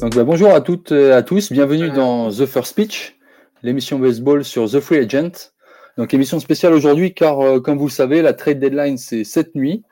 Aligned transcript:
Donc, 0.00 0.14
bah, 0.14 0.24
bonjour 0.24 0.54
à 0.54 0.62
toutes 0.62 0.92
et 0.92 1.12
à 1.12 1.22
tous, 1.22 1.52
bienvenue 1.52 1.90
dans 1.90 2.30
The 2.30 2.46
First 2.46 2.74
Pitch, 2.74 3.18
l'émission 3.62 3.98
baseball 3.98 4.46
sur 4.46 4.66
The 4.70 4.80
Free 4.80 4.96
Agent. 4.96 5.52
Donc, 5.98 6.14
émission 6.14 6.40
spéciale 6.40 6.72
aujourd'hui 6.72 7.12
car, 7.12 7.38
euh, 7.40 7.60
comme 7.60 7.76
vous 7.76 7.88
le 7.88 7.92
savez, 7.92 8.22
la 8.22 8.32
trade 8.32 8.58
deadline 8.58 8.96
c'est 8.96 9.24
cette 9.24 9.54
nuit. 9.54 9.82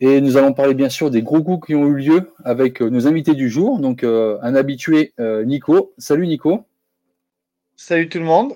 Et 0.00 0.22
nous 0.22 0.38
allons 0.38 0.54
parler 0.54 0.72
bien 0.72 0.88
sûr 0.88 1.10
des 1.10 1.20
gros 1.20 1.42
coups 1.42 1.66
qui 1.66 1.74
ont 1.74 1.86
eu 1.86 1.96
lieu 1.96 2.30
avec 2.44 2.80
euh, 2.80 2.88
nos 2.88 3.06
invités 3.06 3.34
du 3.34 3.50
jour. 3.50 3.78
Donc, 3.78 4.04
euh, 4.04 4.38
un 4.40 4.54
habitué, 4.54 5.12
Nico. 5.18 5.92
Salut 5.98 6.26
Nico. 6.26 6.64
Salut 7.76 8.08
tout 8.08 8.18
le 8.18 8.24
monde. 8.24 8.54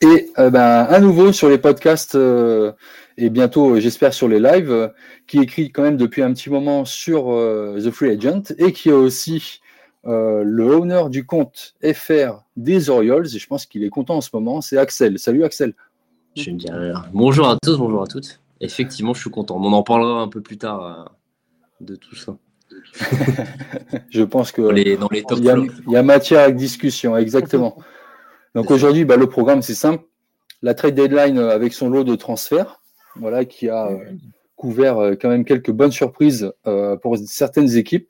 Et 0.00 0.30
ben, 0.36 0.84
à 0.88 0.98
nouveau 0.98 1.32
sur 1.32 1.48
les 1.48 1.58
podcasts 1.58 2.18
et 3.16 3.30
bientôt, 3.30 3.78
j'espère, 3.78 4.12
sur 4.12 4.28
les 4.28 4.40
lives, 4.40 4.92
qui 5.26 5.38
écrit 5.38 5.70
quand 5.70 5.82
même 5.82 5.96
depuis 5.96 6.22
un 6.22 6.32
petit 6.32 6.50
moment 6.50 6.84
sur 6.84 7.24
The 7.24 7.90
Free 7.90 8.10
Agent 8.10 8.54
et 8.58 8.72
qui 8.72 8.88
est 8.88 8.92
aussi 8.92 9.60
le 10.04 10.62
owner 10.62 11.04
du 11.10 11.24
compte 11.24 11.74
FR 11.82 12.42
des 12.56 12.90
Orioles. 12.90 13.26
Et 13.26 13.38
je 13.38 13.46
pense 13.46 13.66
qu'il 13.66 13.84
est 13.84 13.90
content 13.90 14.16
en 14.16 14.20
ce 14.20 14.30
moment. 14.32 14.60
C'est 14.60 14.76
Axel. 14.78 15.18
Salut 15.18 15.44
Axel. 15.44 15.74
Je 16.36 16.50
bien. 16.50 17.04
Bonjour 17.12 17.48
à 17.48 17.56
tous, 17.62 17.78
bonjour 17.78 18.02
à 18.02 18.06
toutes. 18.06 18.40
Effectivement, 18.60 19.14
je 19.14 19.20
suis 19.20 19.30
content. 19.30 19.56
On 19.60 19.72
en 19.72 19.82
parlera 19.82 20.20
un 20.20 20.28
peu 20.28 20.40
plus 20.40 20.58
tard 20.58 21.14
de 21.80 21.96
tout 21.96 22.16
ça. 22.16 22.36
je 24.10 24.22
pense 24.22 24.52
que 24.52 24.62
dans 24.62 24.70
les, 24.70 24.96
dans 24.96 25.08
les 25.10 25.22
top 25.22 25.38
il, 25.38 25.44
y 25.44 25.50
a, 25.50 25.56
il, 25.56 25.92
y 25.92 25.96
a, 25.96 26.02
matière 26.02 26.40
à 26.40 26.50
discussion, 26.50 27.16
exactement. 27.16 27.76
Donc 28.54 28.70
aujourd'hui, 28.70 29.04
bah, 29.04 29.16
le 29.16 29.28
programme 29.28 29.62
c'est 29.62 29.74
simple. 29.74 30.04
La 30.62 30.74
trade 30.74 30.94
deadline 30.94 31.38
avec 31.38 31.72
son 31.72 31.90
lot 31.90 32.04
de 32.04 32.14
transferts, 32.14 32.80
voilà, 33.16 33.44
qui 33.44 33.68
a 33.68 33.88
euh, 33.88 33.98
couvert 34.56 34.98
euh, 34.98 35.14
quand 35.20 35.28
même 35.28 35.44
quelques 35.44 35.70
bonnes 35.70 35.92
surprises 35.92 36.52
euh, 36.66 36.96
pour 36.96 37.16
certaines 37.18 37.76
équipes. 37.76 38.08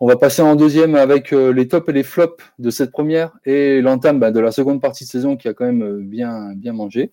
On 0.00 0.06
va 0.06 0.16
passer 0.16 0.40
en 0.40 0.56
deuxième 0.56 0.94
avec 0.94 1.30
les 1.30 1.68
tops 1.68 1.86
et 1.90 1.92
les 1.92 2.02
flops 2.02 2.42
de 2.58 2.70
cette 2.70 2.90
première 2.90 3.32
et 3.44 3.82
l'entame 3.82 4.18
bah, 4.18 4.30
de 4.30 4.40
la 4.40 4.50
seconde 4.50 4.80
partie 4.80 5.04
de 5.04 5.10
saison 5.10 5.36
qui 5.36 5.46
a 5.46 5.52
quand 5.52 5.66
même 5.66 6.00
bien, 6.00 6.54
bien 6.54 6.72
mangé. 6.72 7.12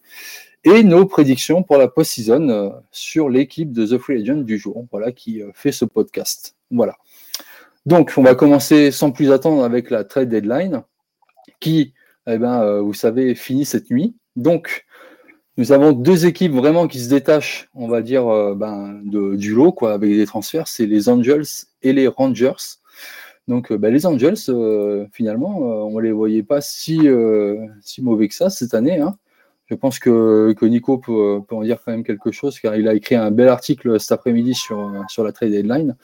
Et 0.63 0.83
nos 0.83 1.05
prédictions 1.05 1.63
pour 1.63 1.77
la 1.77 1.89
post-season 1.89 2.81
sur 2.91 3.27
l'équipe 3.27 3.73
de 3.73 3.85
The 3.85 3.97
Free 3.97 4.21
Agent 4.21 4.37
du 4.37 4.57
jour, 4.57 4.85
voilà, 4.89 5.11
qui 5.11 5.41
fait 5.53 5.73
ce 5.73 5.83
podcast. 5.83 6.55
Voilà. 6.71 6.95
Donc, 7.85 8.13
on 8.15 8.23
va 8.23 8.35
commencer 8.35 8.91
sans 8.91 9.11
plus 9.11 9.33
attendre 9.33 9.65
avec 9.65 9.89
la 9.89 10.05
trade 10.05 10.29
deadline 10.29 10.83
qui, 11.59 11.93
eh 12.25 12.37
ben, 12.37 12.79
vous 12.79 12.93
savez, 12.93 13.35
finit 13.35 13.65
cette 13.65 13.91
nuit. 13.91 14.15
Donc, 14.37 14.85
nous 15.57 15.71
avons 15.71 15.91
deux 15.91 16.27
équipes 16.27 16.53
vraiment 16.53 16.87
qui 16.87 16.99
se 16.99 17.09
détachent, 17.09 17.69
on 17.73 17.87
va 17.87 18.03
dire, 18.03 18.27
euh, 18.27 18.53
ben, 18.53 19.01
du 19.03 19.55
lot, 19.55 19.71
quoi, 19.71 19.93
avec 19.93 20.11
des 20.11 20.27
transferts. 20.27 20.67
C'est 20.67 20.85
les 20.85 21.09
Angels 21.09 21.45
et 21.81 21.93
les 21.93 22.07
Rangers. 22.07 22.77
Donc, 23.47 23.71
euh, 23.71 23.77
ben, 23.77 23.91
les 23.91 24.05
Angels, 24.05 24.37
euh, 24.49 25.07
finalement, 25.11 25.57
on 25.57 25.97
ne 25.97 26.01
les 26.01 26.11
voyait 26.11 26.43
pas 26.43 26.61
si, 26.61 27.07
si 27.81 28.03
mauvais 28.03 28.27
que 28.27 28.35
ça 28.35 28.51
cette 28.51 28.75
année. 28.75 28.99
Hein. 28.99 29.17
Je 29.65 29.73
pense 29.73 29.97
que, 29.97 30.55
Nico 30.61 30.99
peut, 30.99 31.41
en 31.49 31.63
dire 31.63 31.79
quand 31.83 31.91
même 31.91 32.03
quelque 32.03 32.31
chose, 32.31 32.59
car 32.59 32.75
il 32.75 32.87
a 32.87 32.93
écrit 32.93 33.15
un 33.15 33.31
bel 33.31 33.49
article 33.49 33.99
cet 33.99 34.11
après-midi 34.11 34.53
sur, 34.53 34.93
sur 35.09 35.23
la 35.23 35.31
trade 35.31 35.51
deadline. 35.51 35.95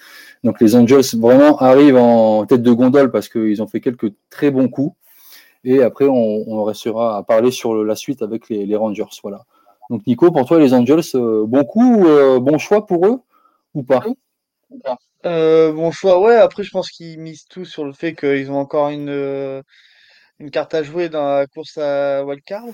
Donc, 0.43 0.59
les 0.61 0.75
Angels 0.75 1.03
vraiment 1.13 1.59
arrivent 1.59 1.97
en 1.97 2.45
tête 2.47 2.63
de 2.63 2.71
gondole 2.71 3.11
parce 3.11 3.29
qu'ils 3.29 3.61
ont 3.61 3.67
fait 3.67 3.81
quelques 3.81 4.11
très 4.31 4.49
bons 4.49 4.67
coups. 4.67 4.95
Et 5.63 5.81
après, 5.81 6.05
on, 6.05 6.63
restera 6.63 7.17
à 7.17 7.23
parler 7.23 7.51
sur 7.51 7.83
la 7.83 7.95
suite 7.95 8.21
avec 8.21 8.49
les, 8.49 8.75
Rangers. 8.75 9.05
Voilà. 9.21 9.45
Donc, 9.89 10.05
Nico, 10.05 10.31
pour 10.31 10.45
toi, 10.45 10.59
les 10.59 10.73
Angels, 10.73 11.01
euh, 11.15 11.45
bon 11.45 11.63
coup, 11.63 12.05
euh, 12.05 12.39
bon 12.39 12.57
choix 12.57 12.85
pour 12.85 13.05
eux 13.05 13.21
ou 13.73 13.83
pas? 13.83 14.03
Euh, 15.25 15.71
Bon 15.71 15.91
choix, 15.91 16.19
ouais. 16.19 16.35
Après, 16.35 16.63
je 16.63 16.71
pense 16.71 16.91
qu'ils 16.91 17.19
misent 17.19 17.45
tout 17.45 17.65
sur 17.65 17.85
le 17.85 17.93
fait 17.93 18.13
qu'ils 18.13 18.51
ont 18.51 18.57
encore 18.57 18.89
une, 18.89 19.63
une 20.39 20.51
carte 20.51 20.73
à 20.73 20.83
jouer 20.83 21.07
dans 21.07 21.23
la 21.23 21.47
course 21.47 21.77
à 21.77 22.25
wildcard. 22.25 22.65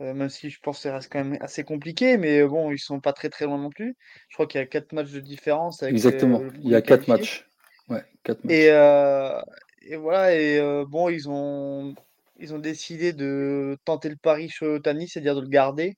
même 0.00 0.30
si 0.30 0.48
je 0.48 0.58
pense 0.60 0.78
que 0.78 0.82
ça 0.84 0.94
reste 0.94 1.12
quand 1.12 1.22
même 1.22 1.38
assez 1.42 1.64
compliqué, 1.64 2.16
mais 2.16 2.42
bon, 2.44 2.70
ils 2.70 2.78
sont 2.78 3.00
pas 3.00 3.12
très 3.12 3.28
très 3.28 3.44
loin 3.44 3.58
non 3.58 3.68
plus. 3.68 3.94
Je 4.28 4.36
crois 4.36 4.46
qu'il 4.46 4.58
y 4.58 4.62
a 4.62 4.66
quatre 4.66 4.92
matchs 4.92 5.10
de 5.10 5.20
différence. 5.20 5.82
Exactement, 5.82 6.42
il 6.62 6.70
y 6.70 6.74
a 6.74 6.80
quatre 6.80 7.08
matchs. 7.08 7.46
Ouais, 7.90 8.04
quatre 8.24 8.42
matchs. 8.42 8.54
Et, 8.54 9.92
et 9.92 9.96
voilà, 9.96 10.34
et 10.34 10.84
bon, 10.86 11.10
ils 11.10 11.28
ont 11.28 11.94
ils 12.38 12.54
ont 12.54 12.58
décidé 12.58 13.12
de 13.12 13.76
tenter 13.84 14.08
le 14.08 14.16
pari 14.16 14.48
chez 14.48 14.66
Otani, 14.66 15.08
c'est-à-dire 15.08 15.36
de 15.36 15.40
le 15.42 15.48
garder, 15.48 15.96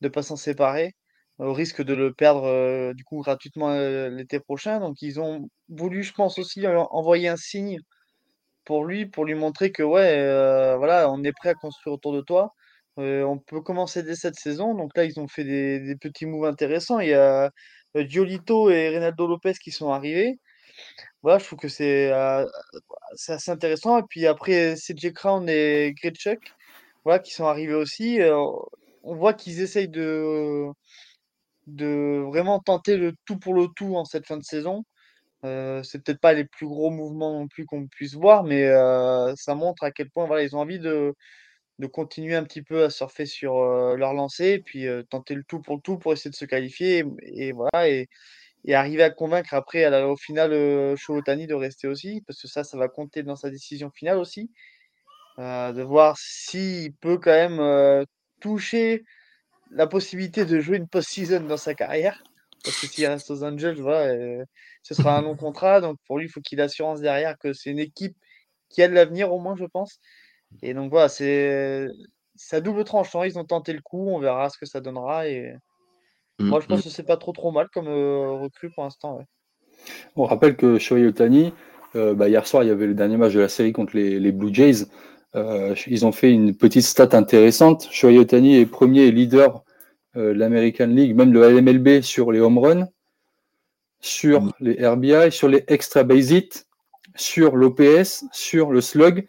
de 0.00 0.08
ne 0.08 0.12
pas 0.12 0.22
s'en 0.22 0.36
séparer, 0.36 0.94
au 1.38 1.52
risque 1.52 1.82
de 1.82 1.94
le 1.94 2.12
perdre 2.14 2.44
euh, 2.44 2.94
du 2.94 3.04
coup 3.04 3.20
gratuitement 3.22 3.70
euh, 3.70 4.08
l'été 4.10 4.40
prochain. 4.40 4.80
Donc 4.80 5.02
ils 5.02 5.20
ont 5.20 5.48
voulu, 5.68 6.02
je 6.02 6.12
pense 6.14 6.38
aussi, 6.38 6.66
envoyer 6.66 7.28
un 7.28 7.36
signe 7.36 7.78
pour 8.64 8.84
lui, 8.84 9.06
pour 9.06 9.24
lui 9.24 9.34
montrer 9.34 9.72
que 9.72 9.82
ouais, 9.82 10.18
euh, 10.18 10.76
voilà, 10.78 11.10
on 11.10 11.22
est 11.24 11.32
prêt 11.32 11.50
à 11.50 11.54
construire 11.54 11.94
autour 11.94 12.14
de 12.14 12.20
toi. 12.22 12.52
on 12.96 13.38
peut 13.38 13.60
commencer 13.62 14.02
dès 14.02 14.16
cette 14.16 14.36
saison. 14.36 14.74
Donc 14.74 14.96
là, 14.96 15.04
ils 15.04 15.20
ont 15.20 15.28
fait 15.28 15.44
des, 15.44 15.96
petits 16.00 16.26
moves 16.26 16.46
intéressants. 16.46 17.00
Il 17.00 17.10
y 17.10 17.14
a 17.14 17.50
Giolito 17.94 18.70
et 18.70 18.90
Reynaldo 18.90 19.26
Lopez 19.28 19.54
qui 19.62 19.72
sont 19.72 19.90
arrivés. 19.92 20.38
Voilà, 21.22 21.38
je 21.38 21.44
trouve 21.46 21.58
que 21.58 21.68
c'est 21.68 22.10
c'est 23.14 23.32
assez 23.32 23.50
intéressant. 23.50 23.98
Et 23.98 24.02
puis 24.08 24.26
après, 24.26 24.74
CJ 24.76 25.12
Crown 25.12 25.48
et 25.48 25.94
Gretschuk, 25.94 26.40
voilà, 27.04 27.18
qui 27.20 27.32
sont 27.34 27.46
arrivés 27.46 27.74
aussi. 27.74 28.20
on 29.02 29.14
voit 29.16 29.34
qu'ils 29.34 29.60
essayent 29.60 29.88
de, 29.88 30.66
de 31.66 32.22
vraiment 32.28 32.60
tenter 32.60 32.96
le 32.96 33.14
tout 33.24 33.38
pour 33.38 33.54
le 33.54 33.68
tout 33.76 33.96
en 33.96 34.04
cette 34.04 34.26
fin 34.26 34.36
de 34.36 34.44
saison. 34.44 34.84
c'est 35.42 36.02
peut-être 36.04 36.20
pas 36.20 36.32
les 36.34 36.44
plus 36.44 36.66
gros 36.66 36.90
mouvements 36.90 37.32
non 37.40 37.48
plus 37.48 37.66
qu'on 37.66 37.86
puisse 37.88 38.14
voir, 38.14 38.44
mais 38.44 38.64
ça 39.36 39.54
montre 39.54 39.84
à 39.84 39.90
quel 39.92 40.10
point 40.10 40.26
voilà, 40.26 40.42
ils 40.44 40.56
ont 40.56 40.60
envie 40.60 40.78
de, 40.80 41.14
de 41.78 41.86
continuer 41.86 42.34
un 42.36 42.44
petit 42.44 42.62
peu 42.62 42.84
à 42.84 42.90
surfer 42.90 43.26
sur 43.26 43.54
leur 43.96 44.14
lancée 44.14 44.52
et 44.54 44.60
puis 44.60 44.86
tenter 45.10 45.34
le 45.34 45.44
tout 45.44 45.60
pour 45.60 45.76
le 45.76 45.82
tout 45.82 45.98
pour 45.98 46.12
essayer 46.12 46.30
de 46.30 46.36
se 46.36 46.44
qualifier. 46.44 47.04
Et, 47.22 47.52
voilà, 47.52 47.88
et, 47.88 48.08
et 48.64 48.74
arriver 48.74 49.02
à 49.02 49.10
convaincre 49.10 49.54
après, 49.54 49.86
au 50.02 50.16
final, 50.16 50.52
euh, 50.52 50.96
de 50.96 51.54
rester 51.54 51.88
aussi, 51.88 52.22
parce 52.26 52.40
que 52.40 52.48
ça, 52.48 52.64
ça 52.64 52.76
va 52.76 52.88
compter 52.88 53.22
dans 53.22 53.36
sa 53.36 53.50
décision 53.50 53.90
finale 53.90 54.18
aussi. 54.18 54.50
Euh, 55.38 55.72
de 55.72 55.82
voir 55.82 56.16
s'il 56.18 56.94
peut 56.94 57.18
quand 57.18 57.30
même 57.30 57.60
euh, 57.60 58.04
toucher 58.40 59.04
la 59.70 59.86
possibilité 59.86 60.46
de 60.46 60.60
jouer 60.60 60.78
une 60.78 60.88
post-season 60.88 61.40
dans 61.40 61.58
sa 61.58 61.74
carrière. 61.74 62.22
Parce 62.64 62.80
que 62.80 62.86
s'il 62.86 63.06
reste 63.06 63.30
aux 63.30 63.44
Angels, 63.44 63.80
voilà, 63.80 64.14
euh, 64.14 64.44
ce 64.82 64.94
sera 64.94 65.18
un 65.18 65.22
long 65.22 65.36
contrat. 65.36 65.80
Donc 65.80 65.98
pour 66.06 66.18
lui, 66.18 66.26
il 66.26 66.30
faut 66.30 66.40
qu'il 66.40 66.58
ait 66.58 66.62
l'assurance 66.62 67.00
derrière 67.00 67.36
que 67.38 67.52
c'est 67.52 67.70
une 67.70 67.78
équipe 67.78 68.16
qui 68.70 68.82
a 68.82 68.88
de 68.88 68.94
l'avenir, 68.94 69.32
au 69.32 69.38
moins, 69.40 69.56
je 69.56 69.66
pense. 69.66 70.00
Et 70.62 70.74
donc 70.74 70.90
voilà, 70.90 71.08
c'est 71.08 71.86
sa 72.36 72.60
double 72.60 72.84
tranchant. 72.84 73.22
Ils 73.24 73.38
ont 73.38 73.44
tenté 73.44 73.72
le 73.74 73.82
coup, 73.82 74.08
on 74.08 74.18
verra 74.20 74.48
ce 74.50 74.58
que 74.58 74.66
ça 74.66 74.80
donnera. 74.80 75.28
Et 75.28 75.54
Moi, 76.38 76.60
je 76.60 76.66
pense 76.66 76.80
mmh. 76.80 76.82
que 76.82 76.88
c'est 76.90 77.02
pas 77.02 77.16
trop 77.16 77.32
trop 77.32 77.50
mal 77.50 77.68
comme 77.72 77.88
euh, 77.88 78.32
recrue 78.32 78.70
pour 78.70 78.84
l'instant. 78.84 79.20
On 80.16 80.24
rappelle 80.24 80.56
que 80.56 80.78
Shohei 80.78 81.06
Otani, 81.06 81.52
euh, 81.94 82.14
bah, 82.14 82.28
hier 82.28 82.46
soir, 82.46 82.62
il 82.62 82.68
y 82.68 82.70
avait 82.70 82.86
le 82.86 82.94
dernier 82.94 83.16
match 83.16 83.32
de 83.32 83.40
la 83.40 83.48
série 83.48 83.72
contre 83.72 83.96
les, 83.96 84.32
Blue 84.32 84.52
Jays. 84.52 84.86
Euh, 85.34 85.74
ils 85.86 86.04
ont 86.04 86.12
fait 86.12 86.30
une 86.30 86.54
petite 86.54 86.82
stat 86.82 87.08
intéressante. 87.12 87.88
Shohei 87.90 88.18
Otani 88.18 88.56
est 88.56 88.66
premier 88.66 89.10
leader 89.10 89.62
de 90.14 90.22
l'American 90.22 90.86
League, 90.86 91.14
même 91.14 91.32
le 91.32 91.46
LMLB 91.46 92.00
sur 92.00 92.32
les 92.32 92.40
home 92.40 92.58
runs, 92.58 92.88
sur 94.00 94.42
mmh. 94.42 94.52
les 94.60 94.86
RBI, 94.86 95.32
sur 95.32 95.48
les 95.48 95.64
extra 95.68 96.04
base 96.04 96.32
hits, 96.32 96.64
sur 97.14 97.56
l'OPS, 97.56 98.24
sur 98.32 98.72
le 98.72 98.80
slug. 98.82 99.26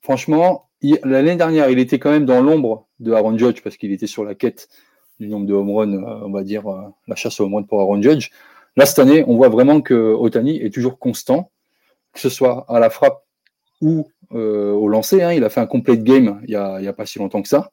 franchement, 0.00 0.68
l'année 1.04 1.36
dernière, 1.36 1.70
il 1.70 1.78
était 1.78 1.98
quand 1.98 2.10
même 2.10 2.24
dans 2.24 2.40
l'ombre 2.40 2.88
de 3.00 3.12
Aaron 3.12 3.36
Judge 3.38 3.62
parce 3.62 3.76
qu'il 3.76 3.92
était 3.92 4.06
sur 4.08 4.24
la 4.24 4.34
quête 4.34 4.68
du 5.18 5.28
nombre 5.28 5.46
de 5.46 5.54
home 5.54 5.70
runs, 5.70 5.94
euh, 5.94 6.20
on 6.24 6.30
va 6.30 6.42
dire, 6.42 6.66
euh, 6.68 6.82
la 7.06 7.16
chasse 7.16 7.40
au 7.40 7.44
home 7.44 7.54
run 7.54 7.62
pour 7.64 7.80
Aaron 7.80 8.00
Judge. 8.00 8.30
Là, 8.76 8.86
cette 8.86 8.98
année, 8.98 9.24
on 9.26 9.36
voit 9.36 9.48
vraiment 9.48 9.80
que 9.80 9.94
Otani 9.94 10.62
est 10.62 10.72
toujours 10.72 10.98
constant, 10.98 11.50
que 12.12 12.20
ce 12.20 12.28
soit 12.28 12.64
à 12.68 12.78
la 12.78 12.90
frappe 12.90 13.24
ou 13.80 14.08
euh, 14.32 14.72
au 14.72 14.88
lancer. 14.88 15.22
Hein. 15.22 15.32
il 15.32 15.44
a 15.44 15.50
fait 15.50 15.60
un 15.60 15.66
complete 15.66 16.04
game 16.04 16.40
il 16.44 16.50
n'y 16.50 16.54
a, 16.54 16.74
a, 16.74 16.92
pas 16.92 17.06
si 17.06 17.18
longtemps 17.18 17.42
que 17.42 17.48
ça. 17.48 17.70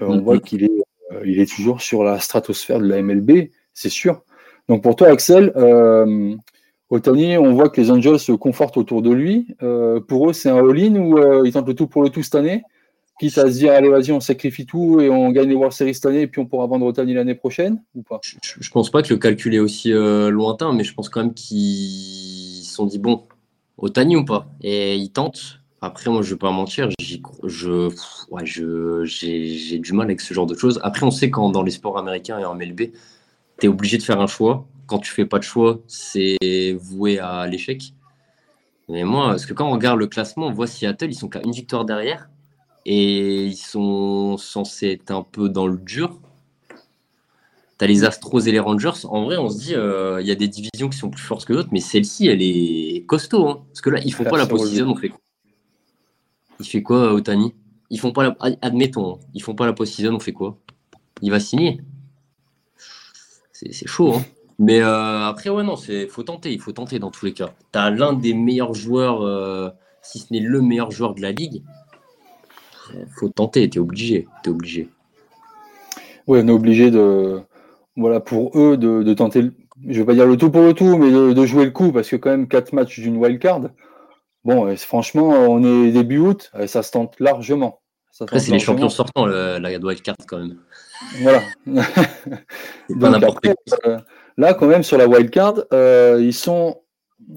on 0.00 0.16
mm-hmm. 0.16 0.20
voit 0.20 0.38
qu'il 0.38 0.64
est, 0.64 0.82
il 1.24 1.40
est 1.40 1.52
toujours 1.52 1.80
sur 1.80 2.04
la 2.04 2.20
stratosphère 2.20 2.78
de 2.78 2.86
la 2.86 3.02
MLB, 3.02 3.50
c'est 3.74 3.88
sûr. 3.88 4.22
Donc 4.68 4.82
pour 4.82 4.94
toi, 4.94 5.08
Axel, 5.08 5.52
Otani, 6.90 7.38
on 7.38 7.52
voit 7.54 7.68
que 7.68 7.80
les 7.80 7.90
Angels 7.90 8.20
se 8.20 8.32
confortent 8.32 8.76
autour 8.76 9.02
de 9.02 9.10
lui. 9.10 9.56
pour 10.06 10.30
eux, 10.30 10.32
c'est 10.32 10.50
un 10.50 10.58
all-in 10.58 10.94
ou 10.96 11.44
ils 11.44 11.52
tentent 11.52 11.66
le 11.66 11.74
tout 11.74 11.88
pour 11.88 12.02
le 12.02 12.10
tout 12.10 12.22
cette 12.22 12.36
année? 12.36 12.62
Quitte 13.20 13.36
à 13.36 13.50
se 13.50 13.58
dire 13.58 13.72
allez 13.72 13.90
vas-y 13.90 14.12
on 14.12 14.20
sacrifie 14.20 14.64
tout 14.64 14.98
et 14.98 15.10
on 15.10 15.30
gagne 15.30 15.50
les 15.50 15.54
World 15.54 15.74
Series 15.74 15.94
cette 15.94 16.06
année 16.06 16.22
et 16.22 16.26
puis 16.26 16.40
on 16.40 16.46
pourra 16.46 16.66
vendre 16.66 16.86
Otani 16.86 17.12
l'année 17.12 17.34
prochaine 17.34 17.82
ou 17.94 18.02
pas? 18.02 18.18
Je, 18.22 18.70
pense 18.70 18.90
pas 18.90 19.02
que 19.02 19.12
le 19.12 19.18
calcul 19.18 19.54
est 19.54 19.58
aussi 19.58 19.92
euh, 19.92 20.30
lointain 20.30 20.72
mais 20.72 20.84
je 20.84 20.94
pense 20.94 21.10
quand 21.10 21.20
même 21.20 21.34
qu'ils 21.34 22.64
se 22.64 22.72
sont 22.74 22.86
dit 22.86 22.98
bon 22.98 23.24
Otani 23.76 24.16
ou 24.16 24.24
pas? 24.24 24.46
Et 24.62 24.96
ils 24.96 25.10
tentent. 25.10 25.60
Après 25.82 26.10
moi 26.10 26.22
je 26.22 26.30
vais 26.30 26.38
pas 26.38 26.50
mentir 26.50 26.88
je 26.98 27.90
j'ai 29.04 29.78
du 29.78 29.92
mal 29.92 30.06
avec 30.06 30.22
ce 30.22 30.32
genre 30.32 30.46
de 30.46 30.54
choses. 30.54 30.80
Après 30.82 31.04
on 31.04 31.10
sait 31.10 31.30
quand 31.30 31.50
dans 31.50 31.62
les 31.62 31.72
sports 31.72 31.98
américains 31.98 32.38
et 32.38 32.44
en 32.46 32.54
MLB 32.54 32.92
tu 33.58 33.66
es 33.66 33.68
obligé 33.68 33.98
de 33.98 34.02
faire 34.02 34.20
un 34.20 34.26
choix. 34.26 34.66
Quand 34.86 34.98
tu 34.98 35.12
fais 35.12 35.26
pas 35.26 35.38
de 35.38 35.44
choix 35.44 35.78
c'est 35.86 36.74
voué 36.80 37.18
à 37.18 37.46
l'échec. 37.46 37.92
Mais 38.88 39.04
moi, 39.04 39.28
parce 39.28 39.46
que 39.46 39.54
quand 39.54 39.68
on 39.68 39.72
regarde 39.72 40.00
le 40.00 40.08
classement, 40.08 40.48
on 40.48 40.52
voit 40.52 40.66
Seattle, 40.66 41.10
ils 41.10 41.14
sont 41.14 41.28
qu'à 41.28 41.40
une 41.44 41.52
victoire 41.52 41.84
derrière. 41.84 42.28
Et 42.86 43.46
ils 43.46 43.56
sont 43.56 44.36
censés 44.38 44.92
être 44.92 45.10
un 45.10 45.22
peu 45.22 45.48
dans 45.48 45.66
le 45.66 45.76
dur. 45.76 46.18
T'as 47.78 47.86
les 47.86 48.04
Astros 48.04 48.40
et 48.40 48.52
les 48.52 48.58
Rangers. 48.58 49.04
En 49.04 49.24
vrai, 49.24 49.36
on 49.38 49.48
se 49.48 49.58
dit, 49.58 49.74
euh, 49.74 50.20
il 50.20 50.26
y 50.26 50.30
a 50.30 50.34
des 50.34 50.48
divisions 50.48 50.88
qui 50.90 50.98
sont 50.98 51.10
plus 51.10 51.22
fortes 51.22 51.46
que 51.46 51.52
d'autres, 51.52 51.70
mais 51.72 51.80
celle-ci, 51.80 52.26
elle 52.26 52.42
est 52.42 53.06
costaud. 53.06 53.48
Hein. 53.48 53.62
Parce 53.68 53.80
que 53.80 53.90
là, 53.90 54.00
ils 54.04 54.12
font 54.12 54.24
pas 54.24 54.36
la 54.36 54.46
post-season, 54.46 54.90
on 54.90 54.96
fait 54.96 55.08
quoi? 55.08 55.20
Il 56.58 56.66
fait 56.66 56.82
quoi, 56.82 57.14
Otani? 57.14 57.54
Ils 57.90 57.98
font 57.98 58.12
pas 58.12 58.22
la... 58.22 58.36
Admettons, 58.60 59.18
ils 59.34 59.42
font 59.42 59.54
pas 59.54 59.66
la 59.66 59.72
post-season, 59.72 60.14
on 60.14 60.20
fait 60.20 60.32
quoi? 60.32 60.58
Il 61.22 61.30
va 61.30 61.40
signer? 61.40 61.80
C'est 63.52 63.86
chaud, 63.86 64.14
hein 64.14 64.24
mais 64.62 64.82
euh, 64.82 65.24
après, 65.24 65.48
ouais, 65.48 65.62
non, 65.62 65.74
il 65.88 66.08
faut 66.10 66.22
tenter, 66.22 66.52
il 66.52 66.60
faut 66.60 66.72
tenter 66.72 66.98
dans 66.98 67.10
tous 67.10 67.24
les 67.24 67.32
cas. 67.32 67.54
Tu 67.72 67.78
as 67.78 67.88
l'un 67.88 68.12
des 68.12 68.34
meilleurs 68.34 68.74
joueurs, 68.74 69.22
euh, 69.22 69.70
si 70.02 70.18
ce 70.18 70.26
n'est 70.30 70.40
le 70.40 70.60
meilleur 70.60 70.90
joueur 70.90 71.14
de 71.14 71.22
la 71.22 71.32
ligue. 71.32 71.62
Il 72.94 73.12
faut 73.18 73.28
tenter, 73.28 73.68
tu 73.68 73.78
es 73.78 73.80
obligé. 73.80 74.26
Obligé. 74.46 74.88
Oui, 76.26 76.40
on 76.42 76.48
est 76.48 76.52
obligé 76.52 76.90
de. 76.90 77.40
Voilà, 77.96 78.20
pour 78.20 78.56
eux, 78.58 78.76
de, 78.76 79.14
tenter, 79.14 79.50
je 79.86 79.98
vais 79.98 80.06
pas 80.06 80.14
dire 80.14 80.26
le 80.26 80.36
tout 80.36 80.50
pour 80.50 80.62
le 80.62 80.72
tout, 80.72 80.96
mais 80.96 81.10
de, 81.10 81.46
jouer 81.46 81.64
le 81.64 81.70
coup, 81.70 81.92
parce 81.92 82.08
que 82.08 82.16
quand 82.16 82.30
même, 82.30 82.48
quatre 82.48 82.72
matchs 82.72 83.00
d'une 83.00 83.16
wildcard, 83.16 83.62
bon, 84.44 84.74
franchement, 84.76 85.28
on 85.28 85.62
est 85.64 85.90
début 85.90 86.18
août, 86.18 86.50
ça 86.66 86.82
se 86.82 86.92
tente 86.92 87.18
largement. 87.20 87.80
Après, 88.20 88.38
c'est 88.38 88.52
les 88.52 88.58
champions 88.58 88.88
sortants, 88.88 89.26
la 89.26 89.78
wildcard, 89.78 90.16
quand 90.26 90.38
même. 90.38 90.56
Voilà. 91.22 91.42
quoi. 92.88 94.04
Là, 94.36 94.54
quand 94.54 94.66
même, 94.66 94.82
sur 94.82 94.96
la 94.96 95.06
wildcard, 95.06 95.64
euh, 95.72 96.18
ils 96.20 96.32
sont, 96.32 96.80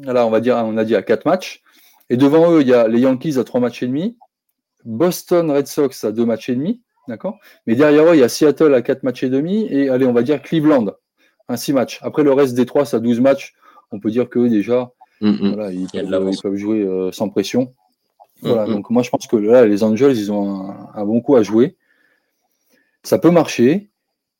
là, 0.03 0.25
on 0.25 0.29
va 0.29 0.39
dire, 0.39 0.55
on 0.57 0.77
a 0.77 0.85
dit 0.85 0.95
à 0.95 1.01
4 1.01 1.25
matchs. 1.25 1.61
Et 2.09 2.17
devant 2.17 2.51
eux, 2.51 2.61
il 2.61 2.67
y 2.67 2.73
a 2.73 2.88
les 2.88 3.00
Yankees 3.00 3.38
à 3.38 3.44
3 3.44 3.59
matchs 3.59 3.83
et 3.83 3.88
demi, 3.88 4.17
Boston 4.85 5.51
Red 5.51 5.68
Sox 5.68 6.03
à 6.03 6.12
2 6.12 6.25
matchs 6.25 6.50
et 6.50 6.56
demi, 6.56 6.81
d'accord? 7.07 7.39
Mais 7.68 7.75
derrière 7.75 8.06
eux, 8.06 8.15
il 8.15 8.19
y 8.19 8.24
a 8.24 8.30
Seattle 8.30 8.74
à 8.74 8.81
4 8.81 9.03
matchs 9.03 9.24
et 9.24 9.30
demi, 9.30 9.68
et 9.69 9.89
allez, 9.89 10.06
on 10.06 10.13
va 10.13 10.24
dire 10.24 10.41
Cleveland 10.41 10.94
à 11.47 11.57
6 11.57 11.74
matchs. 11.74 12.00
Après, 12.01 12.24
le 12.24 12.33
reste 12.33 12.56
des 12.56 12.65
3, 12.65 12.85
c'est 12.85 12.97
à 12.97 13.00
12 13.00 13.19
matchs. 13.19 13.53
On 13.91 14.00
peut 14.00 14.12
dire 14.12 14.30
qu'eux, 14.30 14.50
déjà, 14.50 14.91
ils, 15.21 15.88
peuvent, 16.41 16.56
jouer 16.56 16.81
euh, 16.81 17.12
sans 17.12 17.30
pression. 17.30 17.74
Voilà, 18.41 18.65
donc 18.65 18.89
moi, 18.89 19.03
je 19.03 19.09
pense 19.09 19.27
que 19.27 19.38
là, 19.38 19.65
les 19.65 19.83
Angels, 19.83 20.18
ils 20.18 20.31
ont 20.31 20.74
un 20.94 21.06
bon 21.06 21.21
coup 21.21 21.36
à 21.36 21.44
jouer. 21.44 21.77
Ça 23.03 23.18
peut 23.19 23.31
marcher. 23.31 23.89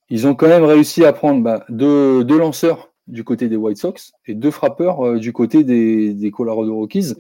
Ils 0.10 0.28
ont 0.28 0.36
quand 0.36 0.48
même 0.48 0.63
réussi 0.63 1.06
à 1.06 1.13
prendre 1.13 1.42
bah, 1.42 1.66
deux, 1.69 2.38
lanceurs 2.38 2.93
du 3.08 3.24
côté 3.24 3.50
des 3.50 3.56
White 3.56 3.78
Sox 3.78 4.14
et 4.26 4.34
deux 4.34 4.52
frappeurs 4.52 5.06
euh, 5.06 5.20
du 5.20 5.34
côté 5.34 5.64
des, 5.64 6.32
Colorado 6.32 6.74
Rockies. 6.76 7.14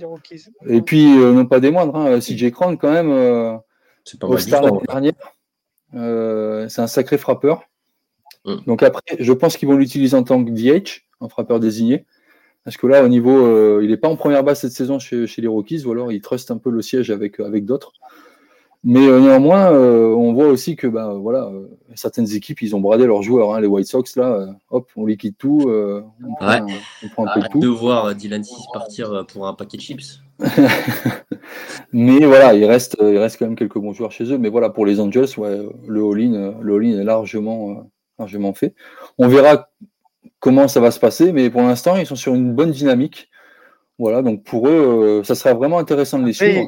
Et 0.67 0.81
puis, 0.81 1.17
euh, 1.17 1.33
non 1.33 1.45
pas 1.45 1.59
des 1.59 1.71
moindres, 1.71 1.95
hein, 1.95 2.19
CJ 2.19 2.51
Cron, 2.51 2.77
quand 2.77 2.91
même, 2.91 3.11
euh, 3.11 3.57
au 4.21 4.37
Star 4.37 4.63
l'année 4.63 4.79
dernière, 4.87 6.69
c'est 6.69 6.81
un 6.81 6.87
sacré 6.87 7.17
frappeur. 7.17 7.63
Mm. 8.45 8.55
Donc 8.67 8.83
après, 8.83 9.01
je 9.19 9.33
pense 9.33 9.57
qu'ils 9.57 9.67
vont 9.67 9.75
l'utiliser 9.75 10.15
en 10.15 10.23
tant 10.23 10.43
que 10.43 10.51
DH, 10.51 11.05
en 11.19 11.29
frappeur 11.29 11.59
désigné. 11.59 12.05
Parce 12.63 12.77
que 12.77 12.87
là, 12.87 13.03
au 13.03 13.09
niveau, 13.09 13.81
il 13.81 13.89
n'est 13.89 13.97
pas 13.97 14.07
en 14.07 14.15
première 14.15 14.41
base 14.41 14.61
cette 14.61 14.71
saison 14.71 14.97
chez, 14.97 15.27
les 15.37 15.47
Rockies, 15.47 15.83
ou 15.85 15.91
alors 15.91 16.13
il 16.13 16.21
truste 16.21 16.49
un 16.49 16.57
peu 16.57 16.69
le 16.69 16.81
siège 16.81 17.11
avec, 17.11 17.41
avec 17.41 17.65
d'autres. 17.65 17.91
Mais 18.85 19.07
euh, 19.07 19.21
néanmoins, 19.21 19.71
euh, 19.71 20.13
on 20.13 20.33
voit 20.33 20.47
aussi 20.47 20.75
que 20.75 20.87
bah, 20.87 21.13
voilà, 21.13 21.45
euh, 21.45 21.67
certaines 21.95 22.29
équipes, 22.33 22.61
ils 22.61 22.75
ont 22.75 22.81
bradé 22.81 23.05
leurs 23.05 23.21
joueurs. 23.21 23.53
Hein, 23.53 23.61
les 23.61 23.67
White 23.67 23.87
Sox, 23.87 24.17
là, 24.17 24.47
hop, 24.69 24.91
on 24.97 25.05
liquide 25.05 25.35
tout. 25.37 25.61
on, 25.69 26.35
prend, 26.35 27.25
un 27.25 27.33
peu 27.33 27.39
de 27.41 27.47
tout. 27.47 27.59
de 27.61 27.67
voir 27.67 28.13
Dylan 28.13 28.43
6 28.43 28.53
partir 28.73 29.25
pour 29.31 29.47
un 29.47 29.53
paquet 29.53 29.77
de 29.77 29.81
chips. 29.81 30.21
mais 31.93 32.25
voilà, 32.25 32.53
il 32.53 32.65
reste, 32.65 32.97
il 32.99 33.17
reste 33.17 33.39
quand 33.39 33.45
même 33.45 33.55
quelques 33.55 33.77
bons 33.77 33.93
joueurs 33.93 34.11
chez 34.11 34.25
eux. 34.33 34.37
Mais 34.37 34.49
voilà, 34.49 34.69
pour 34.69 34.85
les 34.85 34.99
Angels, 34.99 35.29
ouais, 35.37 35.65
le 35.87 36.03
all-in 36.03 36.55
le 36.59 36.83
est 36.83 37.03
largement, 37.05 37.89
largement 38.19 38.53
fait. 38.53 38.75
On 39.17 39.29
verra 39.29 39.69
comment 40.39 40.67
ça 40.67 40.81
va 40.81 40.91
se 40.91 40.99
passer, 40.99 41.31
mais 41.31 41.49
pour 41.49 41.61
l'instant, 41.61 41.95
ils 41.95 42.05
sont 42.05 42.17
sur 42.17 42.35
une 42.35 42.51
bonne 42.53 42.71
dynamique. 42.71 43.29
Voilà, 43.97 44.21
donc 44.21 44.43
pour 44.43 44.67
eux, 44.67 45.21
ça 45.23 45.35
sera 45.35 45.53
vraiment 45.53 45.77
intéressant 45.77 46.19
de 46.19 46.25
les 46.25 46.33
suivre. 46.33 46.67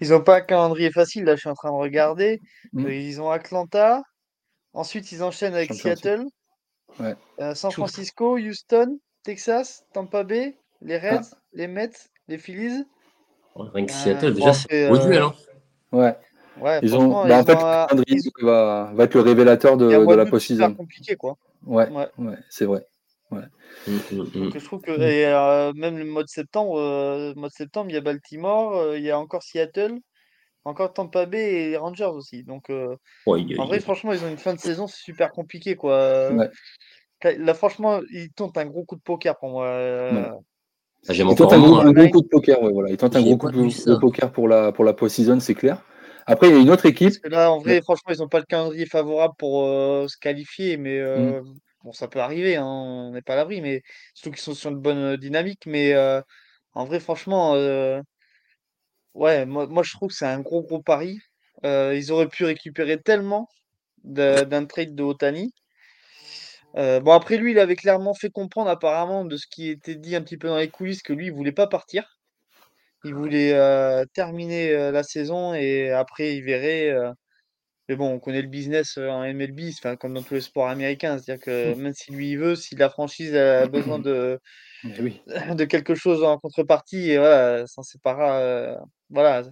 Ils 0.00 0.10
n'ont 0.10 0.20
pas 0.20 0.36
un 0.36 0.40
calendrier 0.40 0.90
facile, 0.90 1.24
là, 1.24 1.34
je 1.34 1.40
suis 1.40 1.48
en 1.48 1.54
train 1.54 1.70
de 1.70 1.76
regarder. 1.76 2.40
Euh, 2.76 2.94
ils 2.94 3.20
ont 3.20 3.30
Atlanta. 3.30 4.02
Ensuite, 4.74 5.10
ils 5.12 5.22
enchaînent 5.22 5.54
avec 5.54 5.72
Seattle, 5.72 6.24
euh, 7.00 7.54
San 7.54 7.70
Francisco, 7.70 8.36
Houston, 8.36 8.98
Texas, 9.22 9.84
Tampa 9.94 10.22
Bay, 10.22 10.56
les 10.82 10.98
Reds, 10.98 11.30
ah. 11.32 11.36
les 11.54 11.66
Mets, 11.66 11.92
les 12.28 12.36
Phillies. 12.36 12.84
rien 13.54 13.86
que 13.86 13.92
Seattle, 13.92 14.26
euh, 14.26 14.30
déjà, 14.32 14.52
c'est 14.52 14.88
beau 14.88 14.98
duel. 14.98 15.22
Hein. 15.22 15.34
Ouais. 15.92 16.14
Ouais, 16.60 16.80
ils 16.82 16.94
ont, 16.96 17.26
bah, 17.26 17.40
en 17.40 17.44
fait, 17.44 17.52
le 17.54 17.86
calendrier 17.86 18.18
va, 18.40 18.90
va, 18.94 19.04
être 19.04 19.14
le 19.14 19.20
révélateur 19.20 19.76
de, 19.76 19.88
de 19.88 20.14
la 20.14 20.24
post-season. 20.24 20.68
C'est 20.68 20.74
compliqué, 20.74 21.16
quoi. 21.16 21.36
Ouais, 21.66 21.88
ouais. 21.90 22.08
ouais 22.18 22.38
c'est 22.48 22.64
vrai. 22.64 22.86
Ouais. 23.30 23.42
Mmh, 23.88 23.92
mmh, 24.12 24.22
mmh. 24.34 24.50
je 24.54 24.64
trouve 24.64 24.80
que 24.82 24.92
euh, 24.92 25.72
même 25.74 25.98
le 25.98 26.04
mois 26.04 26.22
de 26.22 26.28
septembre, 26.28 26.78
euh, 26.78 27.34
mois 27.34 27.48
de 27.48 27.54
septembre, 27.54 27.90
il 27.90 27.94
y 27.94 27.96
a 27.96 28.00
Baltimore, 28.00 28.76
euh, 28.76 28.98
il 28.98 29.04
y 29.04 29.10
a 29.10 29.18
encore 29.18 29.42
Seattle, 29.42 29.98
encore 30.64 30.92
Tampa 30.92 31.26
Bay 31.26 31.54
et 31.54 31.70
les 31.70 31.76
Rangers 31.76 32.04
aussi. 32.04 32.44
Donc 32.44 32.70
en 32.70 33.66
vrai, 33.66 33.80
franchement, 33.80 34.12
ils 34.12 34.24
ont 34.24 34.28
une 34.28 34.38
fin 34.38 34.54
de 34.54 34.60
saison 34.60 34.86
super 34.86 35.32
compliqué 35.32 35.74
quoi. 35.74 36.30
Là, 37.24 37.54
franchement, 37.54 38.00
ils 38.12 38.30
tentent 38.30 38.58
un 38.58 38.66
gros 38.66 38.84
coup 38.84 38.96
de 38.96 39.00
poker 39.00 39.36
pour 39.38 39.50
moi. 39.50 39.66
Ah, 41.08 41.12
ils 41.12 41.18
tentent 41.36 41.52
un, 41.52 41.60
gros, 41.60 42.08
coup 42.10 42.20
de 42.20 42.28
poker, 42.28 42.58
voilà. 42.72 42.90
Ils 42.90 42.96
tentent 42.96 43.16
un 43.16 43.22
gros 43.22 43.36
coup 43.36 43.50
de, 43.50 43.98
poker 43.98 44.32
pour 44.32 44.48
la 44.48 44.72
pour 44.72 44.84
la 44.84 44.92
post-season, 44.92 45.40
c'est 45.40 45.54
clair. 45.54 45.82
Après, 46.26 46.48
il 46.48 46.54
y 46.54 46.58
a 46.58 46.60
une 46.60 46.70
autre 46.70 46.86
équipe. 46.86 47.08
Parce 47.08 47.18
que 47.18 47.28
là, 47.28 47.52
en 47.52 47.58
vrai, 47.58 47.80
franchement, 47.82 48.12
ils 48.12 48.18
n'ont 48.18 48.28
pas 48.28 48.40
le 48.40 48.44
calendrier 48.44 48.86
favorable 48.86 49.34
pour 49.36 49.62
se 50.08 50.16
qualifier, 50.18 50.76
mais 50.76 51.00
Bon, 51.86 51.92
ça 51.92 52.08
peut 52.08 52.18
arriver, 52.18 52.56
hein, 52.56 52.66
on 52.66 53.12
n'est 53.12 53.22
pas 53.22 53.34
à 53.34 53.36
l'abri, 53.36 53.60
mais 53.60 53.82
surtout 54.12 54.32
qu'ils 54.32 54.42
sont 54.42 54.54
sur 54.54 54.70
une 54.70 54.80
bonne 54.80 55.16
dynamique. 55.16 55.66
Mais 55.66 55.94
en 56.74 56.84
vrai, 56.84 56.98
franchement, 56.98 57.52
ouais, 59.14 59.46
moi, 59.46 59.66
moi, 59.68 59.82
je 59.84 59.92
trouve 59.92 60.08
que 60.08 60.14
c'est 60.16 60.26
un 60.26 60.40
gros, 60.40 60.62
gros 60.62 60.82
pari. 60.82 61.20
ils 61.64 62.10
auraient 62.12 62.28
pu 62.28 62.44
récupérer 62.44 63.00
tellement 63.00 63.48
d'un 64.04 64.66
trade 64.66 64.96
de 64.96 65.02
Otani. 65.04 65.52
bon, 66.74 67.12
après, 67.12 67.36
lui, 67.36 67.52
il 67.52 67.58
avait 67.60 67.76
clairement 67.76 68.14
fait 68.14 68.30
comprendre, 68.30 68.68
apparemment, 68.70 69.24
de 69.24 69.36
ce 69.36 69.46
qui 69.48 69.70
était 69.70 69.94
dit 69.94 70.16
un 70.16 70.22
petit 70.22 70.38
peu 70.38 70.48
dans 70.48 70.58
les 70.58 70.70
coulisses, 70.70 71.02
que 71.02 71.12
lui, 71.12 71.26
il 71.26 71.32
voulait 71.32 71.52
pas 71.52 71.68
partir. 71.68 72.18
Il 73.04 73.14
voulait 73.14 73.52
terminer 74.12 74.90
la 74.90 75.02
saison 75.04 75.54
et 75.54 75.90
après, 75.92 76.34
il 76.36 76.42
verrait 76.42 76.92
mais 77.88 77.96
bon, 77.96 78.12
on 78.12 78.18
connaît 78.18 78.42
le 78.42 78.48
business 78.48 78.98
en 78.98 79.22
MLB, 79.22 79.60
enfin, 79.78 79.96
comme 79.96 80.14
dans 80.14 80.22
tous 80.22 80.34
les 80.34 80.40
sports 80.40 80.68
américains. 80.68 81.18
C'est-à-dire 81.18 81.44
que 81.44 81.74
mmh. 81.74 81.82
même 81.82 81.92
si 81.94 82.12
lui 82.12 82.30
il 82.30 82.38
veut, 82.38 82.56
si 82.56 82.74
la 82.74 82.90
franchise 82.90 83.34
a 83.34 83.66
besoin 83.68 83.98
de, 83.98 84.40
de 84.84 85.64
quelque 85.64 85.94
chose 85.94 86.24
en 86.24 86.38
contrepartie, 86.38 87.10
et 87.10 87.18
voilà, 87.18 87.66
s'en 87.66 87.82
séparera. 87.82 88.80
voilà. 89.10 89.44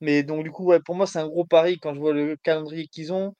Mais 0.00 0.22
donc, 0.22 0.44
du 0.44 0.50
coup, 0.50 0.64
ouais, 0.66 0.80
pour 0.80 0.94
moi, 0.94 1.06
c'est 1.06 1.18
un 1.18 1.26
gros 1.26 1.44
pari 1.44 1.78
quand 1.80 1.94
je 1.94 1.98
vois 2.00 2.12
le 2.12 2.36
calendrier 2.36 2.86
qu'ils 2.86 3.12
ont. 3.12 3.34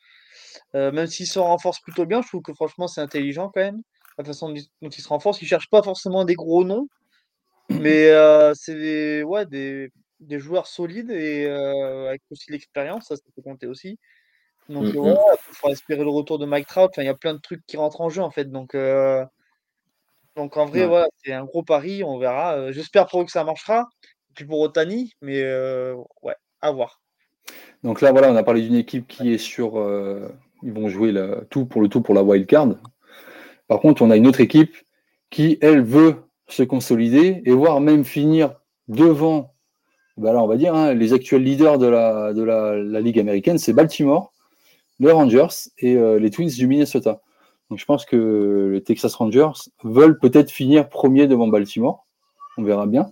même 0.74 1.06
s'ils 1.06 1.28
se 1.28 1.38
renforcent 1.38 1.80
plutôt 1.80 2.06
bien, 2.06 2.22
je 2.22 2.28
trouve 2.28 2.42
que 2.42 2.54
franchement, 2.54 2.88
c'est 2.88 3.00
intelligent 3.00 3.50
quand 3.54 3.60
même. 3.60 3.82
La 4.18 4.24
façon 4.24 4.48
dont 4.48 4.90
ils 4.90 5.02
se 5.02 5.08
renforcent. 5.08 5.40
Ils 5.40 5.44
ne 5.44 5.50
cherchent 5.50 5.70
pas 5.70 5.82
forcément 5.82 6.24
des 6.24 6.34
gros 6.34 6.64
noms, 6.64 6.88
mais 7.70 8.10
c'est 8.54 8.74
des, 8.74 9.22
ouais, 9.22 9.46
des, 9.46 9.90
des 10.20 10.38
joueurs 10.40 10.66
solides 10.66 11.10
et 11.10 11.46
avec 11.46 12.22
aussi 12.30 12.50
l'expérience, 12.50 13.06
ça, 13.08 13.16
ça 13.16 13.22
peut 13.34 13.42
compter 13.42 13.66
aussi. 13.66 13.98
Donc 14.68 14.84
mmh 14.84 14.98
voilà, 14.98 15.20
il 15.32 15.54
faut 15.54 15.68
espérer 15.68 16.02
le 16.02 16.10
retour 16.10 16.38
de 16.38 16.46
Mike 16.46 16.66
Trout. 16.66 16.90
il 16.96 17.04
y 17.04 17.08
a 17.08 17.14
plein 17.14 17.34
de 17.34 17.40
trucs 17.40 17.64
qui 17.66 17.76
rentrent 17.76 18.00
en 18.00 18.08
jeu 18.08 18.22
en 18.22 18.30
fait. 18.30 18.50
Donc, 18.50 18.76
donc 20.36 20.56
en 20.56 20.66
vrai, 20.66 20.86
voilà, 20.86 21.08
c'est 21.24 21.32
un 21.32 21.44
gros 21.44 21.62
pari. 21.62 22.02
On 22.02 22.18
verra. 22.18 22.72
J'espère 22.72 23.06
pour 23.06 23.22
eux 23.22 23.24
que 23.24 23.30
ça 23.30 23.44
marchera. 23.44 23.88
Et 24.30 24.34
puis 24.34 24.44
pour 24.44 24.60
Otani, 24.60 25.12
mais 25.22 25.42
ouais, 26.22 26.34
à 26.60 26.72
voir. 26.72 27.00
Donc 27.84 28.00
là, 28.00 28.10
voilà, 28.10 28.30
on 28.30 28.36
a 28.36 28.42
parlé 28.42 28.62
d'une 28.62 28.74
équipe 28.74 29.06
qui 29.06 29.32
est 29.32 29.38
sur. 29.38 29.74
ils 30.62 30.72
vont 30.72 30.88
jouer 30.88 31.14
tout 31.48 31.64
pour 31.64 31.80
le 31.80 31.88
tout 31.88 32.00
pour 32.00 32.14
la 32.14 32.24
wild 32.24 32.46
card. 32.46 32.74
Par 33.68 33.80
contre, 33.80 34.02
on 34.02 34.10
a 34.10 34.16
une 34.16 34.26
autre 34.26 34.40
équipe 34.40 34.76
qui, 35.30 35.58
elle, 35.60 35.82
veut 35.82 36.24
se 36.48 36.62
consolider 36.62 37.42
et 37.44 37.52
voire 37.52 37.80
même 37.80 38.04
finir 38.04 38.54
devant, 38.88 39.54
bah 40.16 40.32
là, 40.32 40.42
on 40.42 40.46
va 40.46 40.56
dire, 40.56 40.74
hein, 40.74 40.94
les 40.94 41.12
actuels 41.12 41.42
leaders 41.42 41.78
de 41.78 41.86
la, 41.86 42.32
de 42.32 42.42
la 42.42 43.00
Ligue 43.00 43.18
américaine, 43.18 43.58
c'est 43.58 43.72
Baltimore 43.72 44.32
les 45.00 45.12
Rangers 45.12 45.70
et 45.78 45.96
euh, 45.96 46.18
les 46.18 46.30
Twins 46.30 46.48
du 46.48 46.66
Minnesota. 46.66 47.20
Donc 47.70 47.78
je 47.78 47.84
pense 47.84 48.04
que 48.04 48.70
les 48.72 48.82
Texas 48.82 49.14
Rangers 49.14 49.70
veulent 49.82 50.18
peut-être 50.18 50.50
finir 50.50 50.88
premier 50.88 51.26
devant 51.26 51.48
Baltimore. 51.48 52.06
On 52.56 52.62
verra 52.62 52.86
bien. 52.86 53.10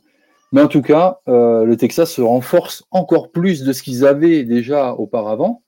Mais 0.53 0.63
en 0.63 0.69
tout 0.69 0.83
cas, 0.83 1.19
euh, 1.29 1.65
le 1.65 1.77
Texas 1.77 2.13
se 2.13 2.23
renforce 2.23 2.85
encore 2.91 3.31
plus 3.33 3.65
de 3.65 3.73
ce 3.73 3.83
qu'ils 3.83 4.07
avaient 4.07 4.45
déjà 4.45 4.95
auparavant, 4.95 5.63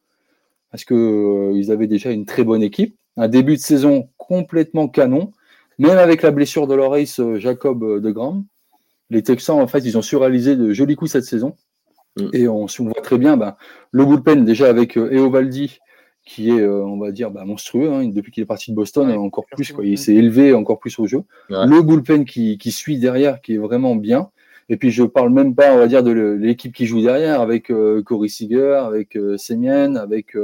parce 0.70 0.84
qu'ils 0.84 0.96
euh, 0.96 1.70
avaient 1.70 1.88
déjà 1.88 2.12
une 2.12 2.24
très 2.24 2.44
bonne 2.44 2.62
équipe, 2.62 2.96
un 3.16 3.26
début 3.26 3.56
de 3.56 3.60
saison 3.60 4.08
complètement 4.16 4.86
canon, 4.86 5.32
même 5.78 5.98
avec 5.98 6.22
la 6.22 6.30
blessure 6.30 6.68
de 6.68 6.74
l'oreille 6.74 7.10
Jacob 7.36 8.00
de 8.00 8.10
Graham. 8.12 8.44
les 9.10 9.22
Texans, 9.24 9.60
en 9.60 9.66
fait, 9.66 9.80
ils 9.80 9.98
ont 9.98 10.02
surréalisé 10.02 10.54
de 10.54 10.72
jolis 10.72 10.94
coups 10.94 11.10
cette 11.10 11.24
saison. 11.24 11.56
Mm. 12.16 12.28
Et 12.32 12.48
on, 12.48 12.66
voit 12.66 13.02
très 13.02 13.18
bien 13.18 13.36
ben, 13.36 13.56
le 13.90 14.04
bullpen, 14.04 14.44
déjà 14.44 14.68
avec 14.68 14.96
euh, 14.96 15.12
Eovaldi, 15.12 15.78
qui 16.26 16.50
est, 16.50 16.60
euh, 16.60 16.84
on 16.84 16.98
va 16.98 17.12
dire, 17.12 17.30
ben, 17.30 17.44
monstrueux. 17.46 17.90
Hein, 17.90 18.08
depuis 18.08 18.32
qu'il 18.32 18.42
est 18.42 18.46
parti 18.46 18.72
de 18.72 18.76
Boston, 18.76 19.10
encore 19.12 19.46
plus. 19.46 19.72
Quoi, 19.72 19.86
il 19.86 19.96
s'est 19.96 20.14
élevé 20.14 20.52
encore 20.52 20.78
plus 20.78 20.98
au 20.98 21.06
jeu. 21.06 21.22
Le 21.48 21.80
bullpen 21.80 22.26
qui, 22.26 22.58
qui, 22.58 22.72
suit 22.72 22.98
derrière, 22.98 23.40
qui 23.40 23.54
est 23.54 23.58
vraiment 23.58 23.94
bien. 23.96 24.30
Et 24.68 24.76
puis, 24.76 24.90
je 24.90 25.04
parle 25.04 25.30
même 25.30 25.54
pas, 25.54 25.72
on 25.72 25.78
va 25.78 25.86
dire, 25.86 26.02
de 26.02 26.10
l'équipe 26.10 26.74
qui 26.74 26.84
joue 26.86 27.00
derrière, 27.00 27.40
avec 27.40 27.70
euh, 27.70 28.02
Corey 28.02 28.28
Seager, 28.28 28.74
avec 28.84 29.16
euh, 29.16 29.38
Semien, 29.38 29.94
avec 29.94 30.36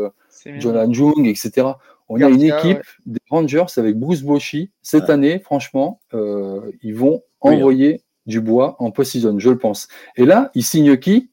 Jonathan 0.59 0.93
Jung, 0.93 1.27
etc. 1.27 1.67
On 2.09 2.21
a 2.21 2.29
une 2.29 2.43
équipe 2.43 2.83
des 3.05 3.21
Rangers 3.29 3.65
avec 3.77 3.99
Bruce 3.99 4.23
Bochy. 4.23 4.71
Cette 4.83 5.11
année, 5.11 5.41
franchement, 5.41 6.01
ils 6.13 6.95
vont 6.95 7.23
envoyer 7.41 8.03
du 8.27 8.41
bois 8.41 8.77
en 8.79 8.93
post-season, 8.93 9.41
je 9.41 9.51
le 9.51 9.59
pense. 9.59 9.89
Et 10.17 10.25
là, 10.25 10.53
ils 10.55 10.63
signent 10.63 10.97
qui? 10.97 11.31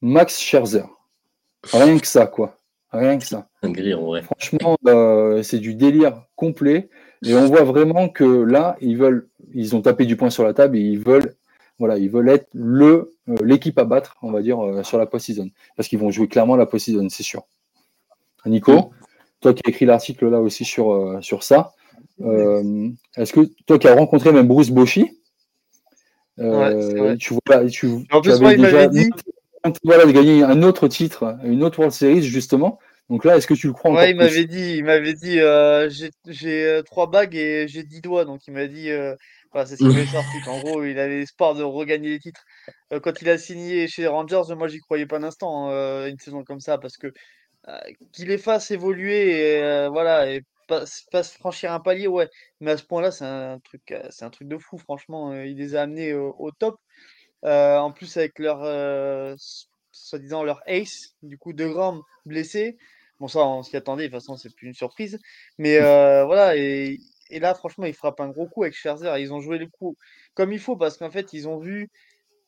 Max 0.00 0.38
Scherzer. 0.38 0.84
Rien 1.72 1.98
que 1.98 2.06
ça, 2.06 2.26
quoi. 2.26 2.56
Rien 2.94 3.18
que 3.18 3.26
ça. 3.26 3.48
Franchement, 4.22 4.76
euh, 4.86 5.42
c'est 5.42 5.58
du 5.58 5.74
délire 5.74 6.22
complet. 6.36 6.88
Et 7.26 7.34
on 7.34 7.46
voit 7.46 7.64
vraiment 7.64 8.08
que 8.08 8.24
là, 8.24 8.76
ils 8.80 8.96
veulent, 8.96 9.28
ils 9.52 9.74
ont 9.74 9.80
tapé 9.80 10.04
du 10.04 10.16
poing 10.16 10.30
sur 10.30 10.44
la 10.44 10.52
table 10.52 10.76
et 10.76 10.80
ils 10.80 10.98
veulent, 10.98 11.34
voilà, 11.78 11.98
ils 11.98 12.10
veulent 12.10 12.28
être 12.28 12.48
le 12.52 13.14
euh, 13.28 13.36
l'équipe 13.42 13.78
à 13.78 13.84
battre, 13.84 14.16
on 14.22 14.30
va 14.30 14.42
dire, 14.42 14.62
euh, 14.62 14.82
sur 14.82 14.98
la 14.98 15.06
post-season. 15.06 15.50
Parce 15.76 15.88
qu'ils 15.88 15.98
vont 15.98 16.10
jouer 16.10 16.28
clairement 16.28 16.56
la 16.56 16.66
post-season, 16.66 17.08
c'est 17.08 17.22
sûr. 17.22 17.44
Nico, 18.46 18.92
toi 19.40 19.54
qui 19.54 19.62
as 19.64 19.70
écrit 19.70 19.86
l'article 19.86 20.28
là 20.28 20.40
aussi 20.40 20.66
sur, 20.66 21.18
sur 21.22 21.42
ça, 21.42 21.72
est-ce 22.20 23.32
que 23.32 23.40
toi 23.64 23.78
qui 23.78 23.88
as 23.88 23.94
rencontré 23.94 24.32
même 24.32 24.46
Bruce 24.46 24.70
Bochy, 24.70 25.18
tu 26.36 26.44
vois, 26.44 27.64
tu, 27.70 27.86
en 28.12 28.20
plus, 28.20 28.40
moi, 28.40 28.52
il 28.52 28.60
m'avait 28.60 28.88
dit 28.88 29.08
voilà, 29.82 30.04
de 30.06 30.12
gagner 30.12 30.42
un 30.42 30.62
autre 30.62 30.88
titre, 30.88 31.36
une 31.44 31.62
autre 31.62 31.78
World 31.78 31.94
Series, 31.94 32.22
justement. 32.22 32.78
Donc 33.10 33.24
là, 33.24 33.36
est-ce 33.36 33.46
que 33.46 33.54
tu 33.54 33.66
le 33.66 33.72
crois 33.74 33.92
Ouais, 33.92 34.10
il 34.10 34.16
m'avait 34.16 34.46
dit, 34.46 34.76
il 34.76 34.84
m'avait 34.84 35.12
dit, 35.12 35.38
euh, 35.40 35.90
j'ai 36.26 36.64
euh, 36.64 36.82
trois 36.82 37.10
bagues 37.10 37.34
et 37.34 37.68
j'ai 37.68 37.82
dix 37.82 38.00
doigts. 38.00 38.24
Donc 38.24 38.46
il 38.46 38.54
m'a 38.54 38.66
dit, 38.66 38.90
euh, 38.90 39.14
c'est 39.54 39.76
ce 39.76 39.76
qu'il 39.76 39.88
avait 39.88 40.06
sorti. 40.06 40.48
En 40.48 40.60
gros, 40.60 40.84
il 40.84 40.98
avait 40.98 41.18
l'espoir 41.18 41.54
de 41.54 41.62
regagner 41.62 42.10
les 42.10 42.18
titres. 42.18 42.44
quand 43.02 43.20
il 43.20 43.28
a 43.28 43.38
signé 43.38 43.88
chez 43.88 44.02
les 44.02 44.08
Rangers, 44.08 44.54
moi, 44.56 44.68
j'y 44.68 44.78
croyais 44.78 45.06
pas 45.06 45.18
un 45.18 45.22
instant, 45.24 45.68
hein, 45.68 46.06
une 46.06 46.18
saison 46.18 46.44
comme 46.44 46.60
ça, 46.60 46.78
parce 46.78 46.96
que 46.96 47.12
qu'il 48.12 48.28
les 48.28 48.38
fasse 48.38 48.70
évoluer, 48.70 49.58
et, 49.58 49.88
voilà, 49.88 50.30
et 50.30 50.42
pas, 50.68 50.84
franchir 51.24 51.72
un 51.72 51.80
palier, 51.80 52.08
ouais. 52.08 52.28
Mais 52.60 52.72
à 52.72 52.76
ce 52.78 52.84
point-là, 52.84 53.10
c'est 53.10 53.24
un 53.26 53.58
truc, 53.60 53.94
c'est 54.10 54.24
un 54.24 54.30
truc 54.30 54.48
de 54.48 54.58
fou, 54.58 54.78
franchement. 54.78 55.34
il 55.42 55.56
les 55.56 55.76
a 55.76 55.82
amenés 55.82 56.14
au 56.14 56.50
top. 56.58 56.78
Euh, 57.44 57.78
en 57.78 57.92
plus, 57.92 58.16
avec 58.16 58.38
leur, 58.38 58.62
euh, 58.62 59.34
soi-disant, 59.92 60.42
leur 60.44 60.62
ace, 60.66 61.14
du 61.22 61.38
coup, 61.38 61.52
De 61.52 61.66
Grom 61.66 62.02
blessé. 62.26 62.76
Bon, 63.20 63.28
ça, 63.28 63.40
on 63.40 63.62
s'y 63.62 63.76
attendait, 63.76 64.04
de 64.04 64.08
toute 64.08 64.20
façon, 64.20 64.36
c'est 64.36 64.54
plus 64.54 64.68
une 64.68 64.74
surprise. 64.74 65.18
Mais 65.58 65.78
euh, 65.78 66.24
voilà, 66.24 66.56
et, 66.56 66.98
là, 67.30 67.54
franchement, 67.54 67.86
ils 67.86 67.94
frappent 67.94 68.20
un 68.20 68.28
gros 68.28 68.46
coup 68.48 68.62
avec 68.64 68.74
Scherzer. 68.74 69.18
Ils 69.18 69.32
ont 69.32 69.40
joué 69.40 69.58
le 69.58 69.66
coup 69.66 69.96
comme 70.34 70.52
il 70.52 70.58
faut 70.58 70.76
parce 70.76 70.96
qu'en 70.96 71.10
fait, 71.10 71.32
ils 71.32 71.48
ont 71.48 71.58
vu 71.58 71.90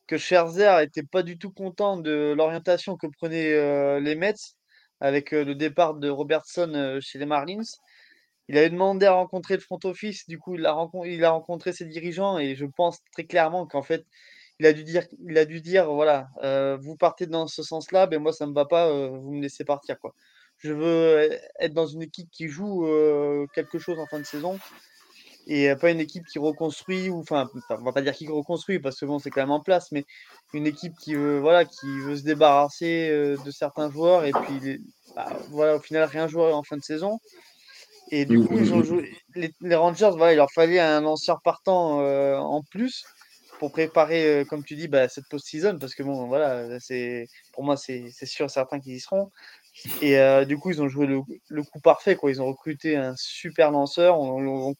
que 0.07 0.17
Scherzer 0.17 0.81
était 0.81 1.03
pas 1.03 1.23
du 1.23 1.37
tout 1.37 1.51
content 1.51 1.97
de 1.97 2.33
l'orientation 2.35 2.97
que 2.97 3.07
prenaient 3.07 3.99
les 3.99 4.15
Mets 4.15 4.33
avec 4.99 5.31
le 5.31 5.55
départ 5.55 5.95
de 5.95 6.09
Robertson 6.09 6.99
chez 7.01 7.19
les 7.19 7.25
Marlins. 7.25 7.63
Il 8.49 8.57
avait 8.57 8.69
demandé 8.69 9.05
à 9.05 9.13
rencontrer 9.13 9.55
le 9.55 9.59
front 9.61 9.79
office, 9.83 10.27
du 10.27 10.39
coup, 10.39 10.55
il 10.55 10.65
a, 10.65 10.89
il 11.05 11.23
a 11.25 11.31
rencontré 11.31 11.73
ses 11.73 11.85
dirigeants 11.85 12.37
et 12.39 12.55
je 12.55 12.65
pense 12.65 12.99
très 13.11 13.25
clairement 13.25 13.67
qu'en 13.67 13.83
fait, 13.83 14.05
il 14.59 14.65
a 14.65 14.73
dû 14.73 14.83
dire, 14.83 15.03
il 15.27 15.37
a 15.37 15.45
dû 15.45 15.61
dire 15.61 15.91
voilà, 15.91 16.29
euh, 16.43 16.77
vous 16.81 16.95
partez 16.95 17.27
dans 17.27 17.47
ce 17.47 17.61
sens-là, 17.63 18.07
ben 18.07 18.19
moi 18.19 18.33
ça 18.33 18.47
me 18.47 18.53
va 18.53 18.65
pas, 18.65 18.87
euh, 18.87 19.09
vous 19.09 19.33
me 19.33 19.41
laissez 19.41 19.63
partir 19.63 19.99
quoi. 19.99 20.13
Je 20.57 20.73
veux 20.73 21.29
être 21.59 21.73
dans 21.73 21.85
une 21.85 22.01
équipe 22.01 22.29
qui 22.31 22.47
joue 22.47 22.87
euh, 22.87 23.45
quelque 23.53 23.77
chose 23.77 23.99
en 23.99 24.07
fin 24.07 24.19
de 24.19 24.25
saison 24.25 24.57
et 25.45 25.73
pas 25.75 25.91
une 25.91 25.99
équipe 25.99 26.25
qui 26.25 26.39
reconstruit 26.39 27.09
ou 27.09 27.19
enfin 27.19 27.49
on 27.69 27.83
va 27.83 27.93
pas 27.93 28.01
dire 28.01 28.13
qui 28.13 28.27
reconstruit 28.27 28.79
parce 28.79 28.99
que 28.99 29.05
bon 29.05 29.19
c'est 29.19 29.29
quand 29.29 29.41
même 29.41 29.51
en 29.51 29.61
place, 29.61 29.91
mais 29.91 30.05
une 30.53 30.65
équipe 30.65 30.93
qui 30.97 31.13
veut 31.13 31.39
voilà 31.39 31.63
qui 31.63 31.99
veut 31.99 32.17
se 32.17 32.23
débarrasser 32.23 33.09
de 33.09 33.51
certains 33.51 33.89
joueurs 33.91 34.25
et 34.25 34.31
puis 34.31 34.81
bah, 35.15 35.27
voilà 35.51 35.75
au 35.75 35.79
final 35.79 36.03
rien 36.09 36.27
jouer 36.27 36.51
en 36.51 36.63
fin 36.63 36.77
de 36.77 36.83
saison. 36.83 37.19
Et 38.09 38.25
du 38.25 38.41
coup, 38.41 38.57
ils 38.57 38.73
ont 38.73 38.83
joué, 38.83 39.11
les, 39.35 39.53
les 39.59 39.75
Rangers, 39.75 40.11
voilà, 40.15 40.31
il 40.31 40.37
leur 40.37 40.49
fallait 40.49 40.79
un 40.79 41.01
lanceur 41.01 41.41
partant 41.41 41.99
en 42.39 42.61
plus 42.63 43.03
pour 43.59 43.71
préparer, 43.71 44.41
euh, 44.41 44.45
comme 44.45 44.63
tu 44.63 44.75
dis, 44.75 44.87
bah, 44.87 45.09
cette 45.09 45.27
post-season, 45.29 45.77
parce 45.79 45.95
que 45.95 46.03
bon, 46.03 46.27
voilà, 46.27 46.65
pour 47.53 47.63
moi, 47.63 47.77
c'est 47.77 48.11
sûr 48.25 48.49
certains 48.49 48.79
qu'ils 48.79 48.95
y 48.95 48.99
seront. 48.99 49.31
Et 50.01 50.17
euh, 50.17 50.45
du 50.45 50.57
coup, 50.57 50.71
ils 50.71 50.81
ont 50.81 50.87
joué 50.89 51.07
le, 51.07 51.63
coup 51.63 51.79
parfait, 51.81 52.15
quoi. 52.15 52.31
Ils 52.31 52.41
ont 52.41 52.47
recruté 52.47 52.95
un 52.95 53.15
super 53.15 53.71
lanceur. 53.71 54.19
On, 54.19 54.73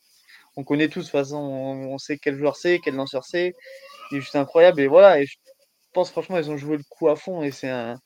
on, 0.55 0.63
connaît 0.63 0.87
tous, 0.87 1.01
de 1.01 1.05
toute 1.05 1.11
façon, 1.11 1.37
on, 1.37 1.97
sait 1.97 2.17
quel 2.17 2.37
joueur 2.37 2.55
c'est, 2.55 2.79
quel 2.79 2.95
lanceur 2.95 3.23
c'est. 3.23 3.53
Il 4.11 4.17
est 4.17 4.21
juste 4.21 4.35
incroyable. 4.35 4.81
Et 4.81 4.87
voilà, 4.87 5.23
je 5.23 5.35
pense 5.93 6.09
franchement, 6.11 6.37
ils 6.37 6.49
ont 6.49 6.57
joué 6.57 6.77
le 6.77 6.83
coup 6.89 7.09
à 7.09 7.15
fond. 7.15 7.43
Et 7.43 7.51
c'est 7.51 7.69
un. 7.69 7.99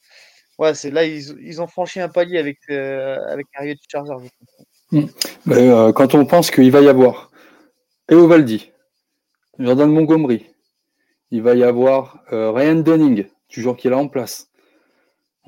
C'est 0.75 0.91
là, 0.91 1.05
ils, 1.05 1.61
ont 1.61 1.67
franchi 1.67 1.99
un 1.99 2.09
palier 2.09 2.37
avec, 2.37 2.57
euh, 2.69 3.17
avec 3.27 3.47
de 3.57 3.77
Charger. 3.89 4.13
Quand 5.95 6.13
on 6.13 6.25
pense 6.25 6.51
qu'il 6.51 6.69
va 6.69 6.81
y 6.81 6.87
avoir 6.87 7.31
Eovaldi, 8.11 8.71
Jordan 9.57 9.89
Montgomery, 9.89 10.50
il 11.31 11.41
va 11.41 11.55
y 11.55 11.63
avoir 11.63 12.19
euh, 12.33 12.51
Ryan 12.51 12.75
Dunning, 12.75 13.25
toujours 13.49 13.77
qui 13.77 13.87
est 13.87 13.91
là 13.91 13.97
en 13.97 14.07
place. 14.07 14.49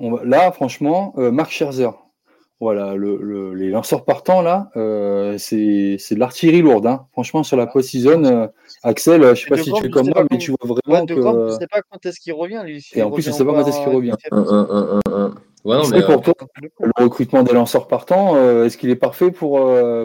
là, 0.00 0.50
franchement, 0.52 1.14
euh, 1.18 1.30
Mark 1.30 1.50
Scherzer. 1.50 1.90
Voilà, 2.60 2.94
les 2.96 3.68
lanceurs 3.68 4.04
partants, 4.06 4.40
là, 4.40 4.70
euh, 4.76 5.36
c'est 5.36 5.98
de 6.10 6.18
l'artillerie 6.18 6.62
lourde. 6.62 6.86
Hein. 6.86 7.06
Franchement, 7.12 7.42
sur 7.42 7.58
la 7.58 7.66
post-season, 7.66 8.48
Axel, 8.82 9.22
je 9.22 9.28
ne 9.28 9.34
sais 9.34 9.46
pas 9.48 9.58
si 9.58 9.72
tu 9.72 9.86
es 9.86 9.90
comme 9.90 10.08
moi, 10.08 10.24
mais 10.30 10.38
tu 10.38 10.52
vois 10.52 10.74
vraiment 10.86 11.04
que. 11.04 11.14
Je 11.14 11.20
ne 11.20 11.50
sais 11.58 11.66
pas 11.66 11.82
quand 11.90 12.06
est-ce 12.06 12.20
qu'il 12.20 12.32
revient, 12.32 12.62
lui. 12.64 12.86
Et 12.94 13.02
en 13.02 13.10
plus, 13.10 13.22
je 13.22 13.30
ne 13.30 13.34
sais 13.34 13.44
pas 13.44 13.52
quand 13.52 13.66
est-ce 13.66 13.80
qu'il 13.80 13.94
revient. 13.94 14.14
Ouais, 15.64 15.76
non, 15.76 15.88
mais 15.88 16.02
pour 16.02 16.22
toi, 16.22 16.34
le 16.80 17.04
recrutement 17.04 17.42
des 17.42 17.52
lanceurs 17.52 17.86
partants, 17.86 18.36
est-ce 18.64 18.78
qu'il 18.78 18.88
est 18.88 18.96
parfait 18.96 19.30
pour, 19.30 19.60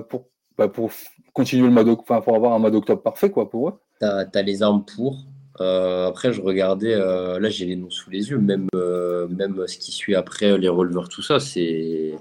pour, 0.10 0.26
bah, 0.58 0.68
pour 0.68 0.92
continuer 1.34 1.68
le 1.68 1.72
mois 1.72 1.84
enfin, 1.88 2.20
pour 2.20 2.36
avoir 2.36 2.54
un 2.54 2.60
mois 2.60 2.72
d'octobre 2.72 3.02
parfait, 3.02 3.30
quoi, 3.30 3.50
pour 3.50 3.70
eux? 3.70 3.80
Tu 4.02 4.06
as, 4.06 4.42
les 4.42 4.64
armes 4.64 4.84
pour. 4.84 5.16
Euh, 5.62 6.08
après, 6.08 6.32
je 6.32 6.42
regardais, 6.42 6.94
euh, 6.94 7.40
là 7.40 7.50
j'ai 7.50 7.66
les 7.66 7.76
noms 7.76 7.90
sous 7.90 8.10
les 8.10 8.30
yeux, 8.30 8.38
même, 8.38 8.68
euh, 8.76 9.28
même 9.28 9.68
ce 9.68 9.78
qui 9.78 9.92
suit 9.92 10.16
après, 10.16 10.58
les 10.58 10.70
releveurs, 10.70 11.10
tout 11.10 11.22
ça, 11.22 11.40
c'est. 11.40 12.14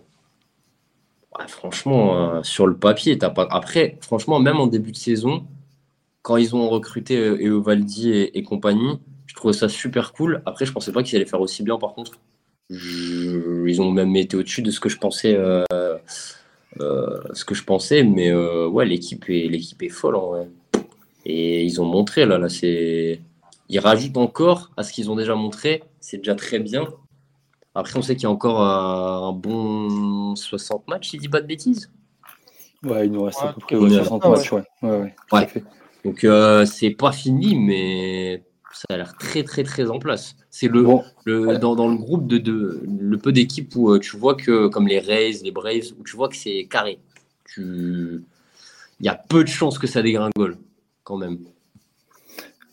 franchement, 1.47 2.43
sur 2.43 2.67
le 2.67 2.77
papier, 2.77 3.17
t'as 3.19 3.31
pas. 3.31 3.47
Après, 3.51 3.97
franchement, 4.01 4.41
même 4.41 4.57
en 4.59 4.67
début 4.67 4.93
de 4.93 4.97
saison, 4.97 5.47
quand 6.23 6.37
ils 6.37 6.57
ont 6.57 6.69
recruté 6.69 7.15
Eovaldi 7.17 8.11
et, 8.11 8.39
et 8.39 8.43
compagnie, 8.43 8.99
je 9.27 9.35
trouvais 9.35 9.55
ça 9.55 9.69
super 9.69 10.13
cool. 10.13 10.43
Après, 10.47 10.67
je 10.67 10.73
pensais 10.73 10.93
pas 10.93 11.03
qu'ils 11.03 11.17
allaient 11.17 11.27
faire 11.27 11.41
aussi 11.41 11.63
bien, 11.63 11.79
par 11.79 11.95
contre. 11.95 12.19
ils 12.71 13.81
ont 13.81 13.91
même 13.93 14.17
été 14.17 14.37
au-dessus 14.37 14.63
de 14.63 14.71
ce 14.71 14.81
que 14.81 14.89
je 14.89 14.99
pensais. 14.99 15.39
ce 16.81 17.45
que 17.45 17.55
je 17.55 17.65
pensais, 17.65 18.03
mais 18.03 18.35
ouais, 18.35 18.85
l'équipe 18.87 19.25
est, 19.29 19.49
l'équipe 19.49 19.83
est 19.83 19.89
folle 19.91 20.17
en 20.17 20.29
vrai. 20.29 20.49
Et 21.25 21.65
ils 21.65 21.81
ont 21.81 21.85
montré, 21.85 22.27
là, 22.27 22.39
là 22.39 22.49
c'est 22.49 23.21
ils 23.69 23.79
rajoutent 23.79 24.17
encore 24.17 24.71
à 24.77 24.83
ce 24.83 24.93
qu'ils 24.93 25.11
ont 25.11 25.17
déjà 25.17 25.35
montré. 25.35 25.83
C'est 26.01 26.19
déjà 26.19 26.35
très 26.35 26.59
bien. 26.59 26.89
Après, 27.75 27.99
on 27.99 28.03
sait 28.03 28.17
qu'il 28.17 28.25
y 28.25 28.27
a 28.27 28.31
encore 28.31 28.61
un, 28.61 29.33
bon 29.33 30.35
60 30.35 30.89
matchs, 30.89 31.11
si 31.11 31.17
je 31.17 31.23
dis 31.23 31.29
pas 31.29 31.41
de 31.41 31.47
bêtises. 31.47 31.91
Ouais, 32.83 33.07
il 33.07 33.13
nous 33.13 33.23
reste 33.23 33.43
à 33.43 33.53
peu 33.53 33.61
près 33.61 33.77
60 33.77 34.25
matchs, 34.25 34.53
ouais. 34.53 34.63
ouais, 34.83 35.15
ouais 35.33 35.65
Donc, 36.05 36.25
euh, 36.25 36.65
c'est 36.65 36.91
pas 36.91 37.13
fini, 37.13 37.57
mais 37.57 38.43
ça 38.73 38.87
a 38.91 38.97
l'air 38.97 39.17
très, 39.17 39.43
très, 39.43 39.65
très 39.65 39.91
en 39.91 39.99
place. 39.99 40.37
C'est 40.51 40.69
le, 40.69 40.87
le 41.25 41.59
dans, 41.59 41.77
dans, 41.77 41.89
le 41.89 41.97
groupe 41.97 42.27
de, 42.27 42.39
de 42.39 42.83
le 42.87 43.19
peu 43.19 43.33
d'équipes 43.33 43.75
où 43.77 43.91
euh, 43.91 43.99
tu 43.99 44.17
vois 44.17 44.35
que, 44.35 44.69
comme 44.69 44.89
les 44.89 45.01
Rays, 45.01 45.39
les 45.43 45.51
Braves, 45.51 45.93
où 45.99 46.05
tu 46.05 46.17
vois 46.17 46.29
que 46.29 46.37
c'est 46.37 46.67
carré. 46.71 46.99
Tu... 47.45 48.25
Il 49.01 49.07
y 49.07 49.09
a 49.09 49.15
peu 49.15 49.45
de 49.45 49.49
chances 49.49 49.79
que 49.79 49.87
ça 49.87 50.03
dégringole, 50.03 50.59
quand 51.05 51.17
même. 51.17 51.39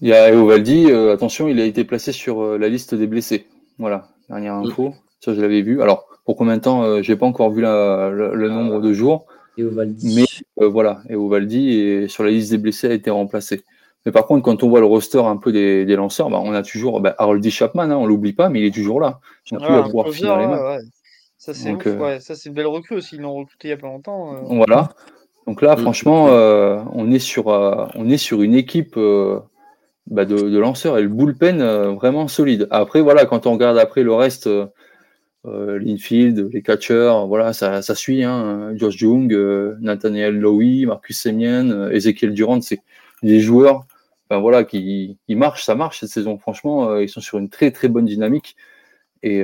Il 0.01 0.09
y 0.09 0.13
a 0.13 0.29
Eovaldi, 0.29 0.87
euh, 0.91 1.13
attention, 1.13 1.47
il 1.47 1.59
a 1.59 1.65
été 1.65 1.83
placé 1.85 2.11
sur 2.11 2.43
euh, 2.43 2.57
la 2.57 2.67
liste 2.67 2.95
des 2.95 3.07
blessés. 3.07 3.47
Voilà, 3.79 4.09
dernière 4.29 4.55
mm. 4.55 4.67
info. 4.67 4.93
Ça, 5.21 5.33
je 5.33 5.41
l'avais 5.41 5.61
vu. 5.61 5.81
Alors, 5.81 6.07
pour 6.25 6.35
combien 6.35 6.57
de 6.57 6.61
temps 6.61 6.83
euh, 6.83 7.01
J'ai 7.01 7.15
pas 7.15 7.25
encore 7.25 7.51
vu 7.51 7.61
le, 7.61 8.49
nombre 8.49 8.81
de 8.81 8.93
jours. 8.93 9.25
Eovaldi. 9.57 10.15
Mais 10.57 10.67
voilà, 10.67 11.01
Eovaldi 11.09 11.79
est 11.79 12.07
sur 12.09 12.23
la 12.23 12.31
liste 12.31 12.51
des 12.51 12.57
blessés 12.57 12.87
a 12.87 12.93
été 12.93 13.09
remplacé. 13.09 13.63
Mais 14.05 14.11
par 14.11 14.27
contre, 14.27 14.43
quand 14.43 14.63
on 14.63 14.69
voit 14.69 14.81
le 14.81 14.85
roster 14.85 15.19
un 15.19 15.37
peu 15.37 15.51
des, 15.51 15.85
lanceurs, 15.95 16.29
bah, 16.29 16.41
on 16.43 16.53
a 16.53 16.61
toujours 16.61 16.99
bah, 16.99 17.15
Harold 17.17 17.47
Chapman, 17.49 17.83
hein, 17.83 17.95
on 17.95 18.05
l'oublie 18.05 18.33
pas, 18.33 18.49
mais 18.49 18.59
il 18.59 18.65
est 18.65 18.75
toujours 18.75 18.99
là. 18.99 19.19
Il 19.49 19.57
a 19.57 19.83
pouvoir 19.83 20.09
finir 20.09 20.37
les 20.37 20.47
mains. 20.47 20.77
Ça, 21.37 21.53
c'est 21.53 21.69
une 21.69 22.53
belle 22.53 22.67
recrue 22.67 22.95
aussi. 22.95 23.15
Ils 23.15 23.21
l'ont 23.21 23.33
recruté 23.33 23.69
il 23.69 23.71
y 23.71 23.73
a 23.73 23.77
pas 23.77 23.87
longtemps. 23.87 24.35
Voilà. 24.49 24.89
Donc 25.47 25.61
là, 25.61 25.75
mm. 25.75 25.79
franchement, 25.79 26.25
on, 26.25 27.11
est 27.11 27.19
sur, 27.19 27.47
on 27.47 28.09
est 28.09 28.17
sur 28.17 28.41
une 28.41 28.55
équipe 28.55 28.99
bah, 30.07 30.25
de, 30.25 30.57
lanceurs 30.57 30.97
et 30.97 31.01
le 31.01 31.09
bullpen 31.09 31.61
vraiment 31.95 32.27
solide. 32.27 32.67
Après, 32.71 33.01
voilà, 33.01 33.25
quand 33.25 33.47
on 33.47 33.53
regarde 33.53 33.77
après 33.77 34.03
le 34.03 34.13
reste, 34.13 34.49
l'infield, 35.43 36.49
les 36.51 36.61
catchers, 36.61 37.25
voilà, 37.27 37.53
ça, 37.53 37.81
suit. 37.95 38.23
Hein, 38.23 38.73
Josh 38.75 38.97
Jung, 38.97 39.35
Nathaniel 39.79 40.37
Lowy, 40.37 40.85
Marcus 40.85 41.19
Semien, 41.19 41.89
Ezekiel 41.89 42.33
Durant, 42.33 42.61
c'est 42.61 42.81
des 43.23 43.39
joueurs 43.39 43.85
voilà, 44.29 44.63
qui, 44.63 45.17
qui 45.27 45.35
marchent, 45.35 45.63
ça 45.63 45.75
marche 45.75 45.99
cette 45.99 46.09
saison. 46.09 46.37
Franchement, 46.37 46.97
ils 46.97 47.09
sont 47.09 47.21
sur 47.21 47.37
une 47.37 47.49
très 47.49 47.71
très 47.71 47.87
bonne 47.87 48.05
dynamique. 48.05 48.55
Et 49.23 49.43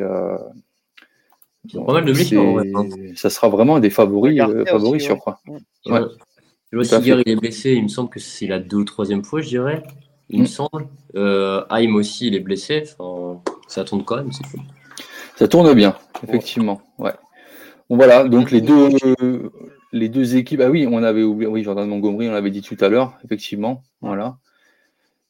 pas 1.86 1.94
mal 1.94 2.06
de 2.06 2.14
blessures. 2.14 2.60
Hein. 2.60 2.90
Ça 3.16 3.30
sera 3.30 3.50
vraiment 3.50 3.80
des 3.80 3.90
favoris, 3.90 4.40
euh, 4.42 4.66
favoris 4.66 5.04
sur 5.04 5.20
quoi. 5.20 5.40
Ouais. 5.86 6.02
Je 6.72 6.78
vois 6.78 7.00
il 7.06 7.30
est 7.30 7.36
blessé, 7.36 7.74
il 7.74 7.84
me 7.84 7.88
semble 7.90 8.10
que 8.10 8.20
c'est 8.20 8.48
la 8.48 8.60
deux 8.60 8.78
ou 8.78 8.84
troisième 8.86 9.24
fois, 9.24 9.42
je 9.42 9.50
dirais. 9.50 9.84
Il 10.32 10.42
me 10.42 10.46
semble. 10.46 10.88
Euh, 11.16 11.64
aussi, 11.94 12.28
il 12.28 12.36
est 12.36 12.40
blessé. 12.40 12.86
Ça 13.68 13.84
tourne 13.84 14.04
quand 14.04 14.16
même, 14.16 14.32
c'est 14.32 14.44
cool. 14.50 14.62
Ça 15.36 15.48
tourne 15.48 15.74
bien, 15.74 15.96
effectivement. 16.24 16.82
Ouais. 16.98 17.14
Voilà, 17.90 18.24
donc 18.24 18.52
les 18.52 18.62
deux, 18.62 18.90
les 19.92 20.08
deux 20.08 20.38
équipes. 20.38 20.62
Ah 20.64 20.70
oui, 20.70 20.88
on 20.90 21.04
avait 21.04 21.24
oublié. 21.24 21.50
Oui, 21.52 21.64
Jordan 21.64 21.88
Montgomery, 21.88 22.30
on 22.30 22.32
l'avait 22.32 22.50
dit 22.50 22.62
tout 22.62 22.78
à 22.80 22.88
l'heure, 22.88 23.18
effectivement. 23.26 23.84
Voilà. 24.02 24.38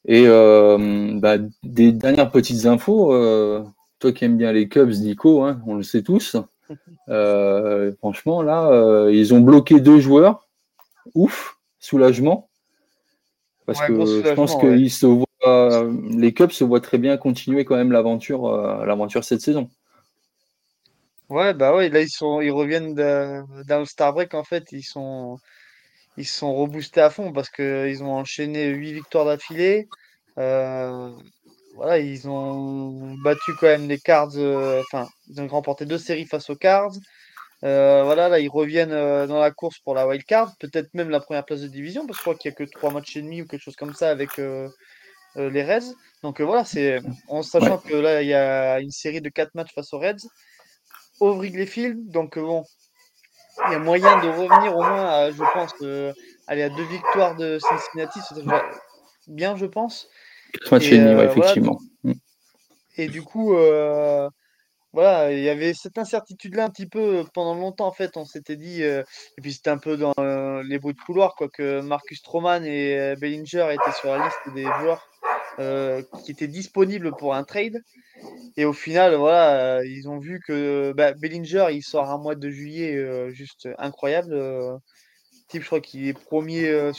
Et 0.04 0.24
euh, 0.26 1.18
bah, 1.18 1.38
des 1.64 1.92
dernières 1.92 2.30
petites 2.30 2.66
infos. 2.66 3.12
Euh, 3.12 3.64
toi 3.98 4.12
qui 4.12 4.24
aimes 4.24 4.36
bien 4.36 4.52
les 4.52 4.68
Cubs, 4.68 4.90
Nico, 4.90 5.42
hein, 5.42 5.60
on 5.66 5.74
le 5.74 5.82
sait 5.82 6.02
tous. 6.02 6.36
Euh, 7.08 7.92
franchement, 7.98 8.42
là, 8.42 9.08
ils 9.10 9.34
ont 9.34 9.40
bloqué 9.40 9.80
deux 9.80 9.98
joueurs. 9.98 10.48
Ouf, 11.14 11.58
soulagement. 11.80 12.48
Parce 13.72 13.86
que 13.86 14.22
je 14.24 14.34
pense 14.34 14.56
que 14.56 14.66
les 16.16 16.32
Cubs 16.34 16.50
se 16.50 16.64
voient 16.64 16.80
très 16.80 16.98
bien 16.98 17.16
continuer 17.16 17.64
quand 17.64 17.76
même 17.76 17.92
l'aventure, 17.92 18.46
euh, 18.46 18.84
l'aventure 18.84 19.24
cette 19.24 19.40
saison. 19.40 19.68
Ouais, 21.28 21.54
bah 21.54 21.74
ouais, 21.74 21.88
là 21.88 22.00
ils 22.00 22.10
sont, 22.10 22.40
ils 22.40 22.50
reviennent 22.50 22.94
dans 22.94 23.78
le 23.78 23.84
Star 23.86 24.12
Break 24.12 24.34
en 24.34 24.44
fait, 24.44 24.64
ils 24.72 24.82
sont, 24.82 25.38
ils 26.18 26.26
sont 26.26 26.54
reboostés 26.54 27.00
à 27.00 27.08
fond 27.08 27.32
parce 27.32 27.48
qu'ils 27.48 28.02
ont 28.02 28.12
enchaîné 28.12 28.68
huit 28.68 28.92
victoires 28.92 29.24
d'affilée 29.24 29.88
voilà, 31.74 31.98
ils 31.98 32.28
ont 32.28 33.14
battu 33.22 33.52
quand 33.58 33.66
même 33.66 33.88
les 33.88 33.98
Cards. 33.98 34.36
Euh, 34.36 34.80
enfin, 34.80 35.08
ils 35.28 35.40
ont 35.40 35.48
remporté 35.48 35.86
deux 35.86 35.98
séries 35.98 36.26
face 36.26 36.50
aux 36.50 36.56
Cards. 36.56 36.92
Euh, 37.64 38.02
voilà, 38.04 38.28
là, 38.28 38.40
ils 38.40 38.48
reviennent 38.48 38.92
euh, 38.92 39.26
dans 39.26 39.38
la 39.38 39.50
course 39.50 39.78
pour 39.78 39.94
la 39.94 40.06
wild 40.06 40.24
card, 40.24 40.52
peut-être 40.58 40.92
même 40.94 41.10
la 41.10 41.20
première 41.20 41.44
place 41.44 41.60
de 41.60 41.68
division, 41.68 42.06
parce 42.06 42.18
que 42.18 42.20
je 42.20 42.22
crois 42.22 42.34
qu'il 42.34 42.50
n'y 42.50 42.54
a 42.54 42.56
que 42.56 42.70
trois 42.70 42.90
matchs 42.90 43.16
et 43.16 43.22
demi 43.22 43.42
ou 43.42 43.46
quelque 43.46 43.62
chose 43.62 43.76
comme 43.76 43.94
ça 43.94 44.10
avec 44.10 44.38
les 45.36 45.62
Reds. 45.62 45.94
Donc 46.22 46.40
voilà, 46.40 46.64
c'est 46.64 47.00
en 47.28 47.42
sachant 47.42 47.78
que 47.78 47.94
là, 47.94 48.22
il 48.22 48.28
y 48.28 48.34
a 48.34 48.80
une 48.80 48.90
série 48.90 49.20
de 49.20 49.28
quatre 49.28 49.54
matchs 49.54 49.72
face 49.74 49.92
aux 49.92 49.98
Reds 49.98 50.28
au 51.20 51.34
Wrigley 51.34 51.66
Field. 51.66 52.10
Donc 52.10 52.38
bon, 52.38 52.64
il 53.66 53.72
y 53.72 53.74
a 53.76 53.78
moyen 53.78 54.20
de 54.20 54.28
revenir 54.28 54.76
au 54.76 54.82
moins, 54.82 55.06
à, 55.06 55.30
je 55.30 55.42
pense, 55.54 55.72
aller 56.48 56.62
à 56.62 56.68
deux 56.68 56.84
victoires 56.84 57.36
de 57.36 57.58
Cincinnati, 57.60 58.18
c'est 58.28 58.42
bien, 59.28 59.56
je 59.56 59.66
pense. 59.66 60.08
Euh, 60.70 61.30
effectivement. 61.30 61.78
Mm. 62.04 62.12
et 62.96 63.08
du 63.08 63.22
coup, 63.22 63.54
euh, 63.54 64.28
voilà, 64.92 65.32
il 65.32 65.40
y 65.42 65.48
avait 65.48 65.74
cette 65.74 65.96
incertitude-là 65.98 66.64
un 66.66 66.70
petit 66.70 66.86
peu 66.86 67.24
pendant 67.32 67.54
longtemps. 67.54 67.86
En 67.86 67.92
fait, 67.92 68.16
on 68.16 68.24
s'était 68.24 68.56
dit, 68.56 68.82
euh, 68.82 69.02
et 69.38 69.40
puis 69.40 69.52
c'était 69.52 69.70
un 69.70 69.78
peu 69.78 69.96
dans 69.96 70.14
les 70.62 70.78
bruits 70.78 70.94
de 70.94 71.00
couloir, 71.00 71.34
quoi, 71.34 71.48
que 71.48 71.80
Marcus 71.80 72.18
Stroman 72.18 72.64
et 72.64 73.14
Bellinger 73.20 73.68
étaient 73.72 73.96
sur 73.98 74.10
la 74.10 74.24
liste 74.24 74.54
des 74.54 74.64
joueurs 74.64 75.08
qui 76.24 76.32
étaient 76.32 76.48
disponibles 76.48 77.12
pour 77.16 77.34
un 77.34 77.44
trade. 77.44 77.82
Et 78.56 78.64
au 78.64 78.72
final, 78.72 79.14
voilà, 79.14 79.82
ils 79.84 80.08
ont 80.08 80.18
vu 80.18 80.40
que 80.46 80.92
bah, 80.92 81.12
Bellinger, 81.12 81.68
il 81.72 81.82
sort 81.82 82.10
un 82.10 82.18
mois 82.18 82.34
de 82.34 82.50
juillet 82.50 83.30
juste 83.32 83.68
incroyable 83.78 84.34
je 85.60 85.66
crois 85.66 85.80
qu'il 85.80 86.06
est 86.06 86.12
premier 86.12 86.68
euh, 86.68 86.92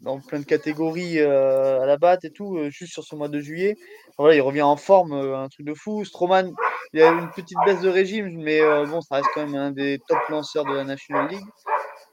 dans 0.00 0.20
plein 0.20 0.40
de 0.40 0.44
catégories 0.44 1.18
euh, 1.18 1.80
à 1.80 1.86
la 1.86 1.96
batte 1.96 2.24
et 2.24 2.30
tout, 2.30 2.56
euh, 2.56 2.70
juste 2.70 2.92
sur 2.92 3.04
ce 3.04 3.14
mois 3.14 3.28
de 3.28 3.40
juillet. 3.40 3.76
Voilà, 4.18 4.34
il 4.34 4.40
revient 4.40 4.62
en 4.62 4.76
forme, 4.76 5.12
un 5.12 5.48
truc 5.48 5.66
de 5.66 5.74
fou. 5.74 6.04
Stroman, 6.04 6.52
il 6.92 7.02
a 7.02 7.10
une 7.10 7.30
petite 7.30 7.58
baisse 7.64 7.80
de 7.80 7.88
régime, 7.88 8.42
mais 8.42 8.60
bon, 8.86 9.00
ça 9.00 9.16
reste 9.16 9.28
quand 9.34 9.46
même 9.46 9.54
un 9.54 9.70
des 9.70 9.98
top 10.06 10.18
lanceurs 10.28 10.64
de 10.64 10.74
la 10.74 10.84
National 10.84 11.30
League. 11.30 11.46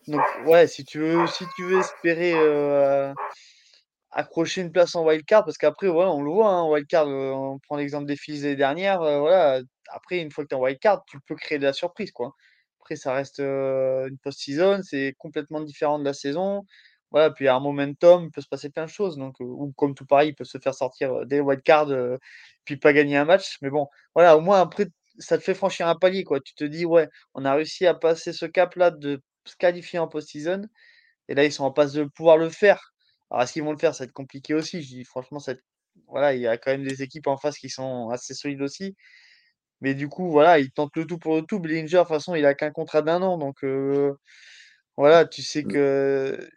Donc, 0.08 0.22
ouais, 0.46 0.66
si 0.68 0.86
tu 0.86 1.00
veux, 1.00 1.28
si 1.28 1.44
tu 1.56 1.64
veux 1.64 1.80
espérer 1.80 2.34
accrocher 4.12 4.62
une 4.62 4.72
place 4.72 4.96
en 4.96 5.06
wildcard, 5.06 5.44
parce 5.44 5.58
qu'après, 5.58 5.88
voilà, 5.88 6.12
on 6.12 6.22
le 6.22 6.32
voit, 6.32 6.50
hein, 6.50 6.62
en 6.62 6.72
wildcard, 6.72 7.08
on 7.08 7.60
prend 7.60 7.76
l'exemple 7.76 8.06
des 8.06 8.16
filles 8.16 8.42
des 8.42 8.56
dernières, 8.56 9.00
voilà, 9.00 9.60
après, 9.92 10.20
une 10.20 10.32
fois 10.32 10.46
que 10.46 10.50
tu 10.50 10.56
es 10.56 10.58
en 10.58 10.62
wildcard, 10.62 11.04
tu 11.06 11.20
peux 11.28 11.36
créer 11.36 11.60
de 11.60 11.66
la 11.66 11.74
surprise, 11.74 12.12
quoi 12.12 12.34
ça 12.96 13.14
reste 13.14 13.40
une 13.40 14.18
post-season, 14.24 14.82
c'est 14.84 15.16
complètement 15.18 15.62
différent 15.62 16.00
de 16.00 16.06
la 16.06 16.14
saison. 16.14 16.66
Voilà, 17.12 17.32
puis 17.32 17.48
a 17.48 17.56
un 17.56 17.60
momentum, 17.60 18.26
il 18.26 18.32
peut 18.32 18.42
se 18.42 18.48
passer 18.48 18.70
plein 18.70 18.86
de 18.86 18.90
choses. 18.90 19.18
Donc, 19.18 19.36
ou 19.40 19.74
comme 19.78 19.96
tout 19.96 20.06
pareil, 20.06 20.30
il 20.30 20.36
peut 20.36 20.44
se 20.46 20.60
faire 20.60 20.76
sortir 20.76 21.26
des 21.26 21.40
wildcards, 21.42 21.92
puis 22.66 22.78
pas 22.78 22.94
gagner 22.94 23.18
un 23.18 23.26
match. 23.26 23.58
Mais 23.62 23.70
bon, 23.70 23.88
voilà, 24.16 24.38
au 24.38 24.42
moins 24.42 24.62
après, 24.62 24.88
ça 25.18 25.38
te 25.38 25.44
fait 25.44 25.54
franchir 25.56 25.88
un 25.88 25.96
palier, 25.96 26.24
quoi. 26.24 26.40
Tu 26.40 26.54
te 26.56 26.64
dis, 26.64 26.86
ouais, 26.86 27.10
on 27.34 27.46
a 27.46 27.54
réussi 27.56 27.88
à 27.88 27.94
passer 27.96 28.34
ce 28.34 28.46
cap-là 28.46 28.92
de 28.92 29.22
se 29.46 29.56
qualifier 29.58 30.00
en 30.00 30.08
post-season. 30.08 30.64
Et 31.30 31.36
là, 31.36 31.46
ils 31.46 31.52
sont 31.54 31.64
en 31.66 31.72
passe 31.72 31.94
de 31.94 32.06
pouvoir 32.06 32.38
le 32.38 32.50
faire. 32.50 32.94
Alors, 33.32 33.44
est-ce 33.44 33.54
qu'ils 33.54 33.64
vont 33.64 33.72
le 33.72 33.78
faire? 33.80 33.96
Ça 33.96 34.04
va 34.04 34.08
être 34.08 34.14
compliqué 34.14 34.54
aussi. 34.54 34.82
Je 34.84 34.88
dis, 34.90 35.04
franchement, 35.06 35.40
ça 35.40 35.54
voilà, 36.08 36.34
il 36.34 36.42
y 36.42 36.48
a 36.48 36.58
quand 36.58 36.72
même 36.72 36.84
des 36.86 37.04
équipes 37.04 37.28
en 37.28 37.38
face 37.38 37.58
qui 37.58 37.70
sont 37.70 38.10
assez 38.10 38.34
solides 38.34 38.62
aussi. 38.62 38.96
Mais 39.82 39.94
du 39.94 40.10
coup, 40.10 40.30
voilà, 40.32 40.60
il 40.60 40.72
tente 40.72 40.96
le 40.98 41.06
tout 41.06 41.18
pour 41.18 41.36
le 41.36 41.44
tout. 41.44 41.60
Bellinger, 41.60 41.98
de 41.98 42.00
toute 42.00 42.08
façon, 42.10 42.36
il 42.36 42.46
a 42.46 42.54
qu'un 42.56 42.72
contrat 42.72 43.02
d'un 43.02 43.22
an. 43.22 43.38
Donc, 43.38 43.64
voilà, 44.98 45.26
tu 45.26 45.42
sais 45.44 45.64
mmh. 45.64 45.68
que 45.72 46.50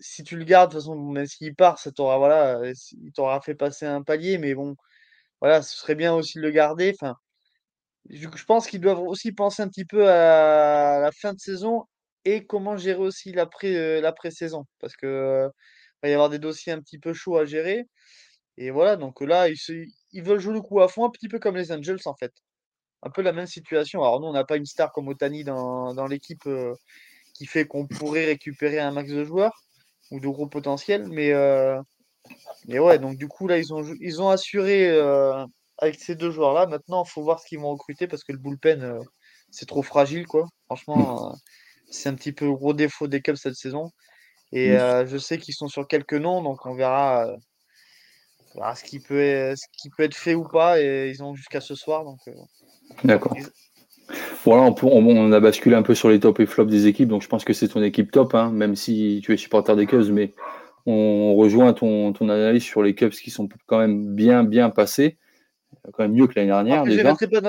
si 0.00 0.24
tu 0.24 0.36
le 0.36 0.44
gardes, 0.44 0.70
de 0.70 0.76
toute 0.76 0.82
façon, 0.82 0.96
même 0.96 1.26
s'il 1.26 1.54
part, 1.54 1.78
ça 1.78 1.92
t'aura, 1.92 2.18
voilà, 2.18 2.60
il 2.92 3.12
t'aura 3.12 3.40
fait 3.40 3.54
passer 3.54 3.86
un 3.86 4.02
palier. 4.02 4.38
Mais 4.38 4.54
bon, 4.54 4.76
voilà, 5.40 5.62
ce 5.62 5.76
serait 5.78 5.96
bien 5.96 6.14
aussi 6.14 6.38
de 6.38 6.42
le 6.42 6.50
garder. 6.50 6.94
Enfin, 7.00 7.16
je, 8.10 8.28
pense 8.46 8.66
qu'ils 8.68 8.80
doivent 8.80 9.00
aussi 9.00 9.32
penser 9.32 9.62
un 9.62 9.68
petit 9.68 9.84
peu 9.84 10.08
à 10.08 11.00
la 11.00 11.10
fin 11.12 11.34
de 11.34 11.40
saison 11.40 11.84
et 12.24 12.46
comment 12.46 12.76
gérer 12.76 13.00
aussi 13.00 13.32
l'après-saison. 13.32 14.66
parce 14.80 14.96
que 14.96 15.48
va 16.02 16.08
y 16.08 16.12
avoir 16.14 16.30
des 16.30 16.38
dossiers 16.38 16.72
un 16.72 16.80
petit 16.80 16.98
peu 16.98 17.12
chauds 17.14 17.38
à 17.38 17.44
gérer. 17.44 17.86
Et 18.58 18.70
voilà, 18.70 18.96
donc 18.96 19.20
là, 19.22 19.48
ils, 19.48 19.56
ils 20.12 20.22
veulent 20.22 20.40
jouer 20.40 20.54
le 20.54 20.62
coup 20.62 20.80
à 20.80 20.88
fond, 20.88 21.06
un 21.06 21.10
petit 21.10 21.28
peu 21.28 21.38
comme 21.38 21.56
les 21.56 21.72
Angels, 21.72 22.00
en 22.06 22.14
fait 22.14 22.32
un 23.02 23.10
peu 23.10 23.22
la 23.22 23.32
même 23.32 23.46
situation. 23.46 24.02
Alors 24.02 24.20
nous, 24.20 24.28
on 24.28 24.32
n'a 24.32 24.44
pas 24.44 24.56
une 24.56 24.66
star 24.66 24.92
comme 24.92 25.08
Otani 25.08 25.44
dans, 25.44 25.94
dans 25.94 26.06
l'équipe 26.06 26.46
euh, 26.46 26.74
qui 27.34 27.46
fait 27.46 27.66
qu'on 27.66 27.86
pourrait 27.86 28.26
récupérer 28.26 28.78
un 28.78 28.92
max 28.92 29.10
de 29.10 29.24
joueurs 29.24 29.62
ou 30.10 30.20
de 30.20 30.28
gros 30.28 30.46
potentiel. 30.46 31.08
Mais, 31.08 31.32
euh, 31.32 31.80
mais 32.68 32.78
ouais, 32.78 32.98
donc 32.98 33.16
du 33.16 33.28
coup, 33.28 33.48
là, 33.48 33.58
ils 33.58 33.74
ont, 33.74 33.84
ils 34.00 34.22
ont 34.22 34.28
assuré 34.30 34.88
euh, 34.90 35.44
avec 35.78 35.96
ces 36.00 36.14
deux 36.14 36.30
joueurs-là. 36.30 36.66
Maintenant, 36.66 37.04
il 37.04 37.10
faut 37.10 37.22
voir 37.22 37.40
ce 37.40 37.46
qu'ils 37.46 37.58
vont 37.58 37.70
recruter 37.72 38.06
parce 38.06 38.24
que 38.24 38.32
le 38.32 38.38
bullpen, 38.38 38.98
c'est 39.50 39.66
trop 39.66 39.82
fragile. 39.82 40.26
quoi. 40.26 40.46
Franchement, 40.66 41.34
c'est 41.90 42.08
un 42.08 42.14
petit 42.14 42.32
peu 42.32 42.46
le 42.46 42.54
gros 42.54 42.74
défaut 42.74 43.08
des 43.08 43.20
Cubs 43.20 43.36
cette 43.36 43.56
saison. 43.56 43.90
Et 44.52 44.76
je 45.06 45.18
sais 45.18 45.38
qu'ils 45.38 45.54
sont 45.54 45.68
sur 45.68 45.88
quelques 45.88 46.14
noms, 46.14 46.42
donc 46.42 46.66
on 46.66 46.74
verra, 46.74 47.26
ce, 48.76 48.84
qui 48.84 49.00
peut, 49.00 49.54
ce 49.56 49.66
qui 49.72 49.90
peut 49.90 50.04
être 50.04 50.14
fait 50.14 50.34
ou 50.34 50.44
pas. 50.44 50.80
Et 50.80 51.08
ils 51.10 51.22
ont 51.22 51.34
jusqu'à 51.34 51.60
ce 51.60 51.74
soir. 51.74 52.04
Donc, 52.04 52.20
D'accord. 53.04 53.36
Voilà, 54.44 54.74
on, 54.82 55.32
a 55.32 55.40
basculé 55.40 55.76
un 55.76 55.82
peu 55.82 55.94
sur 55.94 56.10
les 56.10 56.20
tops 56.20 56.40
et 56.40 56.46
flops 56.46 56.70
des 56.70 56.86
équipes, 56.86 57.08
donc 57.08 57.22
je 57.22 57.28
pense 57.28 57.44
que 57.44 57.52
c'est 57.52 57.68
ton 57.68 57.82
équipe 57.82 58.10
top, 58.10 58.34
hein, 58.34 58.50
même 58.50 58.74
si 58.74 59.20
tu 59.22 59.32
es 59.32 59.36
supporter 59.36 59.76
des 59.76 59.86
Cubs, 59.86 60.10
mais 60.10 60.34
on 60.84 61.34
rejoint 61.36 61.72
ton, 61.72 62.12
ton, 62.12 62.28
analyse 62.28 62.64
sur 62.64 62.82
les 62.82 62.94
Cubs 62.94 63.12
qui 63.12 63.30
sont 63.30 63.48
quand 63.66 63.78
même 63.78 64.14
bien, 64.14 64.42
bien 64.42 64.68
passés, 64.68 65.16
quand 65.92 66.04
même 66.04 66.12
mieux 66.12 66.26
que 66.26 66.34
l'année 66.36 66.48
dernière. 66.48 66.84
déjà. 66.84 67.14
Je 67.20 67.26
ne 67.26 67.40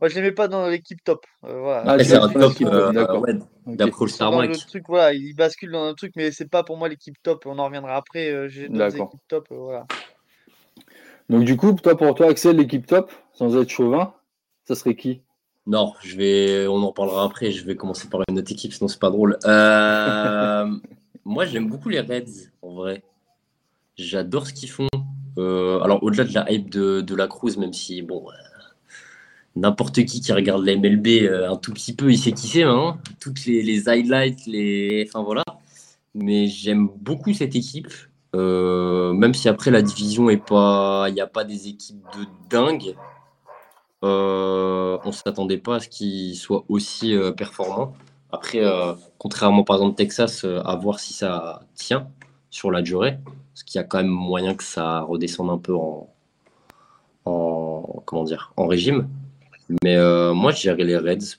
moi, 0.00 0.08
je 0.08 0.14
les 0.14 0.22
mets 0.22 0.32
pas 0.32 0.48
dans 0.48 0.68
l'équipe 0.68 1.02
top. 1.04 1.24
Euh, 1.44 1.82
ah, 1.84 2.02
c'est 2.02 2.16
un 2.16 2.28
top, 2.28 2.52
euh, 2.62 2.92
d'accord. 2.92 3.26
d'après 3.66 4.06
le 4.06 4.66
truc, 4.66 4.84
voilà, 4.88 5.12
il 5.14 5.34
bascule 5.34 5.72
dans 5.72 5.84
un 5.84 5.94
truc, 5.94 6.12
mais 6.16 6.30
c'est 6.32 6.48
pas 6.48 6.62
pour 6.62 6.76
moi 6.76 6.88
l'équipe 6.88 7.16
top. 7.22 7.44
On 7.46 7.58
en 7.58 7.66
reviendra 7.66 7.96
après. 7.96 8.30
Euh, 8.30 8.48
j'ai 8.48 8.68
d'autres 8.68 8.96
équipes 8.96 9.28
top, 9.28 9.46
voilà. 9.50 9.86
Donc 11.28 11.44
du 11.44 11.56
coup, 11.56 11.72
toi, 11.72 11.96
pour 11.96 12.14
toi, 12.14 12.28
Axel, 12.28 12.56
l'équipe 12.56 12.86
top, 12.86 13.10
sans 13.32 13.56
être 13.60 13.68
chauvin, 13.68 14.14
ça 14.66 14.74
serait 14.74 14.96
qui? 14.96 15.20
Non, 15.66 15.94
je 16.02 16.16
vais, 16.16 16.66
on 16.68 16.82
en 16.82 16.92
parlera 16.92 17.24
après. 17.24 17.50
Je 17.50 17.64
vais 17.64 17.76
commencer 17.76 18.08
par 18.08 18.22
une 18.28 18.38
autre 18.38 18.52
équipe, 18.52 18.72
sinon 18.72 18.88
c'est 18.88 19.00
pas 19.00 19.10
drôle. 19.10 19.38
Euh, 19.44 20.66
moi, 21.24 21.44
j'aime 21.44 21.68
beaucoup 21.68 21.88
les 21.88 22.00
Reds, 22.00 22.50
en 22.62 22.74
vrai. 22.74 23.02
J'adore 23.96 24.46
ce 24.46 24.52
qu'ils 24.52 24.70
font. 24.70 24.88
Euh, 25.38 25.80
alors, 25.80 26.02
au-delà 26.02 26.24
de 26.24 26.34
la 26.34 26.50
hype 26.52 26.70
de, 26.70 27.14
la 27.14 27.26
Cruz, 27.26 27.56
même 27.58 27.72
si, 27.72 28.02
bon, 28.02 28.24
euh, 28.28 28.32
n'importe 29.56 30.04
qui 30.04 30.20
qui 30.20 30.32
regarde 30.32 30.64
la 30.64 30.76
MLB 30.76 31.28
un 31.48 31.56
tout 31.56 31.72
petit 31.72 31.94
peu, 31.94 32.12
il 32.12 32.18
sait 32.18 32.32
qui 32.32 32.46
c'est, 32.46 32.62
hein 32.62 32.98
toutes 33.20 33.44
les, 33.46 33.62
les, 33.62 33.88
highlights, 33.88 34.46
les. 34.46 35.04
Enfin, 35.08 35.22
voilà. 35.24 35.44
Mais 36.14 36.46
j'aime 36.46 36.88
beaucoup 37.00 37.32
cette 37.32 37.56
équipe. 37.56 37.88
Même 38.34 39.32
si 39.32 39.48
après 39.48 39.70
la 39.70 39.80
division 39.80 40.28
est 40.28 40.44
pas, 40.44 41.06
il 41.08 41.14
n'y 41.14 41.22
a 41.22 41.26
pas 41.26 41.44
des 41.44 41.68
équipes 41.68 42.04
de 42.18 42.26
dingue, 42.50 42.94
on 44.02 45.00
ne 45.04 45.12
s'attendait 45.12 45.58
pas 45.58 45.76
à 45.76 45.80
ce 45.80 45.88
qu'ils 45.88 46.36
soient 46.36 46.64
aussi 46.68 47.14
euh, 47.14 47.32
performants. 47.32 47.94
Après, 48.32 48.60
contrairement 49.18 49.62
par 49.64 49.76
exemple 49.76 49.96
Texas, 49.96 50.44
à 50.44 50.76
voir 50.76 50.98
si 50.98 51.14
ça 51.14 51.62
tient 51.74 52.08
sur 52.50 52.70
la 52.70 52.82
durée, 52.82 53.18
parce 53.52 53.62
qu'il 53.62 53.78
y 53.78 53.82
a 53.82 53.84
quand 53.84 53.98
même 53.98 54.08
moyen 54.08 54.54
que 54.54 54.64
ça 54.64 55.00
redescende 55.02 55.48
un 55.48 55.58
peu 55.58 55.74
en, 55.74 56.10
en 57.24 58.02
comment 58.04 58.24
dire, 58.24 58.52
en 58.56 58.66
régime. 58.66 59.08
Mais 59.82 59.96
moi, 60.34 60.50
je 60.52 60.60
dirais 60.60 60.84
les 60.84 60.96
Reds. 60.98 61.38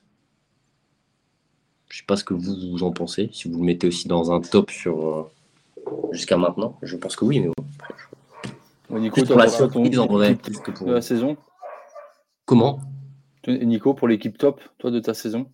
Je 1.89 1.98
sais 1.98 2.06
pas 2.06 2.15
ce 2.15 2.24
que 2.24 2.34
vous, 2.34 2.56
vous 2.72 2.84
en 2.84 2.91
pensez. 2.91 3.30
Si 3.34 3.50
vous 3.50 3.60
le 3.60 3.65
mettez 3.65 3.88
aussi 3.88 4.08
dans 4.08 4.32
un 4.32 4.41
top 4.41 4.72
sur 4.72 5.30
jusqu'à 6.12 6.38
maintenant 6.38 6.78
Je 6.82 6.96
pense 6.96 7.15
que 7.15 7.26
oui, 7.26 7.39
mais 7.39 7.50
bon. 7.56 9.00
Nico, 9.00 9.24
pour 9.26 9.38
la 9.38 9.50
surprise 9.50 10.00
en 10.00 10.08
vrai, 10.08 10.36
que 10.36 10.72
pour 10.72 10.89
la 10.89 11.02
saison? 11.02 11.36
Comment? 12.48 12.80
Nico, 13.46 13.94
pour 13.94 14.08
l'équipe 14.08 14.38
top, 14.38 14.62
toi 14.78 14.90
de 14.90 15.02
ta 15.02 15.14
saison? 15.14 15.52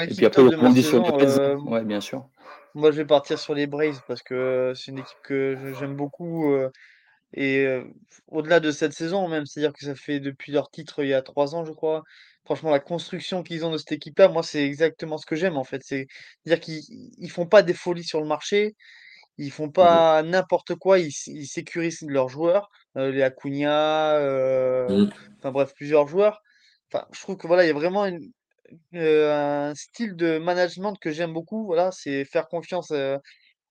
Et 0.00 0.12
puis 0.12 0.26
après, 0.26 0.42
le 0.42 0.82
sur 0.82 1.04
euh, 1.04 1.56
Ouais, 1.58 1.84
bien 1.84 2.00
sûr. 2.00 2.28
Moi, 2.74 2.90
je 2.90 2.96
vais 2.96 3.04
partir 3.04 3.38
sur 3.38 3.54
les 3.54 3.68
Braves 3.68 4.02
parce 4.08 4.22
que 4.22 4.72
c'est 4.74 4.90
une 4.90 4.98
équipe 4.98 5.18
que 5.22 5.72
j'aime 5.78 5.94
beaucoup. 5.94 6.52
Euh, 6.52 6.68
et 7.32 7.64
euh, 7.64 7.84
au-delà 8.26 8.58
de 8.58 8.72
cette 8.72 8.92
saison, 8.92 9.28
même, 9.28 9.46
c'est-à-dire 9.46 9.72
que 9.72 9.84
ça 9.84 9.94
fait 9.94 10.18
depuis 10.18 10.50
leur 10.50 10.68
titre 10.68 11.04
il 11.04 11.10
y 11.10 11.14
a 11.14 11.22
trois 11.22 11.54
ans, 11.54 11.64
je 11.64 11.72
crois. 11.72 12.02
Franchement, 12.44 12.70
la 12.70 12.80
construction 12.80 13.44
qu'ils 13.44 13.64
ont 13.64 13.70
de 13.70 13.78
cette 13.78 13.92
équipe-là, 13.92 14.26
moi, 14.26 14.42
c'est 14.42 14.64
exactement 14.64 15.16
ce 15.16 15.26
que 15.26 15.36
j'aime 15.36 15.56
en 15.56 15.64
fait. 15.64 15.82
C'est-à-dire 15.84 16.58
qu'ils 16.58 17.30
font 17.30 17.46
pas 17.46 17.62
des 17.62 17.74
folies 17.74 18.02
sur 18.02 18.20
le 18.20 18.26
marché, 18.26 18.74
ils 19.38 19.52
font 19.52 19.68
mmh 19.68 19.72
pas 19.72 20.22
n'importe 20.22 20.74
quoi, 20.74 20.98
ils, 20.98 21.12
sécurisent 21.12 22.02
leurs 22.02 22.28
joueurs, 22.28 22.64
euh, 22.64 22.81
les 22.94 23.22
Acuna, 23.22 24.16
euh, 24.16 25.06
mmh. 25.06 25.10
enfin 25.38 25.50
bref, 25.50 25.72
plusieurs 25.74 26.06
joueurs. 26.08 26.42
Enfin, 26.92 27.06
je 27.12 27.20
trouve 27.20 27.36
que 27.36 27.46
voilà, 27.46 27.64
il 27.64 27.68
y 27.68 27.70
a 27.70 27.74
vraiment 27.74 28.06
euh, 28.94 29.70
un 29.70 29.74
style 29.74 30.14
de 30.14 30.38
management 30.38 30.96
que 31.00 31.10
j'aime 31.10 31.32
beaucoup. 31.32 31.64
Voilà, 31.64 31.90
c'est 31.92 32.24
faire 32.24 32.48
confiance 32.48 32.92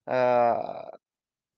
à, 0.08 0.92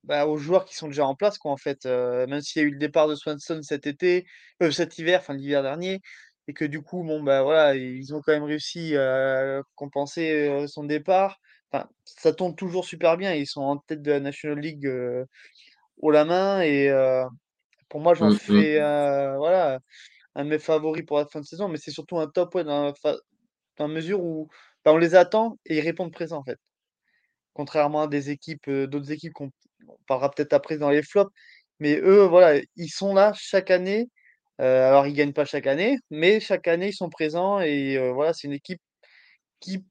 bah, 0.03 0.27
aux 0.27 0.37
joueurs 0.37 0.65
qui 0.65 0.75
sont 0.75 0.87
déjà 0.87 1.05
en 1.05 1.15
place, 1.15 1.37
quoi, 1.37 1.51
en 1.51 1.57
fait. 1.57 1.85
même 1.85 2.41
s'il 2.41 2.61
y 2.61 2.65
a 2.65 2.67
eu 2.67 2.71
le 2.71 2.79
départ 2.79 3.07
de 3.07 3.15
Swanson 3.15 3.61
cet 3.61 3.87
été, 3.87 4.25
cet 4.71 4.97
hiver, 4.97 5.21
enfin 5.21 5.33
l'hiver 5.33 5.63
dernier, 5.63 6.01
et 6.47 6.53
que 6.53 6.65
du 6.65 6.81
coup, 6.81 7.03
bon, 7.03 7.23
bah 7.23 7.43
voilà, 7.43 7.75
ils 7.75 8.13
ont 8.13 8.21
quand 8.21 8.33
même 8.33 8.43
réussi 8.43 8.97
à 8.97 9.61
compenser 9.75 10.65
son 10.67 10.83
départ. 10.83 11.39
Enfin, 11.71 11.87
ça 12.03 12.33
tombe 12.33 12.55
toujours 12.57 12.85
super 12.85 13.17
bien. 13.17 13.33
Ils 13.33 13.47
sont 13.47 13.61
en 13.61 13.77
tête 13.77 14.01
de 14.01 14.11
la 14.11 14.19
National 14.19 14.59
League 14.59 14.89
haut 15.97 16.11
la 16.11 16.25
main. 16.25 16.61
Et 16.61 16.91
pour 17.93 18.01
moi, 18.01 18.15
j'en 18.15 18.31
mmh, 18.31 18.33
mmh. 18.33 18.37
fais 18.39 18.79
voilà, 19.37 19.79
un 20.33 20.45
de 20.45 20.49
mes 20.49 20.57
favoris 20.57 21.05
pour 21.05 21.19
la 21.19 21.27
fin 21.27 21.41
de 21.41 21.45
saison. 21.45 21.67
Mais 21.67 21.77
c'est 21.77 21.91
surtout 21.91 22.17
un 22.17 22.27
top 22.27 22.57
dans, 22.57 22.91
la 23.77 23.87
mesure 23.87 24.23
où 24.23 24.47
bah, 24.83 24.93
on 24.93 24.97
les 24.97 25.13
attend 25.13 25.59
et 25.67 25.77
ils 25.77 25.81
répondent 25.81 26.11
présent, 26.11 26.39
en 26.39 26.43
fait. 26.43 26.57
Contrairement 27.53 28.01
à 28.01 28.07
des 28.07 28.31
équipes, 28.31 28.67
d'autres 28.67 29.11
équipes 29.11 29.33
qu'on 29.33 29.51
on 29.87 29.95
parlera 30.07 30.31
peut-être 30.31 30.53
après 30.53 30.79
dans 30.79 30.89
les 30.89 31.03
flops. 31.03 31.31
Mais 31.79 31.99
eux, 31.99 32.23
voilà, 32.23 32.59
ils 32.77 32.89
sont 32.89 33.13
là 33.13 33.31
chaque 33.35 33.69
année. 33.69 34.09
alors, 34.57 35.05
ils 35.05 35.13
gagnent 35.13 35.31
pas 35.31 35.45
chaque 35.45 35.67
année, 35.67 35.99
mais 36.09 36.39
chaque 36.39 36.67
année, 36.67 36.87
ils 36.89 36.95
sont 36.95 37.09
présents. 37.11 37.59
Et 37.59 37.99
voilà, 38.11 38.33
c'est 38.33 38.47
une 38.47 38.53
équipe 38.53 38.81
qui, 39.59 39.85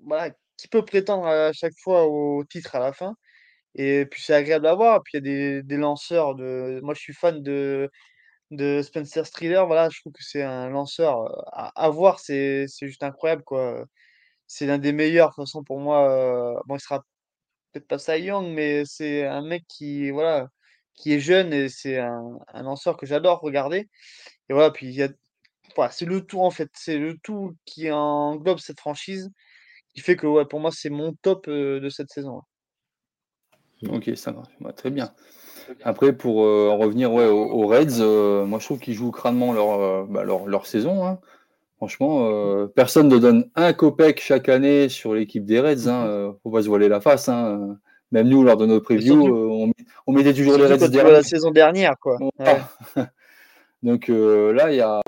voilà, 0.00 0.30
qui 0.58 0.68
peut 0.68 0.84
prétendre 0.84 1.26
à 1.26 1.54
chaque 1.54 1.72
fois 1.82 2.06
au 2.06 2.44
titre 2.44 2.74
à 2.74 2.80
la 2.80 2.92
fin. 2.92 3.16
Et 3.76 4.06
puis 4.06 4.22
c'est 4.22 4.34
agréable 4.34 4.66
à 4.66 4.74
voir. 4.74 5.02
Puis 5.04 5.12
il 5.14 5.16
y 5.16 5.18
a 5.18 5.20
des, 5.20 5.62
des, 5.62 5.76
lanceurs 5.76 6.34
de. 6.34 6.80
Moi, 6.82 6.94
je 6.94 7.00
suis 7.00 7.14
fan 7.14 7.42
de, 7.42 7.90
de 8.50 8.82
Spencer 8.82 9.26
Strider. 9.26 9.64
Voilà, 9.66 9.90
je 9.90 10.00
trouve 10.00 10.12
que 10.12 10.24
c'est 10.24 10.42
un 10.42 10.70
lanceur 10.70 11.26
à, 11.52 11.72
à 11.84 11.90
voir. 11.90 12.20
C'est 12.20 12.66
juste 12.82 13.02
incroyable. 13.02 13.44
C'est 14.46 14.66
l'un 14.66 14.78
des 14.78 14.92
meilleurs, 14.92 15.30
de 15.30 15.34
toute 15.36 15.44
façon, 15.46 15.64
pour 15.64 15.80
moi. 15.80 16.62
bon, 16.66 16.76
il 16.76 16.80
sera 16.80 17.04
peut-être 17.72 17.88
pas 17.88 17.98
ça 17.98 18.18
Young, 18.18 18.48
mais 18.54 18.84
c'est 18.86 19.24
un 19.26 19.42
mec 19.42 19.64
qui, 19.68 20.10
voilà, 20.10 20.48
qui 20.94 21.12
est 21.14 21.20
jeune 21.20 21.52
et 21.52 21.68
c'est 21.68 21.98
un, 21.98 22.38
lanceur 22.54 22.96
que 22.96 23.06
j'adore 23.06 23.40
regarder. 23.40 23.88
Et 24.48 24.54
voilà, 24.54 24.70
puis 24.72 24.88
il 24.88 24.94
y 24.94 25.02
a. 25.02 25.08
Voilà, 25.76 25.90
c'est 25.92 26.06
le 26.06 26.22
tout, 26.26 26.40
en 26.42 26.50
fait. 26.50 26.70
C'est 26.74 26.98
le 26.98 27.18
tout 27.22 27.56
qui 27.66 27.90
englobe 27.92 28.58
cette 28.58 28.80
franchise 28.80 29.30
qui 29.94 30.00
fait 30.02 30.16
que 30.16 30.26
ouais, 30.26 30.46
pour 30.46 30.60
moi, 30.60 30.70
c'est 30.72 30.90
mon 30.90 31.14
top 31.22 31.48
de 31.48 31.88
cette 31.90 32.10
saison. 32.10 32.42
Ok, 33.88 34.10
ça 34.16 34.32
va, 34.32 34.42
bah, 34.60 34.72
très 34.72 34.90
bien. 34.90 35.10
Après, 35.82 36.12
pour 36.12 36.38
en 36.38 36.76
revenir 36.76 37.12
ouais, 37.12 37.26
aux, 37.26 37.66
Reds, 37.66 38.00
moi 38.46 38.58
je 38.60 38.64
trouve 38.64 38.78
qu'ils 38.78 38.94
jouent 38.94 39.10
crânement 39.10 39.52
leur, 39.52 40.06
bah, 40.06 40.22
leur, 40.22 40.46
leur, 40.46 40.64
saison. 40.66 41.04
Hein. 41.04 41.18
Franchement, 41.76 42.68
personne 42.68 43.08
ne 43.08 43.18
donne 43.18 43.50
un 43.56 43.72
copec 43.72 44.20
chaque 44.20 44.48
année 44.48 44.88
sur 44.88 45.12
l'équipe 45.14 45.44
des 45.44 45.60
Reds. 45.60 45.88
Hein. 45.88 46.34
Faut 46.42 46.50
pas 46.50 46.62
se 46.62 46.68
voiler 46.68 46.88
la 46.88 47.00
face. 47.00 47.28
Hein. 47.28 47.78
Même 48.12 48.28
nous, 48.28 48.44
lors 48.44 48.56
de 48.56 48.64
nos 48.64 48.80
previews, 48.80 49.26
on, 49.26 49.72
on, 50.06 50.12
mettait 50.12 50.32
toujours 50.32 50.56
les 50.56 50.66
Reds 50.66 50.88
derrière. 50.88 51.12
la 51.12 51.24
saison 51.24 51.50
dernière. 51.50 51.98
Quoi. 51.98 52.18
Donc 53.82 54.06
là, 54.08 54.70
il 54.70 54.76
y 54.76 54.80
a, 54.80 55.02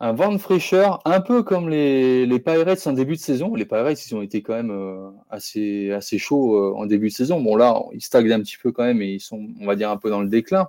un 0.00 0.12
vent 0.12 0.32
de 0.32 0.38
fraîcheur, 0.38 1.00
un 1.04 1.20
peu 1.20 1.42
comme 1.42 1.68
les, 1.68 2.26
les 2.26 2.38
Pirates 2.40 2.86
en 2.86 2.92
début 2.92 3.14
de 3.14 3.20
saison. 3.20 3.54
Les 3.54 3.64
Pirates, 3.64 4.04
ils 4.06 4.14
ont 4.14 4.22
été 4.22 4.42
quand 4.42 4.54
même 4.54 4.70
euh, 4.70 5.10
assez, 5.30 5.92
assez 5.92 6.18
chauds 6.18 6.56
euh, 6.56 6.74
en 6.76 6.86
début 6.86 7.08
de 7.08 7.14
saison. 7.14 7.40
Bon, 7.40 7.56
là, 7.56 7.80
ils 7.92 8.02
stagnent 8.02 8.32
un 8.32 8.40
petit 8.40 8.58
peu 8.60 8.72
quand 8.72 8.84
même 8.84 9.00
et 9.02 9.12
ils 9.14 9.20
sont, 9.20 9.48
on 9.60 9.66
va 9.66 9.76
dire, 9.76 9.90
un 9.90 9.96
peu 9.96 10.10
dans 10.10 10.20
le 10.20 10.28
déclin. 10.28 10.68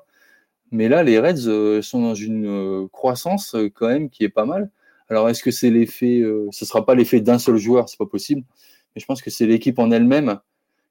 Mais 0.72 0.90
là, 0.90 1.04
les 1.04 1.20
Reds 1.20 1.48
euh, 1.48 1.82
sont 1.82 2.02
dans 2.02 2.16
une 2.16 2.88
croissance 2.92 3.56
quand 3.76 3.88
même 3.88 4.10
qui 4.10 4.24
est 4.24 4.30
pas 4.30 4.46
mal. 4.46 4.70
Alors, 5.10 5.30
est-ce 5.30 5.44
que 5.44 5.52
c'est 5.52 5.70
l'effet, 5.70 6.22
ce 6.52 6.64
ne 6.64 6.68
sera 6.68 6.86
pas 6.86 6.96
l'effet 6.96 7.22
d'un 7.22 7.38
seul 7.40 7.58
joueur, 7.58 7.90
c'est 7.90 7.98
pas 7.98 8.08
possible. 8.08 8.42
Mais 8.96 9.02
je 9.02 9.06
pense 9.06 9.22
que 9.22 9.30
c'est 9.30 9.46
l'équipe 9.46 9.78
en 9.80 9.92
elle-même 9.92 10.40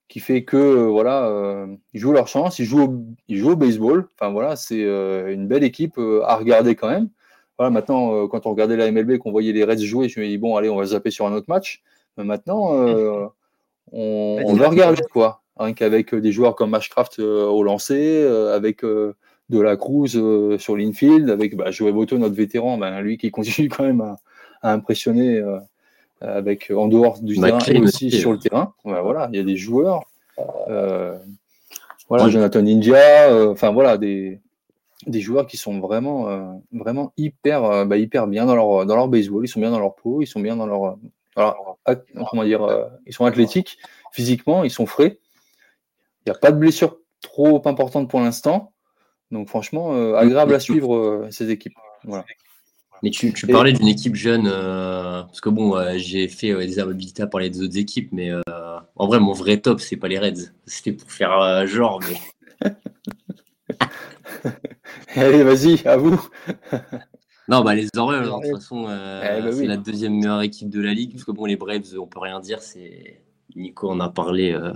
qui 0.08 0.20
fait 0.20 0.44
que, 0.44 0.86
voilà, 0.86 1.66
ils 1.94 2.00
jouent 2.00 2.12
leur 2.12 2.28
chance, 2.28 2.60
ils 2.60 2.64
jouent 2.64 2.82
au, 2.84 3.04
ils 3.26 3.38
jouent 3.38 3.52
au 3.52 3.56
baseball. 3.56 4.08
Enfin, 4.14 4.30
voilà, 4.30 4.54
c'est 4.54 4.82
une 4.82 5.48
belle 5.48 5.64
équipe 5.64 5.98
à 6.24 6.36
regarder 6.36 6.76
quand 6.76 6.90
même 6.90 7.08
voilà, 7.58 7.70
maintenant, 7.70 8.14
euh, 8.14 8.26
quand 8.26 8.46
on 8.46 8.50
regardait 8.50 8.76
la 8.76 8.90
MLB, 8.90 9.18
qu'on 9.18 9.30
voyait 9.30 9.52
les 9.52 9.64
Reds 9.64 9.78
jouer, 9.78 10.08
je 10.08 10.18
me 10.18 10.26
dis, 10.26 10.38
bon, 10.38 10.56
allez, 10.56 10.68
on 10.68 10.76
va 10.76 10.86
zapper 10.86 11.10
sur 11.10 11.26
un 11.26 11.32
autre 11.32 11.46
match. 11.48 11.82
Mais 12.16 12.24
maintenant, 12.24 12.74
euh, 12.74 13.26
on, 13.92 14.40
on 14.44 14.54
va 14.54 14.68
regarder, 14.68 15.02
quoi. 15.12 15.42
Rien 15.56 15.72
qu'avec 15.72 16.12
euh, 16.14 16.20
des 16.20 16.32
joueurs 16.32 16.56
comme 16.56 16.74
Ashcraft 16.74 17.20
au 17.20 17.62
lancer, 17.62 18.24
avec 18.52 18.82
de 18.82 19.60
la 19.60 19.76
Cruz 19.76 20.08
sur 20.58 20.76
l'infield, 20.76 21.30
avec 21.30 21.56
bah, 21.56 21.70
Joey 21.70 21.92
Boto, 21.92 22.18
notre 22.18 22.34
vétéran, 22.34 22.76
ben, 22.76 23.00
lui 23.00 23.18
qui 23.18 23.30
continue 23.30 23.68
quand 23.68 23.84
même 23.84 24.00
à, 24.00 24.72
impressionner 24.72 25.42
avec, 26.20 26.72
en 26.74 26.88
dehors 26.88 27.20
du 27.20 27.38
terrain 27.38 27.58
et 27.68 27.78
aussi 27.78 28.10
sur 28.10 28.32
le 28.32 28.38
terrain. 28.38 28.72
voilà, 28.82 29.28
il 29.32 29.36
y 29.36 29.40
a 29.40 29.44
des 29.44 29.56
joueurs. 29.56 30.02
voilà, 30.66 32.28
Jonathan 32.28 32.62
Ninja, 32.62 33.50
enfin 33.50 33.70
voilà, 33.70 33.96
des, 33.96 34.40
des 35.06 35.20
joueurs 35.20 35.46
qui 35.46 35.56
sont 35.56 35.80
vraiment, 35.80 36.28
euh, 36.28 36.52
vraiment 36.72 37.12
hyper, 37.16 37.64
euh, 37.64 37.84
bah, 37.84 37.96
hyper 37.96 38.26
bien 38.26 38.46
dans 38.46 38.54
leur, 38.54 38.86
dans 38.86 38.96
leur 38.96 39.08
baseball. 39.08 39.44
Ils 39.44 39.48
sont 39.48 39.60
bien 39.60 39.70
dans 39.70 39.78
leur 39.78 39.94
peau, 39.94 40.22
ils 40.22 40.26
sont 40.26 40.40
bien 40.40 40.56
dans 40.56 40.66
leur. 40.66 40.96
comment 42.30 42.44
dire, 42.44 42.62
euh, 42.62 42.86
ils 43.06 43.12
sont 43.12 43.24
athlétiques, 43.24 43.78
physiquement, 44.12 44.64
ils 44.64 44.70
sont 44.70 44.86
frais. 44.86 45.18
Il 46.26 46.30
n'y 46.30 46.36
a 46.36 46.38
pas 46.38 46.52
de 46.52 46.58
blessure 46.58 46.98
trop 47.20 47.66
importante 47.66 48.08
pour 48.08 48.20
l'instant. 48.20 48.72
Donc, 49.30 49.48
franchement, 49.48 50.14
agréable 50.14 50.54
à 50.54 50.60
suivre 50.60 51.26
ces 51.30 51.50
équipes. 51.50 51.74
Mais 53.02 53.10
tu, 53.10 53.32
tu 53.34 53.46
parlais 53.46 53.72
d'une 53.72 53.88
équipe 53.88 54.14
jeune, 54.14 54.44
parce 54.44 55.40
que 55.40 55.50
bon, 55.50 55.76
j'ai 55.96 56.28
fait 56.28 56.54
des 56.66 56.78
amabilités 56.78 57.22
à 57.22 57.26
parler 57.26 57.50
des 57.50 57.62
autres 57.62 57.76
équipes, 57.76 58.10
mais 58.12 58.30
en 58.96 59.06
vrai, 59.06 59.20
mon 59.20 59.32
vrai 59.32 59.58
top, 59.58 59.80
c'est 59.80 59.96
pas 59.96 60.08
les 60.08 60.18
Reds. 60.18 60.52
C'était 60.66 60.92
pour 60.92 61.10
faire 61.10 61.66
genre, 61.66 62.00
mais. 62.08 62.70
Allez, 65.16 65.42
vas-y, 65.42 65.86
à 65.86 65.96
vous. 65.96 66.20
non, 67.48 67.62
bah 67.62 67.74
les 67.74 67.88
Orioles, 67.96 68.24
de 68.24 68.30
toute 68.30 68.56
façon, 68.56 68.86
euh, 68.88 69.38
eh, 69.38 69.42
bah 69.42 69.52
c'est 69.52 69.66
la 69.66 69.76
deuxième 69.76 70.14
meilleure 70.14 70.42
équipe 70.42 70.70
de 70.70 70.80
la 70.80 70.92
ligue. 70.92 71.12
Parce 71.12 71.24
que 71.24 71.30
bon, 71.30 71.44
les 71.44 71.56
Braves, 71.56 71.96
on 71.98 72.06
peut 72.06 72.20
rien 72.20 72.40
dire. 72.40 72.60
C'est 72.60 73.20
Nico 73.54 73.90
en 73.90 74.00
a 74.00 74.08
parlé. 74.08 74.52
Euh, 74.52 74.72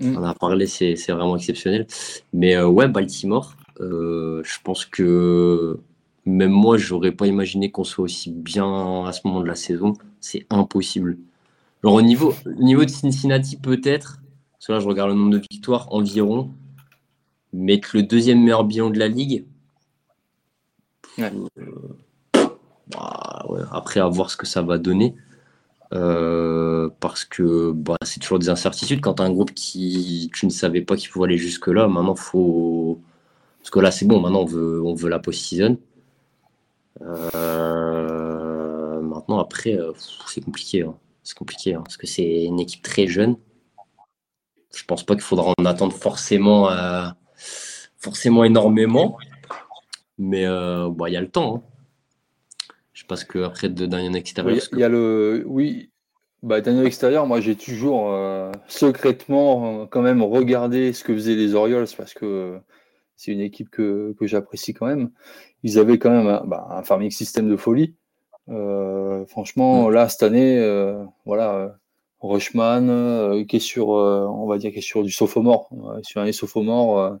mm. 0.00 0.16
On 0.16 0.24
a 0.24 0.34
parlé, 0.34 0.66
c'est 0.66 0.94
vraiment 1.08 1.36
exceptionnel. 1.36 1.86
Mais 2.32 2.56
euh, 2.56 2.66
ouais, 2.66 2.88
Baltimore, 2.88 3.56
je 3.78 4.58
pense 4.64 4.84
que 4.84 5.78
même 6.24 6.50
moi, 6.50 6.76
j'aurais 6.76 7.12
pas 7.12 7.26
imaginé 7.26 7.70
qu'on 7.70 7.84
soit 7.84 8.04
aussi 8.04 8.30
bien 8.30 9.06
à 9.06 9.12
ce 9.12 9.20
moment 9.24 9.40
de 9.40 9.46
la 9.46 9.54
saison. 9.54 9.94
C'est 10.20 10.46
impossible. 10.50 11.18
Alors, 11.84 11.94
au 11.94 12.02
niveau, 12.02 12.34
au 12.44 12.62
niveau 12.62 12.84
de 12.84 12.90
Cincinnati, 12.90 13.56
peut-être, 13.56 14.18
parce 14.52 14.66
que 14.66 14.72
là, 14.72 14.80
je 14.80 14.88
regarde 14.88 15.10
le 15.10 15.16
nombre 15.16 15.30
de 15.30 15.42
victoires 15.50 15.86
environ 15.92 16.50
mettre 17.52 17.90
le 17.94 18.02
deuxième 18.02 18.40
meilleur 18.40 18.64
bilan 18.64 18.90
de 18.90 18.98
la 18.98 19.08
ligue. 19.08 19.44
Euh, 21.18 21.48
bah, 22.88 23.46
après, 23.72 24.00
à 24.00 24.06
voir 24.08 24.30
ce 24.30 24.36
que 24.36 24.46
ça 24.46 24.62
va 24.62 24.78
donner. 24.78 25.14
Euh, 25.94 26.90
parce 27.00 27.24
que 27.24 27.70
bah, 27.72 27.96
c'est 28.02 28.20
toujours 28.20 28.38
des 28.38 28.48
incertitudes. 28.48 29.00
Quand 29.00 29.20
as 29.20 29.24
un 29.24 29.30
groupe 29.30 29.54
qui 29.54 30.30
tu 30.34 30.46
ne 30.46 30.50
savais 30.50 30.80
pas 30.80 30.96
qu'il 30.96 31.10
pouvait 31.10 31.26
aller 31.26 31.38
jusque-là, 31.38 31.88
maintenant 31.88 32.14
faut. 32.16 33.00
Parce 33.60 33.70
que 33.70 33.80
là, 33.80 33.90
c'est 33.90 34.06
bon, 34.06 34.20
maintenant 34.20 34.42
on 34.42 34.46
veut, 34.46 34.82
on 34.82 34.94
veut 34.94 35.08
la 35.08 35.18
post-season. 35.18 35.78
Euh, 37.02 39.00
maintenant, 39.00 39.38
après, 39.38 39.78
c'est 40.26 40.44
compliqué. 40.44 40.82
Hein. 40.82 40.94
C'est 41.22 41.36
compliqué 41.36 41.74
hein, 41.74 41.82
parce 41.84 41.96
que 41.96 42.06
c'est 42.06 42.44
une 42.44 42.60
équipe 42.60 42.82
très 42.82 43.06
jeune. 43.06 43.36
Je 44.74 44.84
pense 44.84 45.04
pas 45.04 45.14
qu'il 45.14 45.22
faudra 45.22 45.52
en 45.58 45.64
attendre 45.64 45.94
forcément, 45.94 46.68
forcément 47.98 48.44
énormément. 48.44 49.18
Mais 50.18 50.46
bah, 50.46 51.08
il 51.08 51.12
y 51.12 51.16
a 51.16 51.20
le 51.20 51.30
temps. 51.30 51.56
Hein. 51.56 51.62
Je 52.96 53.02
sais 53.02 53.06
pas 53.06 53.16
ce 53.16 53.26
que 53.26 53.40
après 53.40 53.68
de 53.68 53.84
Daniel 53.84 54.16
extérieur. 54.16 54.56
Il 54.72 54.78
y, 54.78 54.82
a 54.82 54.88
le. 54.88 55.44
Oui. 55.46 55.90
Bah, 56.42 56.62
Daniel 56.62 56.86
extérieur, 56.86 57.26
moi 57.26 57.42
j'ai 57.42 57.54
toujours 57.54 58.10
euh, 58.10 58.50
secrètement 58.68 59.82
euh, 59.82 59.86
quand 59.86 60.00
même 60.00 60.22
regardé 60.22 60.94
ce 60.94 61.04
que 61.04 61.12
faisaient 61.12 61.34
les 61.34 61.54
Orioles 61.54 61.88
parce 61.94 62.14
que 62.14 62.58
c'est 63.16 63.32
une 63.32 63.40
équipe 63.40 63.68
que, 63.68 64.14
j'apprécie 64.22 64.72
quand 64.72 64.86
même. 64.86 65.10
Ils 65.62 65.78
avaient 65.78 65.98
quand 65.98 66.10
même 66.10 66.26
un, 66.26 66.42
bah, 66.46 66.82
farming 66.84 67.10
système 67.10 67.50
de 67.50 67.56
folie. 67.58 67.94
Euh, 68.48 69.26
franchement, 69.26 69.88
mm. 69.88 69.92
là, 69.92 70.08
cette 70.08 70.22
année, 70.22 70.58
voilà, 71.26 71.76
Rushman, 72.20 73.44
qui 73.46 73.56
est 73.56 73.60
sur, 73.60 73.88
on 73.88 74.46
va 74.46 74.56
dire, 74.56 74.72
qui 74.72 74.78
est 74.78 74.80
sur 74.80 75.02
du 75.02 75.10
sophomore, 75.10 75.68
sur 76.02 76.22
un 76.22 76.32
sophomore, 76.32 77.18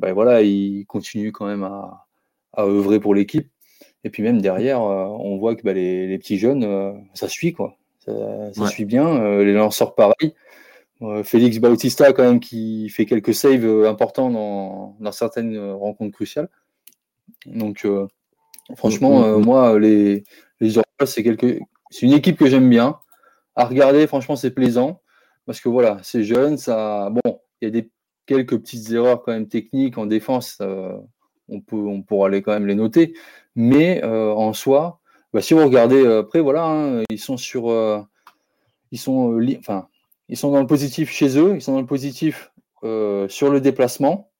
bah, 0.00 0.12
voilà, 0.12 0.42
il 0.42 0.84
continue 0.86 1.30
quand 1.30 1.46
même 1.46 1.62
à, 1.62 2.05
à 2.56 2.64
œuvrer 2.64 3.00
pour 3.00 3.14
l'équipe. 3.14 3.48
Et 4.04 4.10
puis 4.10 4.22
même 4.22 4.40
derrière, 4.40 4.82
euh, 4.82 5.04
on 5.04 5.36
voit 5.36 5.56
que 5.56 5.62
bah, 5.62 5.72
les, 5.72 6.16
petits 6.18 6.38
jeunes, 6.38 6.64
euh, 6.64 6.92
ça 7.14 7.28
suit 7.28 7.52
quoi. 7.52 7.76
Ça, 7.98 8.68
suit 8.68 8.84
bien. 8.84 9.04
Euh, 9.08 9.44
les 9.44 9.52
lanceurs 9.52 9.94
pareil. 9.94 10.34
Félix 11.24 11.58
Bautista 11.58 12.12
quand 12.12 12.22
même 12.22 12.40
qui 12.40 12.88
fait 12.88 13.04
quelques 13.04 13.34
saves 13.34 13.84
importants 13.84 14.30
dans, 14.30 15.12
certaines 15.12 15.58
rencontres 15.72 16.14
cruciales. 16.14 16.48
Donc 17.46 17.86
franchement, 18.76 19.20
mm, 19.20 19.32
mm, 19.32 19.40
mm. 19.40 19.44
moi 19.44 19.78
les 19.78 20.24
les 20.60 20.80
c'est 21.04 21.22
quelque 21.22 21.58
c'est 21.90 22.06
une 22.06 22.12
équipe 22.12 22.38
que 22.38 22.46
j'aime 22.46 22.70
bien. 22.70 22.98
À 23.56 23.64
regarder, 23.64 24.06
franchement, 24.06 24.36
c'est 24.36 24.52
plaisant 24.52 25.02
parce 25.46 25.60
que 25.60 25.68
voilà, 25.68 25.98
c'est 26.02 26.22
jeune, 26.22 26.56
ça 26.56 27.10
bon, 27.10 27.40
il 27.60 27.64
y 27.64 27.68
a 27.68 27.70
des 27.70 27.90
quelques 28.26 28.56
petites 28.58 28.90
erreurs 28.92 29.22
quand 29.22 29.32
même 29.32 29.48
techniques 29.48 29.98
en 29.98 30.06
défense, 30.06 30.62
on 31.48 31.60
peut 31.60 31.76
on 31.76 32.02
pourra 32.02 32.28
aller 32.28 32.42
quand 32.42 32.52
même 32.52 32.66
les 32.66 32.74
noter, 32.74 33.14
mais 33.54 34.04
euh, 34.04 34.32
en 34.32 34.52
soi, 34.52 35.00
bah, 35.32 35.40
si 35.40 35.54
vous 35.54 35.64
regardez 35.64 36.04
euh, 36.04 36.20
après, 36.20 36.40
voilà, 36.40 36.64
hein, 36.64 37.02
ils 37.10 37.18
sont 37.18 37.36
sur, 37.36 37.70
euh, 37.70 38.00
ils 38.92 38.98
sont, 38.98 39.38
enfin, 39.58 39.88
ils 40.28 40.36
sont 40.36 40.50
dans 40.50 40.60
le 40.60 40.66
positif 40.66 41.10
chez 41.10 41.38
eux, 41.38 41.54
ils 41.56 41.62
sont 41.62 41.72
dans 41.72 41.80
le 41.80 41.86
positif 41.86 42.52
sur 43.28 43.50
le 43.50 43.60
déplacement. 43.60 44.30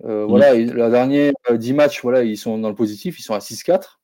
Voilà, 0.00 0.54
la 0.54 0.88
dernière 0.88 1.32
10 1.50 1.72
matchs, 1.74 2.02
voilà, 2.02 2.22
ils 2.22 2.38
sont 2.38 2.58
dans 2.58 2.70
le 2.70 2.74
positif, 2.74 3.18
ils 3.18 3.22
sont 3.22 3.34
à 3.34 3.40
6-4 3.40 4.00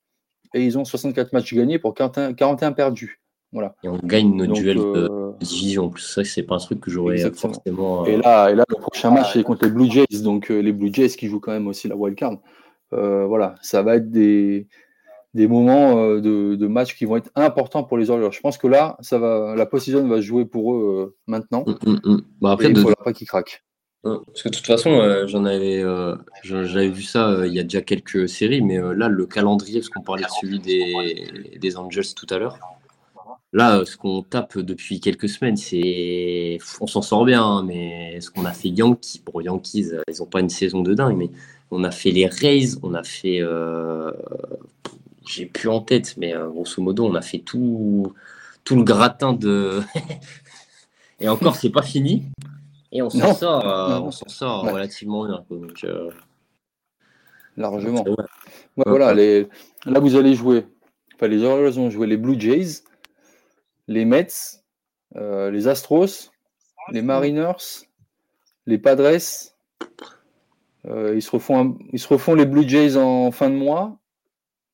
et 0.54 0.64
ils 0.64 0.76
ont 0.76 0.84
64 0.84 1.32
matchs 1.32 1.54
gagnés 1.54 1.78
pour 1.78 1.94
41, 1.94 2.72
perdus. 2.72 3.21
Voilà. 3.52 3.74
Et 3.84 3.88
on 3.88 3.98
gagne 3.98 4.34
nos 4.34 4.46
duels 4.46 4.78
de 4.78 5.32
division. 5.40 5.90
Plus 5.90 6.02
ça, 6.02 6.24
c'est 6.24 6.42
pas 6.42 6.54
un 6.56 6.58
truc 6.58 6.80
que 6.80 6.90
j'aurais 6.90 7.18
forcément. 7.32 8.06
Et 8.06 8.16
là, 8.16 8.50
et 8.50 8.54
là, 8.54 8.64
le 8.68 8.76
prochain 8.76 9.10
match, 9.10 9.34
c'est 9.34 9.42
contre 9.42 9.66
les 9.66 9.70
Blue 9.70 9.90
Jays. 9.90 10.22
Donc 10.22 10.48
les 10.48 10.72
Blue 10.72 10.90
Jays 10.92 11.10
qui 11.10 11.28
jouent 11.28 11.40
quand 11.40 11.52
même 11.52 11.68
aussi 11.68 11.88
la 11.88 11.96
wild 11.96 12.16
card. 12.16 12.38
Euh, 12.92 13.26
voilà, 13.26 13.54
ça 13.62 13.82
va 13.82 13.96
être 13.96 14.10
des, 14.10 14.66
des 15.34 15.48
moments 15.48 15.98
euh, 15.98 16.20
de, 16.20 16.56
de, 16.56 16.66
match 16.66 16.94
qui 16.96 17.04
vont 17.04 17.16
être 17.16 17.30
importants 17.34 17.84
pour 17.84 17.96
les 17.96 18.10
Orioles. 18.10 18.32
Je 18.32 18.40
pense 18.40 18.58
que 18.58 18.66
là, 18.66 18.96
ça 19.00 19.18
va, 19.18 19.54
la 19.56 19.66
post-season 19.66 20.06
va 20.08 20.20
jouer 20.20 20.44
pour 20.44 20.74
eux 20.74 21.06
euh, 21.06 21.16
maintenant. 21.26 21.64
Mm, 21.66 21.90
mm, 21.90 22.00
mm. 22.04 22.22
Bah 22.40 22.52
après, 22.52 22.68
il 22.68 22.74
ne 22.74 22.80
faudra 22.80 23.02
pas 23.02 23.12
qu'ils 23.12 23.26
craquent. 23.26 23.62
Parce 24.02 24.42
que 24.42 24.48
de 24.48 24.56
toute 24.56 24.66
façon, 24.66 25.26
j'en 25.28 25.44
avais, 25.44 25.84
j'avais 26.42 26.88
vu 26.88 27.02
ça 27.02 27.46
il 27.46 27.52
y 27.52 27.60
a 27.60 27.62
déjà 27.62 27.82
quelques 27.82 28.28
séries, 28.28 28.60
mais 28.60 28.76
là, 28.96 29.08
le 29.08 29.26
calendrier, 29.26 29.78
parce 29.78 29.90
qu'on 29.90 30.02
parlait 30.02 30.24
de 30.24 30.28
celui 30.40 30.58
des, 30.58 31.56
des 31.56 31.76
Angels 31.76 32.12
tout 32.16 32.26
à 32.30 32.38
l'heure, 32.38 32.58
là, 33.52 33.84
ce 33.84 33.96
qu'on 33.96 34.22
tape 34.22 34.58
depuis 34.58 35.00
quelques 35.00 35.28
semaines, 35.28 35.56
c'est. 35.56 36.58
On 36.80 36.86
s'en 36.86 37.02
sort 37.02 37.24
bien, 37.24 37.44
hein, 37.44 37.62
mais 37.62 38.20
ce 38.20 38.30
qu'on 38.30 38.44
a 38.44 38.52
fait 38.52 38.68
Yankees, 38.68 39.22
pour 39.24 39.42
Yankees, 39.42 39.92
ils 40.08 40.18
n'ont 40.20 40.26
pas 40.26 40.40
une 40.40 40.48
saison 40.48 40.82
de 40.82 40.94
dingue, 40.94 41.16
mais 41.16 41.30
on 41.70 41.84
a 41.84 41.90
fait 41.90 42.10
les 42.10 42.26
Rays, 42.26 42.76
on 42.82 42.94
a 42.94 43.02
fait. 43.02 43.40
Euh, 43.40 44.12
j'ai 45.26 45.46
plus 45.46 45.68
en 45.68 45.80
tête, 45.80 46.16
mais 46.16 46.34
euh, 46.34 46.48
grosso 46.48 46.82
modo, 46.82 47.06
on 47.06 47.14
a 47.14 47.22
fait 47.22 47.38
tout, 47.38 48.12
tout 48.64 48.76
le 48.76 48.84
gratin 48.84 49.32
de. 49.32 49.80
Et 51.20 51.28
encore, 51.28 51.54
c'est 51.54 51.70
pas 51.70 51.82
fini. 51.82 52.24
Et 52.90 53.00
on 53.00 53.08
s'en 53.08 53.32
sort, 53.34 53.66
euh, 53.66 54.00
on 54.00 54.10
s'en 54.10 54.28
sort 54.28 54.64
relativement 54.64 55.24
bien. 55.26 55.44
Donc, 55.50 55.86
Largement. 57.56 58.04
voilà, 58.76 59.14
les... 59.14 59.46
là, 59.84 60.00
vous 60.00 60.16
allez 60.16 60.34
jouer. 60.34 60.66
Enfin, 61.14 61.28
les 61.28 61.44
Orioles 61.44 61.78
ont 61.78 61.90
joué 61.90 62.06
les 62.06 62.16
Blue 62.16 62.38
Jays, 62.40 62.82
les 63.88 64.04
Mets, 64.04 64.62
les 65.14 65.68
Astros, 65.68 66.30
les 66.90 67.02
Mariners, 67.02 67.86
les 68.66 68.78
Padres, 68.78 69.18
euh, 70.86 71.14
ils, 71.14 71.22
se 71.22 71.30
refont 71.30 71.78
ils 71.92 71.98
se 71.98 72.08
refont 72.08 72.34
les 72.34 72.46
Blue 72.46 72.68
Jays 72.68 72.96
en 72.96 73.30
fin 73.30 73.50
de 73.50 73.54
mois. 73.54 73.98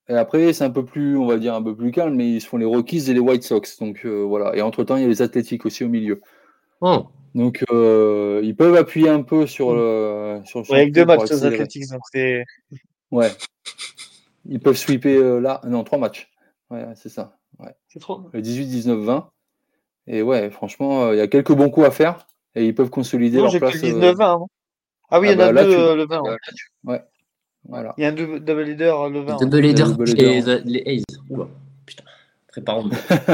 Et 0.09 0.15
après, 0.15 0.55
c'est 0.55 0.65
un 0.65 0.71
peu 0.71 0.87
plus, 0.87 1.19
on 1.19 1.27
va 1.27 1.37
dire, 1.37 1.55
un 1.55 1.63
peu 1.63 1.77
plus 1.77 1.91
calme, 1.91 2.15
mais 2.15 2.31
ils 2.31 2.41
se 2.41 2.49
font 2.49 2.57
les 2.57 2.65
Rockies 2.65 3.11
et 3.11 3.15
les 3.15 3.21
White 3.21 3.43
Sox. 3.43 3.79
Donc 3.79 4.03
euh, 4.05 4.23
voilà. 4.23 4.57
Et 4.57 4.63
entre-temps, 4.63 4.97
il 4.97 5.03
y 5.03 5.05
a 5.05 5.09
les 5.09 5.21
Athlétiques 5.21 5.67
aussi 5.67 5.85
au 5.85 5.89
milieu. 5.89 6.23
Oh. 6.81 7.07
Donc 7.35 7.63
euh, 7.71 8.41
ils 8.43 8.57
peuvent 8.57 8.77
appuyer 8.77 9.11
un 9.11 9.23
peu 9.23 9.47
sur 9.47 9.75
le. 9.75 10.41
Sur 10.45 10.63
le 10.63 10.75
avec 10.75 10.93
deux 10.95 11.05
matchs, 11.05 11.31
les 11.31 11.45
Athlétiques. 11.45 11.91
Donc 11.91 12.01
c'est... 12.13 12.45
Ouais. 13.11 13.31
Ils 14.47 14.61
peuvent 14.61 14.77
sweeper 14.77 15.41
là. 15.41 15.61
Non, 15.67 15.85
trois 15.85 15.99
matchs. 15.99 16.31
Ouais, 16.71 16.87
c'est 16.95 17.11
ça. 17.11 17.37
Ouais. 17.59 17.75
C'est 17.89 18.01
trop. 18.01 18.29
Le 18.33 18.41
18, 18.41 18.67
19, 18.67 18.99
20. 18.99 19.31
Et 20.07 20.23
ouais, 20.23 20.51
franchement, 20.51 21.13
il 21.13 21.19
y 21.19 21.21
a 21.21 21.29
quelques 21.29 21.53
bons 21.53 21.71
coups 21.71 21.87
à 21.87 21.91
faire. 21.91 22.27
Et 22.55 22.67
ils 22.67 22.75
peuvent 22.75 22.91
consolider 22.91 23.39
leur 23.39 23.57
place. 23.57 23.81
19, 23.81 24.17
20. 24.17 24.47
Ah 25.11 25.21
oui, 25.21 25.29
il 25.29 25.33
y 25.33 25.37
en 25.37 25.41
a 25.41 25.53
bah, 25.53 25.65
deux 25.65 25.73
euh, 25.73 25.97
le 25.97 26.07
20. 26.07 26.23
Ouais. 26.85 27.03
Voilà. 27.65 27.95
Il 27.97 28.03
y 28.03 28.05
a 28.05 28.09
un 28.09 28.13
double 28.13 28.63
leader 28.63 29.03
euh, 29.03 29.11
le 29.11 29.21
20. 29.21 29.37
Double 29.37 29.59
leader 29.59 29.89
et 30.17 30.61
les 30.65 30.83
A's. 30.87 31.05
Oula, 31.31 31.49
putain. 31.87 32.05
Préparons-nous. 32.49 32.91
Il 32.91 33.27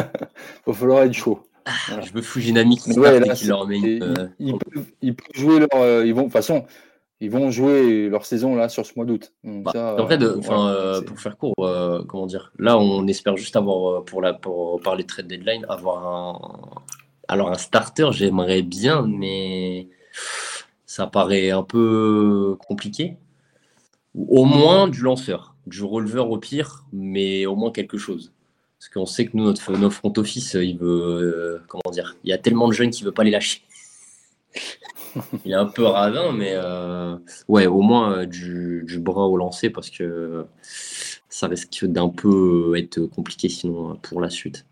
va 0.67 0.73
falloir 0.73 1.03
être 1.03 1.13
chaud. 1.13 1.47
Ah, 1.65 2.01
Je 2.03 2.13
veux 2.13 2.23
Fujinami 2.23 2.77
qui, 2.77 2.99
ouais, 2.99 3.21
là, 3.21 3.35
qui 3.35 3.47
leur 3.47 3.67
met 3.67 3.79
une, 3.79 4.31
ils, 4.39 4.59
peuvent, 4.59 4.87
ils, 5.01 5.17
peuvent, 5.17 5.27
jouer 5.35 5.61
leur. 5.61 5.69
Euh, 5.75 6.05
ils 6.05 6.13
vont, 6.13 6.23
de 6.23 6.27
toute 6.27 6.33
façon, 6.33 6.67
ils 7.25 7.31
vont 7.31 7.51
jouer 7.51 8.09
leur 8.09 8.25
saison 8.27 8.55
là 8.55 8.69
sur 8.69 8.85
ce 8.85 8.93
mois 8.97 9.05
d'août. 9.05 9.33
Bah, 9.43 9.97
en 9.99 10.07
fait, 10.07 10.19
de, 10.19 10.39
euh, 10.51 11.03
pour 11.03 11.19
faire 11.19 11.37
court, 11.37 11.55
euh, 11.61 12.03
comment 12.07 12.27
dire, 12.27 12.53
là 12.59 12.79
on 12.79 13.07
espère 13.07 13.37
juste 13.37 13.57
avoir 13.57 14.05
pour 14.05 14.23
la 14.23 14.35
pour 14.35 14.81
parler 14.81 15.05
trade 15.05 15.27
deadline 15.27 15.65
avoir 15.69 16.07
un 16.07 16.83
alors 17.29 17.51
un 17.51 17.59
starter, 17.59 18.09
j'aimerais 18.13 18.63
bien, 18.63 19.07
mais 19.07 19.89
ça 20.87 21.07
paraît 21.07 21.51
un 21.51 21.63
peu 21.63 22.57
compliqué. 22.67 23.17
Au 24.15 24.45
moins 24.45 24.89
du 24.89 25.01
lanceur, 25.01 25.57
du 25.67 25.83
releveur 25.83 26.31
au 26.31 26.39
pire, 26.39 26.85
mais 26.93 27.47
au 27.47 27.57
moins 27.57 27.73
quelque 27.73 27.99
chose. 27.99 28.33
Parce 28.79 28.89
qu'on 28.91 29.07
sait 29.07 29.27
que 29.27 29.37
nous, 29.37 29.45
notre, 29.45 29.91
front 29.91 30.13
office, 30.19 30.55
il 30.55 30.79
veut. 30.79 30.87
Euh, 30.87 31.63
comment 31.69 31.91
dire 31.91 32.17
Il 32.23 32.31
y 32.31 32.33
a 32.33 32.39
tellement 32.39 32.69
de 32.69 32.75
jeunes 32.75 32.91
qui 32.91 33.03
ne 33.03 33.07
veulent 33.07 33.15
pas 33.15 33.25
les 33.25 33.31
lâcher. 33.31 33.63
Il 35.45 35.53
est 35.53 35.55
un 35.55 35.67
peu 35.67 35.85
radin, 35.85 36.33
mais 36.33 36.53
euh, 36.53 37.17
ouais, 37.49 37.67
au 37.67 37.81
moins 37.81 38.19
euh, 38.19 38.27
du, 38.27 38.85
du, 38.87 38.99
bras 38.99 39.27
au 39.27 39.37
lancer 39.37 39.71
parce 39.71 39.91
que 39.91 40.47
ça 41.29 41.47
risque 41.47 41.85
d'un 41.85 42.09
peu 42.09 42.77
être 42.77 43.01
compliqué 43.07 43.49
sinon 43.49 43.97
pour 43.97 44.21
la 44.21 44.31
suite. 44.31 44.67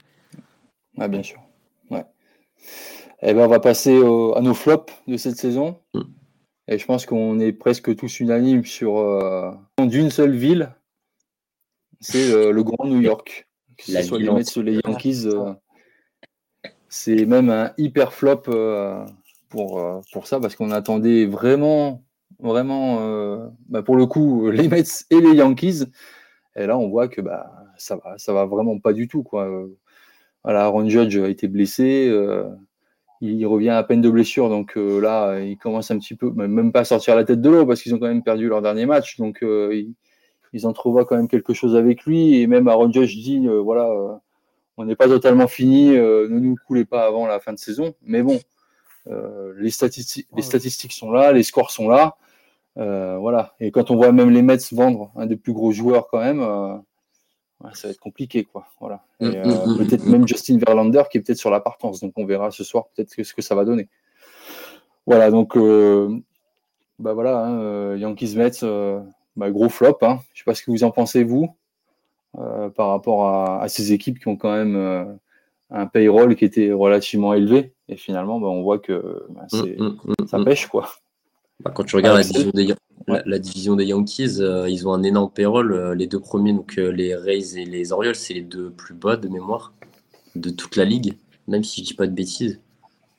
Ah, 0.99 1.09
bien 1.09 1.23
sûr. 1.23 1.40
Eh 3.25 3.35
ben, 3.35 3.45
on 3.45 3.49
va 3.49 3.61
passer 3.61 3.97
à 3.99 4.40
nos 4.40 4.55
flops 4.55 4.92
de 5.07 5.16
cette 5.16 5.37
saison. 5.37 5.79
Mm. 5.95 6.01
Et 6.68 6.79
je 6.79 6.87
pense 6.87 7.07
qu'on 7.07 7.38
est 7.38 7.53
presque 7.53 7.95
tous 7.95 8.18
unanimes 8.18 8.64
sur 8.64 8.99
euh, 8.99 9.53
d'une 9.79 10.11
seule 10.11 10.35
ville, 10.35 10.75
c'est 12.01 12.53
le 12.53 12.62
Grand 12.64 12.85
New 12.85 13.01
York. 13.01 13.47
Que 13.77 13.92
ce 13.92 14.03
soit 14.03 14.18
les 14.18 14.31
Mets 14.31 14.57
ou 14.57 14.62
les 14.62 14.81
Yankees, 14.85 15.27
euh, 15.27 15.53
c'est 16.88 17.27
même 17.27 17.51
un 17.51 17.73
hyper 17.79 18.12
flop 18.12 18.42
euh, 18.49 19.05
pour, 19.53 20.03
pour 20.12 20.27
ça, 20.27 20.41
parce 20.41 20.57
qu'on 20.57 20.71
attendait 20.71 21.27
vraiment, 21.27 22.03
vraiment, 22.41 23.51
bah, 23.69 23.83
pour 23.83 23.97
le 23.97 24.07
coup, 24.07 24.51
les 24.51 24.69
Mets 24.69 24.83
et 25.11 25.21
les 25.21 25.35
Yankees. 25.35 25.85
Et 26.57 26.67
là, 26.67 26.77
on 26.79 26.88
voit 26.88 27.09
que 27.09 27.21
bah, 27.21 27.53
ça 27.77 27.97
va, 27.97 28.15
ça 28.19 28.33
va 28.33 28.47
vraiment 28.47 28.79
pas 28.79 28.93
du 28.93 29.09
tout. 29.09 29.23
Quoi. 29.23 29.49
Voilà, 30.43 30.65
Aaron 30.65 30.88
Judge 30.88 31.17
a 31.19 31.29
été 31.29 31.49
blessé 31.49 32.11
il 33.23 33.47
revient 33.47 33.71
à 33.71 33.83
peine 33.85 34.01
de 34.01 34.11
blessure, 34.11 34.49
donc 34.49 34.77
euh, 34.77 35.01
là, 35.01 35.38
il 35.38 35.57
commence 35.57 35.93
un 35.93 35.99
petit 35.99 36.17
peu, 36.17 36.31
même 36.31 36.73
pas 36.73 36.81
à 36.81 36.85
sortir 36.85 37.15
la 37.15 37.25
tête 37.25 37.41
de 37.41 37.49
l'eau 37.49 37.65
parce 37.65 37.81
qu'ils 37.81 37.95
ont 37.95 37.99
quand 37.99 38.09
même 38.09 38.25
perdu 38.25 38.49
leur 38.49 38.62
dernier 38.62 38.85
match, 38.85 39.17
donc 39.17 39.45
euh, 39.45 39.71
ils, 39.73 39.95
ils, 40.53 40.67
entrevoient 40.67 41.05
quand 41.05 41.17
même 41.17 41.29
quelque 41.29 41.55
chose 41.55 41.77
avec 41.77 42.05
lui. 42.05 42.41
Et 42.41 42.49
même 42.49 42.67
Aaron 42.67 42.91
Judge 42.91 43.15
dit, 43.15 43.47
euh, 43.47 43.61
voilà, 43.61 43.88
on 44.77 44.85
n'est 44.85 44.97
pas 44.97 45.07
totalement 45.07 45.47
fini. 45.47 45.91
ne 45.91 46.27
nous 46.27 46.57
coulez 46.67 46.85
pas 46.85 47.07
avant 47.07 47.27
la 47.27 47.38
fin 47.38 47.53
de 47.53 47.59
saison. 47.59 47.95
Mais 48.03 48.23
bon, 48.23 48.41
les, 49.07 49.71
statistiques, 49.71 50.29
les 50.37 50.43
statistiques 50.43 50.93
sont 50.93 51.11
là, 51.11 51.33
les 51.33 51.43
scores 51.43 51.71
sont 51.71 51.88
là. 51.88 52.17
voilà. 52.77 53.55
Et 53.61 53.71
quand 53.71 53.91
on 53.91 53.97
voit 53.97 54.12
même 54.12 54.31
les 54.31 54.43
Mets 54.43 54.59
vendre 54.73 55.12
un 55.17 55.27
des 55.27 55.37
plus 55.37 55.53
gros 55.53 55.73
joueurs 55.73 56.09
quand 56.09 56.21
même, 56.21 56.41
ça 57.75 57.88
va 57.88 57.93
être 57.93 58.01
compliqué, 58.01 58.45
quoi. 58.45 58.67
Voilà. 58.81 59.05
Mm, 59.21 59.29
mm, 59.29 59.31
mm, 59.33 59.79
peut-être 59.79 60.07
même 60.07 60.27
Justin 60.27 60.59
Verlander 60.59 61.03
qui 61.11 61.19
est 61.19 61.21
peut-être 61.21 61.38
sur 61.38 61.51
la 61.51 61.61
partance. 61.61 62.01
Donc 62.01 62.12
on 62.17 62.25
verra 62.25 62.51
ce 62.51 62.65
soir 62.65 62.85
peut-être 62.95 63.11
ce 63.11 63.35
que 63.35 63.43
ça 63.43 63.55
va 63.55 63.65
donner. 63.65 63.88
Voilà, 65.07 65.31
donc 65.31 65.57
bah 66.99 67.12
voilà, 67.12 67.38
hein, 67.45 67.97
Yankees 67.97 68.37
Mets, 68.37 68.65
bah, 69.37 69.51
gros 69.51 69.69
flop. 69.69 69.99
Hein. 70.03 70.21
Je 70.33 70.41
ne 70.41 70.45
sais 70.45 70.45
pas 70.45 70.55
ce 70.55 70.62
que 70.62 70.71
vous 70.71 70.85
en 70.85 70.91
pensez, 70.91 71.25
vous, 71.25 71.55
euh, 72.38 72.69
par 72.71 72.88
rapport 72.88 73.29
à, 73.29 73.69
ces 73.69 73.93
équipes 73.93 74.19
qui 74.19 74.29
ont 74.29 74.37
quand 74.37 74.53
même 74.53 74.77
euh, 74.77 75.05
un 75.72 75.87
payroll 75.87 76.37
qui 76.37 76.44
était 76.44 76.72
relativement 76.72 77.35
élevé. 77.35 77.72
Et 77.88 77.96
finalement, 77.96 78.38
bah, 78.40 78.48
on 78.48 78.62
voit 78.62 78.78
que 78.78 79.24
bah, 79.30 79.46
mm, 79.52 79.85
mm, 79.85 79.98
mm, 80.04 80.26
ça 80.28 80.42
pêche. 80.44 80.66
quoi. 80.66 80.88
Bah, 81.61 81.72
quand 81.74 81.85
tu 81.85 81.96
regardes 81.96 82.18
la, 82.18 83.38
division 83.38 83.74
des, 83.74 83.87
Yankees, 83.87 84.37
euh, 84.40 84.68
ils 84.68 84.87
ont 84.87 84.92
un 84.92 85.02
énorme 85.02 85.30
payroll. 85.30 85.92
les 85.92 86.06
deux 86.06 86.20
premiers, 86.20 86.52
donc 86.52 86.76
les 86.76 87.14
Rays 87.14 87.58
et 87.58 87.64
les 87.64 87.92
Orioles, 87.92 88.14
c'est 88.14 88.35
les 88.35 88.42
deux 88.42 88.70
plus 88.70 88.94
bas 88.94 89.16
de 89.16 89.28
mémoire 89.28 89.72
de 90.37 90.50
toute 90.50 90.76
la 90.76 90.85
ligue, 90.85 91.16
même 91.48 91.64
si 91.64 91.82
je 91.82 91.88
dis 91.88 91.94
pas 91.94 92.06
de 92.06 92.12
bêtises. 92.12 92.61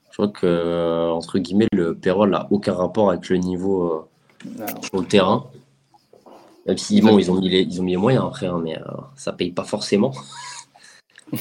Je 0.09 0.17
crois 0.17 0.27
que, 0.27 1.09
entre 1.11 1.39
guillemets, 1.39 1.67
le 1.73 1.95
payroll 1.95 2.29
n'a 2.29 2.47
aucun 2.51 2.73
rapport 2.73 3.09
avec 3.09 3.29
le 3.29 3.37
niveau 3.37 4.07
sur 4.81 4.99
le 5.01 5.05
terrain. 5.05 5.47
Même 6.65 6.77
si, 6.77 7.01
bon, 7.01 7.19
ils 7.19 7.29
ont 7.29 7.39
mis 7.39 7.49
les, 7.49 7.61
ils 7.61 7.81
ont 7.81 7.83
mis 7.83 7.91
les 7.91 7.97
moyens 7.97 8.25
après, 8.25 8.47
hein, 8.47 8.61
mais 8.63 8.77
euh, 8.77 8.85
ça 9.15 9.33
paye 9.33 9.51
pas 9.51 9.65
forcément. 9.65 10.13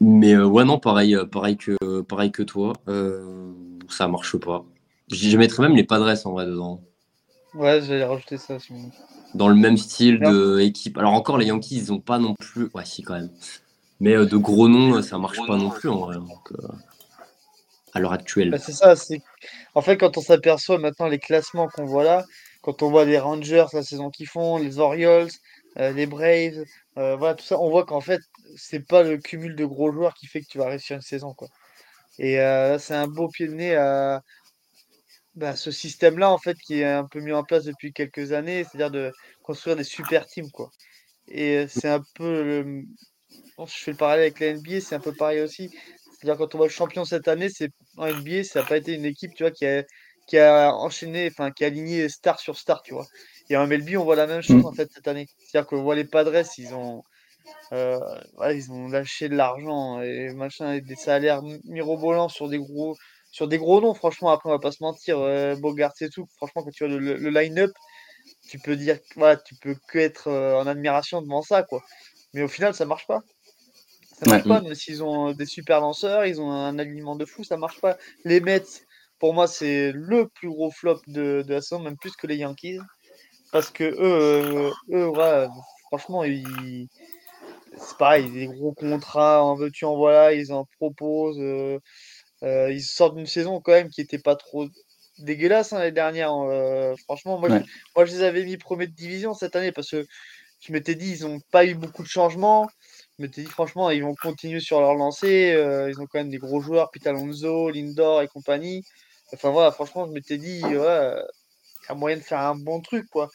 mais 0.00 0.34
euh, 0.34 0.46
ouais, 0.46 0.64
non, 0.64 0.78
pareil, 0.78 1.14
euh, 1.14 1.24
pareil, 1.24 1.56
que, 1.56 2.00
pareil 2.02 2.30
que 2.30 2.42
toi. 2.42 2.72
ça 3.88 4.08
marche 4.08 4.36
pas. 4.36 4.64
Je, 5.10 5.28
je 5.28 5.36
mettrais 5.36 5.62
même 5.62 5.76
les 5.76 5.84
Padres 5.84 6.14
en 6.26 6.32
vrai 6.32 6.46
dedans. 6.46 6.80
Ouais, 7.54 7.80
j'allais 7.80 8.04
rajouter 8.04 8.36
ça. 8.36 8.58
Dans 9.34 9.48
le 9.48 9.54
même 9.54 9.76
style 9.76 10.18
de 10.20 10.60
équipe. 10.60 10.98
Alors 10.98 11.12
encore, 11.12 11.38
les 11.38 11.46
Yankees, 11.46 11.76
ils 11.76 11.92
ont 11.92 12.00
pas 12.00 12.18
non 12.18 12.34
plus. 12.34 12.68
Ouais, 12.74 12.84
si, 12.84 13.02
quand 13.02 13.14
même. 13.14 13.30
Mais 14.00 14.14
de 14.14 14.36
gros 14.36 14.68
noms, 14.68 15.00
ça 15.00 15.18
marche 15.18 15.38
pas 15.46 15.56
non 15.56 15.70
plus 15.70 15.88
en 15.88 15.98
vrai. 15.98 16.16
à 17.94 18.00
l'heure 18.00 18.12
actuelle. 18.12 18.50
Bah, 18.50 18.58
c'est 18.58 18.72
ça. 18.72 18.94
En 19.74 19.80
fait, 19.80 19.96
quand 19.96 20.18
on 20.18 20.20
s'aperçoit 20.20 20.78
maintenant 20.78 21.06
les 21.06 21.18
classements 21.18 21.68
qu'on 21.68 21.86
voit 21.86 22.04
là, 22.04 22.24
quand 22.66 22.82
on 22.82 22.90
voit 22.90 23.04
les 23.04 23.18
Rangers 23.18 23.66
la 23.72 23.84
saison 23.84 24.10
qu'ils 24.10 24.26
font, 24.26 24.58
les 24.58 24.80
Orioles, 24.80 25.30
euh, 25.78 25.92
les 25.92 26.06
Braves, 26.06 26.64
euh, 26.98 27.14
voilà, 27.14 27.34
tout 27.34 27.44
ça, 27.44 27.60
on 27.60 27.70
voit 27.70 27.84
qu'en 27.84 28.00
fait, 28.00 28.20
c'est 28.56 28.86
pas 28.86 29.02
le 29.02 29.18
cumul 29.18 29.54
de 29.54 29.64
gros 29.64 29.92
joueurs 29.92 30.14
qui 30.14 30.26
fait 30.26 30.40
que 30.40 30.46
tu 30.46 30.58
vas 30.58 30.68
réussir 30.68 30.96
une 30.96 31.02
saison. 31.02 31.34
Quoi. 31.34 31.48
Et 32.18 32.40
euh, 32.40 32.78
c'est 32.78 32.94
un 32.94 33.06
beau 33.06 33.28
pied 33.28 33.46
de 33.46 33.54
nez 33.54 33.76
à 33.76 34.22
bah, 35.34 35.54
ce 35.54 35.70
système-là, 35.70 36.30
en 36.30 36.38
fait, 36.38 36.56
qui 36.58 36.80
est 36.80 36.84
un 36.84 37.04
peu 37.04 37.20
mis 37.20 37.32
en 37.32 37.44
place 37.44 37.64
depuis 37.64 37.92
quelques 37.92 38.32
années, 38.32 38.64
c'est-à-dire 38.64 38.90
de 38.90 39.12
construire 39.42 39.76
des 39.76 39.84
super 39.84 40.26
teams. 40.26 40.50
Quoi. 40.50 40.70
Et 41.28 41.66
c'est 41.68 41.88
un 41.88 42.02
peu. 42.14 42.64
je 43.58 43.64
fais 43.66 43.92
le 43.92 43.96
parallèle 43.96 44.22
avec 44.22 44.40
la 44.40 44.54
NBA, 44.54 44.80
c'est 44.80 44.94
un 44.94 45.00
peu 45.00 45.12
pareil 45.12 45.40
aussi. 45.40 45.70
C'est-à-dire 46.18 46.38
quand 46.38 46.54
on 46.54 46.58
voit 46.58 46.66
le 46.68 46.72
champion 46.72 47.04
cette 47.04 47.28
année, 47.28 47.50
c'est 47.50 47.70
en 47.98 48.06
NBA, 48.06 48.44
ça 48.44 48.62
n'a 48.62 48.66
pas 48.66 48.78
été 48.78 48.94
une 48.94 49.04
équipe 49.04 49.34
tu 49.34 49.42
vois, 49.42 49.50
qui 49.50 49.66
a 49.66 49.84
qui 50.26 50.38
a 50.38 50.74
enchaîné, 50.74 51.28
enfin, 51.30 51.50
qui 51.52 51.64
a 51.64 51.68
aligné 51.68 52.08
star 52.08 52.40
sur 52.40 52.58
star, 52.58 52.82
tu 52.82 52.94
vois. 52.94 53.06
Et 53.48 53.56
en 53.56 53.66
MLB, 53.66 53.96
on 53.96 54.04
voit 54.04 54.16
la 54.16 54.26
même 54.26 54.42
chose 54.42 54.62
mm. 54.62 54.66
en 54.66 54.72
fait 54.72 54.90
cette 54.92 55.06
année. 55.08 55.28
C'est-à-dire 55.38 55.68
qu'on 55.68 55.82
voit 55.82 55.94
les 55.94 56.04
Padres, 56.04 56.42
ils 56.58 56.74
ont, 56.74 57.02
euh, 57.72 57.98
ils 58.52 58.70
ont 58.72 58.88
lâché 58.88 59.28
de 59.28 59.36
l'argent 59.36 60.00
et 60.00 60.32
machin, 60.32 60.74
et 60.74 60.80
des 60.80 60.96
salaires 60.96 61.42
mirobolants 61.64 62.28
sur 62.28 62.48
des 62.48 62.58
gros, 62.58 62.96
sur 63.30 63.48
des 63.48 63.58
gros 63.58 63.80
noms. 63.80 63.94
Franchement, 63.94 64.30
après, 64.30 64.48
on 64.48 64.52
va 64.52 64.58
pas 64.58 64.72
se 64.72 64.82
mentir, 64.82 65.18
euh, 65.18 65.56
Bogart 65.56 65.92
et 66.00 66.08
tout. 66.08 66.26
Franchement, 66.36 66.62
quand 66.62 66.70
tu 66.70 66.86
vois 66.86 66.98
le, 66.98 67.30
line-up, 67.30 67.72
tu 68.48 68.58
peux 68.58 68.76
dire, 68.76 68.98
voilà, 69.16 69.36
tu 69.36 69.54
peux 69.56 69.76
que 69.88 69.98
être 69.98 70.28
euh, 70.28 70.60
en 70.60 70.66
admiration 70.66 71.22
devant 71.22 71.42
ça, 71.42 71.62
quoi. 71.62 71.82
Mais 72.34 72.42
au 72.42 72.48
final, 72.48 72.74
ça 72.74 72.84
marche 72.84 73.06
pas. 73.06 73.20
Ça 74.18 74.30
marche 74.30 74.48
pas, 74.48 74.60
même 74.62 74.74
s'ils 74.74 75.02
ont 75.02 75.32
des 75.32 75.44
super 75.44 75.80
lanceurs, 75.80 76.24
ils 76.24 76.40
ont 76.40 76.50
un 76.50 76.78
alignement 76.78 77.16
de 77.16 77.26
fou, 77.26 77.44
ça 77.44 77.58
marche 77.58 77.80
pas. 77.82 77.98
Les 78.24 78.40
Mets, 78.40 78.62
pour 79.18 79.34
moi, 79.34 79.46
c'est 79.46 79.92
le 79.92 80.28
plus 80.28 80.48
gros 80.48 80.70
flop 80.70 81.00
de, 81.06 81.44
de 81.46 81.54
la 81.54 81.60
saison, 81.60 81.82
même 81.82 81.98
plus 81.98 82.16
que 82.16 82.26
les 82.26 82.36
Yankees. 82.36 82.78
Parce 83.52 83.70
que 83.70 83.84
eux, 83.84 83.96
euh, 84.00 84.70
eux 84.92 85.12
franchement, 85.88 86.24
ils... 86.24 86.88
c'est 87.76 87.96
pareil, 87.98 88.30
des 88.30 88.46
gros 88.46 88.72
contrats, 88.72 89.42
en 89.44 89.54
veux-tu, 89.54 89.84
en 89.84 89.96
voilà, 89.96 90.32
ils 90.32 90.52
en 90.52 90.64
proposent. 90.78 91.38
Euh, 91.40 91.78
euh, 92.42 92.72
ils 92.72 92.82
sortent 92.82 93.16
d'une 93.16 93.26
saison 93.26 93.60
quand 93.60 93.72
même 93.72 93.90
qui 93.90 94.00
n'était 94.00 94.18
pas 94.18 94.36
trop 94.36 94.66
dégueulasse 95.18 95.72
hein, 95.72 95.78
l'année 95.78 95.92
dernière. 95.92 96.30
franchement, 97.04 97.38
moi, 97.38 97.48
je, 97.48 97.54
moi, 97.94 98.04
je 98.04 98.12
les 98.12 98.22
avais 98.22 98.44
mis 98.44 98.56
premier 98.56 98.86
de 98.86 98.92
division 98.94 99.34
cette 99.34 99.56
année 99.56 99.72
parce 99.72 99.90
que 99.90 100.06
je 100.60 100.72
m'étais 100.72 100.94
dit, 100.94 101.16
ils 101.18 101.26
n'ont 101.26 101.40
pas 101.50 101.64
eu 101.66 101.74
beaucoup 101.74 102.02
de 102.02 102.08
changements. 102.08 102.68
Je 103.18 103.24
m'étais 103.24 103.42
dit, 103.42 103.48
franchement, 103.50 103.90
ils 103.90 104.02
vont 104.02 104.14
continuer 104.14 104.60
sur 104.60 104.80
leur 104.80 104.94
lancée. 104.94 105.54
ils 105.90 106.00
ont 106.00 106.06
quand 106.06 106.18
même 106.18 106.30
des 106.30 106.38
gros 106.38 106.60
joueurs, 106.60 106.90
Pitalonzo, 106.90 107.70
Lindor 107.70 108.22
et 108.22 108.28
compagnie. 108.28 108.84
Enfin 109.32 109.50
voilà, 109.50 109.72
franchement, 109.72 110.06
je 110.06 110.12
m'étais 110.12 110.38
dit, 110.38 110.62
ouais, 110.64 111.12
il 111.86 111.88
y 111.88 111.92
a 111.92 111.94
moyen 111.94 112.16
de 112.16 112.22
faire 112.22 112.40
un 112.40 112.54
bon 112.56 112.80
truc, 112.80 113.06
quoi. 113.10 113.30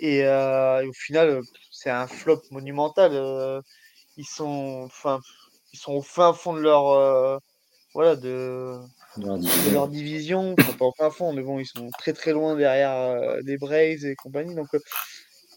Et, 0.00 0.24
euh, 0.24 0.86
au 0.86 0.92
final, 0.92 1.40
c'est 1.76 1.90
un 1.90 2.06
flop 2.06 2.42
monumental. 2.50 3.12
Euh, 3.14 3.60
ils 4.16 4.26
sont, 4.26 4.82
enfin, 4.86 5.20
ils 5.72 5.78
sont 5.78 5.92
au 5.92 6.02
fin 6.02 6.32
fond 6.32 6.54
de 6.54 6.60
leur, 6.60 6.88
euh, 6.88 7.38
voilà, 7.94 8.16
de, 8.16 8.78
de 9.18 9.72
leur 9.72 9.88
division. 9.88 10.54
pas 10.78 10.86
au 10.86 10.92
fin 10.96 11.10
fond, 11.10 11.32
mais 11.32 11.42
bon, 11.42 11.58
ils 11.58 11.66
sont 11.66 11.90
très 11.98 12.12
très 12.12 12.32
loin 12.32 12.56
derrière 12.56 13.36
les 13.44 13.58
Braves 13.58 14.04
et 14.04 14.16
compagnie. 14.16 14.54
Donc 14.54 14.68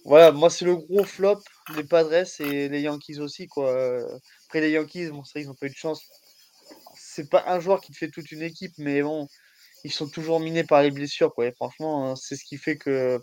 voilà, 0.06 0.32
moi 0.32 0.50
c'est 0.50 0.66
le 0.66 0.76
gros 0.76 1.04
flop, 1.04 1.42
les 1.76 1.84
Padres 1.84 2.26
et 2.42 2.70
les 2.70 2.82
Yankees 2.82 3.20
aussi, 3.20 3.48
quoi. 3.48 3.70
Après 4.48 4.62
les 4.62 4.72
Yankees, 4.72 5.10
bon, 5.12 5.24
ça, 5.24 5.40
ils 5.40 5.48
n'ont 5.48 5.56
pas 5.56 5.68
eu 5.68 5.70
de 5.72 5.76
chance. 5.76 6.02
C'est 6.96 7.30
pas 7.30 7.44
un 7.48 7.60
joueur 7.60 7.82
qui 7.82 7.92
te 7.92 7.98
fait 7.98 8.10
toute 8.10 8.32
une 8.32 8.42
équipe, 8.42 8.74
mais 8.78 9.02
bon, 9.02 9.28
ils 9.84 9.92
sont 9.92 10.10
toujours 10.10 10.40
minés 10.40 10.64
par 10.64 10.82
les 10.84 10.92
blessures. 10.92 11.34
Quoi. 11.34 11.48
Et 11.48 11.52
franchement, 11.54 12.12
hein, 12.12 12.16
c'est 12.16 12.36
ce 12.36 12.44
qui 12.46 12.58
fait 12.58 12.78
que 12.78 13.20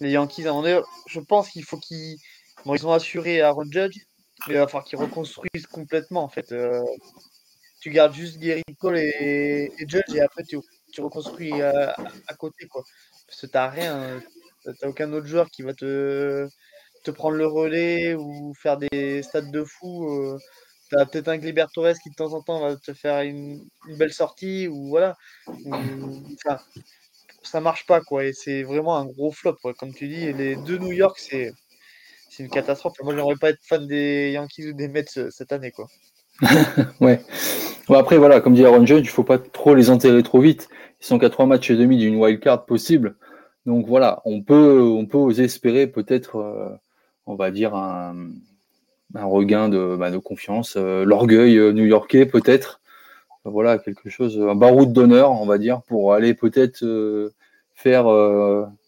les 0.00 0.10
Yankees, 0.12 0.46
à 0.46 0.52
un 0.52 0.82
je 1.06 1.20
pense 1.20 1.50
qu'il 1.50 1.64
faut 1.64 1.78
qu'ils. 1.78 2.16
Bon, 2.64 2.74
ils 2.74 2.86
ont 2.86 2.92
assuré 2.92 3.40
Aaron 3.40 3.70
Judge, 3.70 3.98
mais 4.46 4.54
il 4.54 4.58
va 4.58 4.66
falloir 4.66 4.84
qu'ils 4.84 4.98
reconstruisent 4.98 5.66
complètement. 5.70 6.22
En 6.24 6.28
fait, 6.28 6.52
euh, 6.52 6.82
tu 7.80 7.90
gardes 7.90 8.14
juste 8.14 8.38
Gary 8.38 8.62
Cole 8.78 8.98
et, 8.98 9.72
Judge 9.86 10.14
et 10.14 10.20
après 10.20 10.42
tu, 10.44 10.58
tu 10.92 11.00
reconstruis 11.00 11.62
à, 11.62 11.94
côté. 12.38 12.66
Quoi. 12.66 12.82
Parce 13.26 13.40
que 13.40 13.46
tu 13.46 13.52
n'as 13.54 13.68
rien. 13.68 14.20
Tu 14.62 14.70
n'as 14.70 14.88
aucun 14.88 15.12
autre 15.12 15.26
joueur 15.26 15.50
qui 15.50 15.62
va 15.62 15.74
te, 15.74 16.48
te 17.04 17.10
prendre 17.10 17.36
le 17.36 17.46
relais 17.46 18.14
ou 18.14 18.54
faire 18.54 18.78
des 18.78 19.22
stades 19.22 19.50
de 19.50 19.64
fou. 19.64 20.08
Euh, 20.08 20.38
T'as 20.90 21.04
peut-être 21.04 21.28
un 21.28 21.36
Gliber 21.36 21.66
Torres 21.72 21.98
qui 22.02 22.10
de 22.10 22.14
temps 22.14 22.32
en 22.32 22.42
temps 22.42 22.60
va 22.60 22.76
te 22.76 22.94
faire 22.94 23.20
une, 23.20 23.62
belle 23.98 24.12
sortie 24.12 24.68
ou 24.68 24.88
voilà. 24.88 25.16
Ça 27.50 27.60
marche 27.60 27.86
pas 27.86 28.00
quoi 28.00 28.24
et 28.24 28.32
c'est 28.32 28.62
vraiment 28.62 28.96
un 28.96 29.06
gros 29.06 29.32
flop 29.32 29.56
comme 29.78 29.94
tu 29.94 30.08
dis. 30.08 30.32
les 30.32 30.56
deux 30.56 30.78
New 30.78 30.92
York 30.92 31.18
c'est 31.18 31.52
une 32.38 32.50
catastrophe. 32.50 32.94
Moi 33.02 33.14
j'aimerais 33.14 33.36
pas 33.36 33.50
être 33.50 33.62
fan 33.62 33.86
des 33.86 34.32
Yankees 34.32 34.68
ou 34.68 34.72
des 34.72 34.88
Mets 34.88 35.04
euh, 35.16 35.28
cette 35.30 35.52
année 35.52 35.72
quoi. 35.72 35.86
ouais. 37.00 37.20
Bon, 37.88 37.94
après 37.94 38.18
voilà, 38.18 38.40
comme 38.40 38.54
dit 38.54 38.64
Aaron 38.64 38.86
Judge, 38.86 39.04
il 39.04 39.08
faut 39.08 39.24
pas 39.24 39.38
trop 39.38 39.74
les 39.74 39.90
enterrer 39.90 40.22
trop 40.22 40.40
vite. 40.40 40.68
Ils 41.00 41.06
sont 41.06 41.18
qu'à 41.18 41.30
trois 41.30 41.46
matchs 41.46 41.70
et 41.70 41.76
demi 41.76 41.96
d'une 41.96 42.16
wild 42.16 42.40
card 42.40 42.64
possible. 42.66 43.16
Donc 43.66 43.86
voilà, 43.86 44.22
on 44.24 44.42
peut 44.42 44.80
on 44.82 45.06
peut 45.06 45.40
espérer 45.40 45.86
peut-être, 45.86 46.36
euh, 46.36 46.68
on 47.26 47.34
va 47.34 47.50
dire 47.50 47.74
un 47.74 48.30
un 49.14 49.24
regain 49.24 49.68
de, 49.68 49.96
bah, 49.96 50.10
de 50.10 50.18
confiance, 50.18 50.74
euh, 50.76 51.04
l'orgueil 51.04 51.58
new-yorkais 51.72 52.26
peut-être, 52.26 52.80
voilà 53.50 53.78
quelque 53.78 54.10
chose, 54.10 54.40
un 54.40 54.54
baroud 54.54 54.92
d'honneur, 54.92 55.30
on 55.30 55.46
va 55.46 55.58
dire, 55.58 55.82
pour 55.82 56.14
aller 56.14 56.34
peut-être 56.34 56.84
euh, 56.84 57.32
faire, 57.74 58.04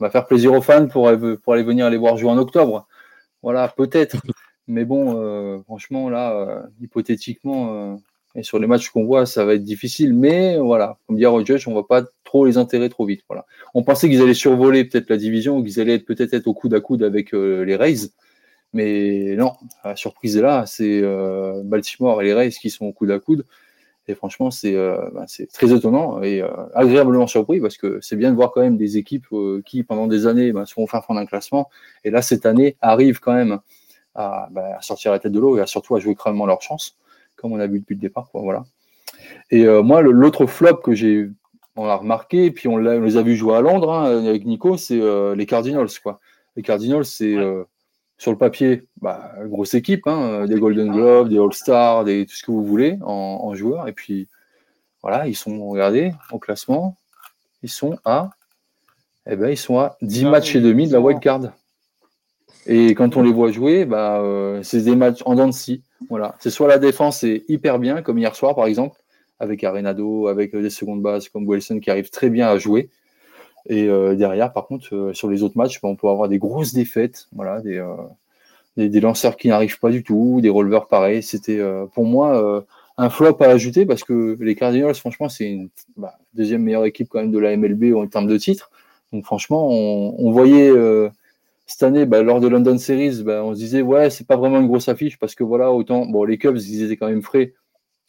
bah, 0.00 0.10
faire 0.10 0.26
plaisir 0.26 0.52
aux 0.52 0.62
fans 0.62 0.88
pour, 0.88 1.08
aller 1.08 1.62
venir 1.62 1.90
les 1.90 1.96
voir 1.96 2.16
jouer 2.16 2.30
en 2.30 2.38
octobre. 2.38 2.86
Voilà, 3.42 3.68
peut-être. 3.68 4.16
Mais 4.66 4.84
bon, 4.84 5.62
franchement, 5.64 6.10
là, 6.10 6.62
hypothétiquement, 6.80 7.98
et 8.36 8.44
sur 8.44 8.60
les 8.60 8.68
matchs 8.68 8.90
qu'on 8.90 9.04
voit, 9.04 9.26
ça 9.26 9.44
va 9.44 9.54
être 9.54 9.64
difficile. 9.64 10.14
Mais 10.14 10.58
voilà, 10.58 10.98
comme 11.06 11.16
dit 11.16 11.26
Roger, 11.26 11.56
on 11.66 11.70
ne 11.70 11.76
va 11.76 11.82
pas 11.82 12.04
trop 12.24 12.46
les 12.46 12.58
enterrer 12.58 12.88
trop 12.88 13.04
vite. 13.04 13.22
Voilà. 13.28 13.46
On 13.74 13.82
pensait 13.82 14.08
qu'ils 14.08 14.22
allaient 14.22 14.34
survoler 14.34 14.84
peut-être 14.84 15.10
la 15.10 15.16
division, 15.16 15.58
ou 15.58 15.64
qu'ils 15.64 15.80
allaient 15.80 15.98
peut-être 15.98 16.34
être 16.34 16.46
au 16.46 16.54
coude 16.54 16.74
à 16.74 16.80
coude 16.80 17.02
avec 17.02 17.32
les 17.32 17.76
Rays. 17.76 18.10
Mais 18.72 19.34
non, 19.36 19.54
la 19.84 19.96
surprise 19.96 20.36
est 20.36 20.42
là, 20.42 20.64
c'est 20.66 21.00
euh, 21.02 21.62
Baltimore 21.64 22.22
et 22.22 22.24
les 22.24 22.34
Rays 22.34 22.50
qui 22.50 22.70
sont 22.70 22.92
coude 22.92 23.10
à 23.10 23.18
coude. 23.18 23.44
Et 24.08 24.14
franchement, 24.14 24.50
c'est 24.50 24.74
euh, 24.74 24.96
bah, 25.14 25.26
très 25.52 25.72
étonnant 25.72 26.22
et 26.22 26.42
euh, 26.42 26.48
agréablement 26.74 27.26
surpris 27.26 27.60
parce 27.60 27.76
que 27.76 27.98
c'est 28.00 28.16
bien 28.16 28.30
de 28.30 28.36
voir 28.36 28.50
quand 28.50 28.60
même 28.60 28.76
des 28.76 28.96
équipes 28.96 29.26
qui, 29.64 29.82
pendant 29.82 30.06
des 30.06 30.26
années, 30.26 30.52
bah, 30.52 30.66
sont 30.66 30.82
au 30.82 30.86
fin 30.86 31.00
fond 31.00 31.14
d'un 31.14 31.26
classement. 31.26 31.68
Et 32.04 32.10
là, 32.10 32.22
cette 32.22 32.46
année, 32.46 32.76
arrivent 32.80 33.20
quand 33.20 33.34
même 33.34 33.60
à, 34.14 34.48
bah, 34.50 34.80
sortir 34.80 35.12
la 35.12 35.18
tête 35.18 35.32
de 35.32 35.38
l'eau 35.38 35.58
et 35.58 35.60
à, 35.60 35.66
surtout 35.66 35.94
à 35.94 36.00
jouer 36.00 36.14
crânement 36.14 36.46
leur 36.46 36.62
chance, 36.62 36.96
comme 37.36 37.52
on 37.52 37.60
a 37.60 37.66
vu 37.66 37.80
depuis 37.80 37.94
le 37.94 38.00
départ. 38.00 38.30
voilà. 38.32 38.64
Et 39.50 39.66
moi, 39.82 40.00
l'autre 40.02 40.46
flop 40.46 40.76
que 40.76 40.94
j'ai 40.94 41.28
on 41.76 41.86
l'a 41.86 41.96
remarqué, 41.96 42.46
et 42.46 42.50
puis 42.50 42.68
on, 42.68 42.76
les 42.76 43.16
a 43.16 43.22
vus 43.22 43.36
jouer 43.36 43.54
à 43.54 43.60
Londres 43.60 43.92
hein, 43.92 44.26
avec 44.26 44.44
Nico, 44.44 44.76
c'est 44.76 45.00
les 45.36 45.46
Cardinals. 45.46 45.88
Quoi. 46.02 46.20
Les 46.56 46.62
Cardinals, 46.62 47.04
c'est 47.04 47.36
sur 48.20 48.32
le 48.32 48.36
papier, 48.36 48.86
bah, 49.00 49.32
grosse 49.46 49.72
équipe, 49.72 50.06
hein, 50.06 50.44
des 50.44 50.60
Golden 50.60 50.92
Gloves, 50.92 51.30
des 51.30 51.38
All-Stars, 51.38 52.04
des, 52.04 52.26
tout 52.26 52.34
ce 52.34 52.42
que 52.42 52.50
vous 52.50 52.66
voulez 52.66 52.98
en, 53.00 53.54
joueurs. 53.54 53.88
Et 53.88 53.94
puis, 53.94 54.28
voilà, 55.00 55.26
ils 55.26 55.34
sont, 55.34 55.70
regardez, 55.70 56.12
au 56.30 56.38
classement, 56.38 56.98
ils 57.62 57.70
sont 57.70 57.98
à, 58.04 58.28
eh 59.26 59.36
ben, 59.36 59.48
ils 59.48 59.56
sont 59.56 59.78
à 59.78 59.96
10 60.02 60.26
matchs 60.26 60.54
et 60.54 60.60
demi 60.60 60.86
de 60.86 60.92
la 60.92 61.00
wild 61.00 61.18
card. 61.18 61.54
Et 62.66 62.88
quand 62.94 63.16
on 63.16 63.22
les 63.22 63.32
voit 63.32 63.52
jouer, 63.52 63.86
bah, 63.86 64.20
euh, 64.20 64.62
c'est 64.62 64.82
des 64.82 64.96
matchs 64.96 65.22
en 65.24 65.34
dents 65.34 65.46
de 65.46 65.52
scie. 65.52 65.82
Voilà. 66.10 66.36
C'est 66.40 66.50
soit 66.50 66.68
la 66.68 66.78
défense 66.78 67.24
est 67.24 67.44
hyper 67.48 67.78
bien, 67.78 68.02
comme 68.02 68.18
hier 68.18 68.36
soir 68.36 68.54
par 68.54 68.66
exemple, 68.66 69.00
avec 69.38 69.64
Arenado, 69.64 70.28
avec 70.28 70.54
des 70.54 70.68
secondes 70.68 71.00
bases 71.00 71.30
comme 71.30 71.48
Wilson 71.48 71.80
qui 71.80 71.90
arrive 71.90 72.10
très 72.10 72.28
bien 72.28 72.48
à 72.48 72.58
jouer. 72.58 72.90
Et 73.68 73.88
euh, 73.88 74.14
derrière, 74.14 74.52
par 74.52 74.66
contre, 74.66 74.94
euh, 74.94 75.12
sur 75.12 75.28
les 75.28 75.42
autres 75.42 75.58
matchs, 75.58 75.80
bah, 75.80 75.88
on 75.88 75.96
peut 75.96 76.08
avoir 76.08 76.28
des 76.28 76.38
grosses 76.38 76.72
défaites, 76.72 77.28
voilà, 77.32 77.60
des, 77.60 77.78
euh, 77.78 77.96
des, 78.76 79.00
lanceurs 79.00 79.36
qui 79.36 79.48
n'arrivent 79.48 79.78
pas 79.78 79.90
du 79.90 80.02
tout, 80.02 80.40
des 80.40 80.48
releveurs 80.48 80.88
pareils. 80.88 81.22
C'était 81.22 81.60
pour 81.92 82.06
moi 82.06 82.64
un 82.96 83.10
flop 83.10 83.36
à 83.40 83.46
ajouter 83.46 83.84
parce 83.84 84.04
que 84.04 84.36
les 84.40 84.54
Cardinals, 84.54 84.94
franchement, 84.94 85.28
c'est 85.28 85.50
une 85.50 85.68
bah, 85.96 86.14
deuxième 86.34 86.62
meilleure 86.62 86.86
équipe 86.86 87.08
quand 87.10 87.20
même 87.20 87.32
de 87.32 87.38
la 87.38 87.56
MLB 87.56 87.94
en 87.94 88.06
termes 88.06 88.26
de 88.26 88.38
titres. 88.38 88.70
Donc 89.12 89.24
franchement, 89.24 89.68
on, 89.68 90.30
voyait 90.30 90.72
cette 91.66 91.82
année, 91.82 92.06
bah, 92.06 92.22
lors 92.22 92.40
de 92.40 92.48
London 92.48 92.78
Series, 92.78 93.22
on 93.26 93.54
se 93.54 93.58
disait 93.58 93.82
ouais, 93.82 94.08
c'est 94.08 94.26
pas 94.26 94.36
vraiment 94.36 94.60
une 94.60 94.68
grosse 94.68 94.88
affiche 94.88 95.18
parce 95.18 95.34
que 95.34 95.44
voilà, 95.44 95.72
autant 95.72 96.06
bon 96.06 96.24
les 96.24 96.38
Cubs, 96.38 96.58
ils 96.58 96.82
étaient 96.84 96.96
quand 96.96 97.08
même 97.08 97.22
frais 97.22 97.52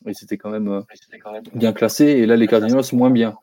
et 0.06 0.14
c'était 0.14 0.38
quand 0.38 0.52
même 0.52 0.84
bien 1.54 1.74
classé 1.74 2.06
et 2.06 2.26
là 2.26 2.36
les 2.38 2.48
Cardinals 2.48 2.84
moins 2.94 3.10
bien. 3.10 3.36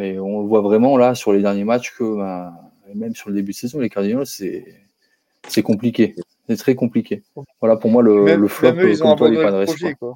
Mais 0.00 0.18
on 0.18 0.40
le 0.40 0.48
voit 0.48 0.62
vraiment 0.62 0.96
là 0.96 1.14
sur 1.14 1.30
les 1.30 1.42
derniers 1.42 1.64
matchs 1.64 1.92
que 1.94 2.16
ben, 2.16 2.54
même 2.94 3.14
sur 3.14 3.28
le 3.28 3.34
début 3.34 3.52
de 3.52 3.56
saison, 3.56 3.80
les 3.80 3.90
Cardinals, 3.90 4.24
c'est 4.24 5.62
compliqué. 5.62 6.14
C'est 6.48 6.56
très 6.56 6.74
compliqué. 6.74 7.22
Voilà 7.60 7.76
pour 7.76 7.90
moi 7.90 8.02
le, 8.02 8.34
le 8.34 8.48
flop 8.48 8.72
même 8.72 8.86
eux, 8.86 8.90
ils 8.90 9.04
ont 9.04 9.12
abandonné 9.12 9.36
le 9.36 9.66
projet. 9.66 9.94
Quoi. 9.94 10.14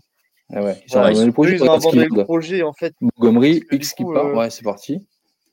Ouais, 0.49 0.83
ils 0.89 0.97
ont 0.97 1.03
abandonné 1.03 1.27
le 1.27 1.33
projet. 1.33 1.51
Eux, 1.51 1.55
ils 1.57 1.63
ont 1.65 1.73
abandonné 1.75 2.07
le 2.11 2.25
projet 2.25 2.63
en 2.63 2.73
fait. 2.73 2.95
Montgomery, 3.03 3.63
X 3.71 3.93
qui 3.93 4.05
part, 4.05 4.29
euh, 4.29 4.35
ouais, 4.35 4.49
c'est 4.49 4.65
parti. 4.65 5.07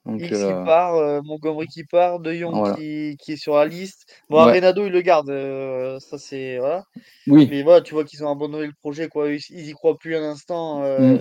Donc, 0.05 0.21
X 0.21 0.29
qui 0.29 0.33
euh, 0.35 0.63
part, 0.63 0.95
euh, 0.95 1.19
Montgomery 1.25 1.67
qui 1.67 1.83
part, 1.83 2.21
De 2.21 2.33
Jong 2.33 2.77
qui, 2.77 3.17
qui, 3.19 3.33
est 3.33 3.35
sur 3.35 3.55
la 3.55 3.65
liste. 3.65 4.05
Bon, 4.29 4.45
ouais. 4.45 4.53
Renado, 4.53 4.85
il 4.85 4.93
le 4.93 5.01
garde. 5.01 5.29
Euh, 5.29 5.99
ça, 5.99 6.17
c'est. 6.17 6.57
Voilà. 6.57 6.85
Oui. 7.27 7.49
Mais 7.51 7.63
voilà, 7.63 7.81
tu 7.81 7.95
vois 7.95 8.05
qu'ils 8.05 8.23
ont 8.23 8.31
abandonné 8.31 8.65
le 8.65 8.73
projet. 8.79 9.09
Quoi. 9.09 9.29
Ils, 9.33 9.41
ils 9.49 9.67
y 9.67 9.73
croient 9.73 9.97
plus 9.97 10.15
un 10.15 10.23
instant. 10.23 10.79
Mm. 10.79 11.19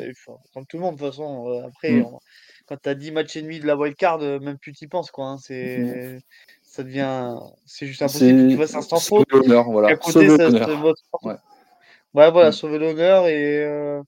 Comme 0.55 0.67
tout 0.67 0.77
le 0.77 0.85
monde, 0.85 0.95
de 0.95 1.01
toute 1.01 1.09
façon. 1.09 1.65
après, 1.67 1.91
mm. 1.91 2.07
on, 2.07 2.19
quand 2.71 2.77
tu 2.81 2.89
as 2.89 2.95
10 2.95 3.11
matchs 3.11 3.37
et 3.37 3.43
demi 3.43 3.59
de 3.59 3.67
la 3.67 3.77
wildcard, 3.77 4.23
euh, 4.23 4.39
même 4.39 4.57
plus 4.57 4.73
tu 4.73 4.87
penses. 4.87 5.11
Quoi, 5.11 5.27
hein, 5.27 5.39
c'est, 5.39 5.79
mhm. 5.79 6.21
ça 6.63 6.85
devient. 6.85 7.37
C'est 7.67 7.87
juste 7.87 8.01
impossible. 8.01 8.49
Tu 8.49 8.55
vois, 8.55 8.69
c'est 8.69 8.77
instant 8.77 8.99
trop. 8.99 9.25
l'honneur, 9.29 9.65
voilà. 9.65 9.97
Côté, 9.97 10.29
ça, 10.29 10.49
ouais. 10.49 10.93
ouais. 12.15 12.31
voilà, 12.31 12.51
mm. 12.51 12.53
sauver 12.53 12.79
l'honneur. 12.79 13.27
Et. 13.27 13.65
Euh... 13.65 14.01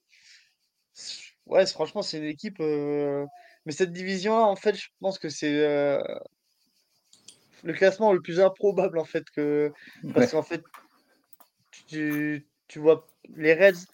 Ouais, 1.45 1.65
franchement, 1.65 2.01
c'est 2.01 2.19
une 2.19 2.23
équipe. 2.23 2.61
Euh... 2.61 3.25
Mais 3.65 3.73
cette 3.73 3.91
division-là, 3.91 4.45
en 4.45 4.55
fait, 4.55 4.75
je 4.75 4.87
pense 5.01 5.19
que 5.19 5.27
c'est. 5.27 5.53
Euh... 5.53 6.01
Le 7.63 7.73
classement 7.73 8.13
le 8.13 8.21
plus 8.21 8.39
improbable, 8.39 8.97
en 8.97 9.05
fait. 9.05 9.25
que 9.35 9.73
Parce 10.13 10.31
qu'en 10.31 10.43
fait, 10.43 10.63
tu, 11.89 12.47
tu 12.69 12.79
vois 12.79 13.07
les 13.35 13.53
Reds 13.53 13.87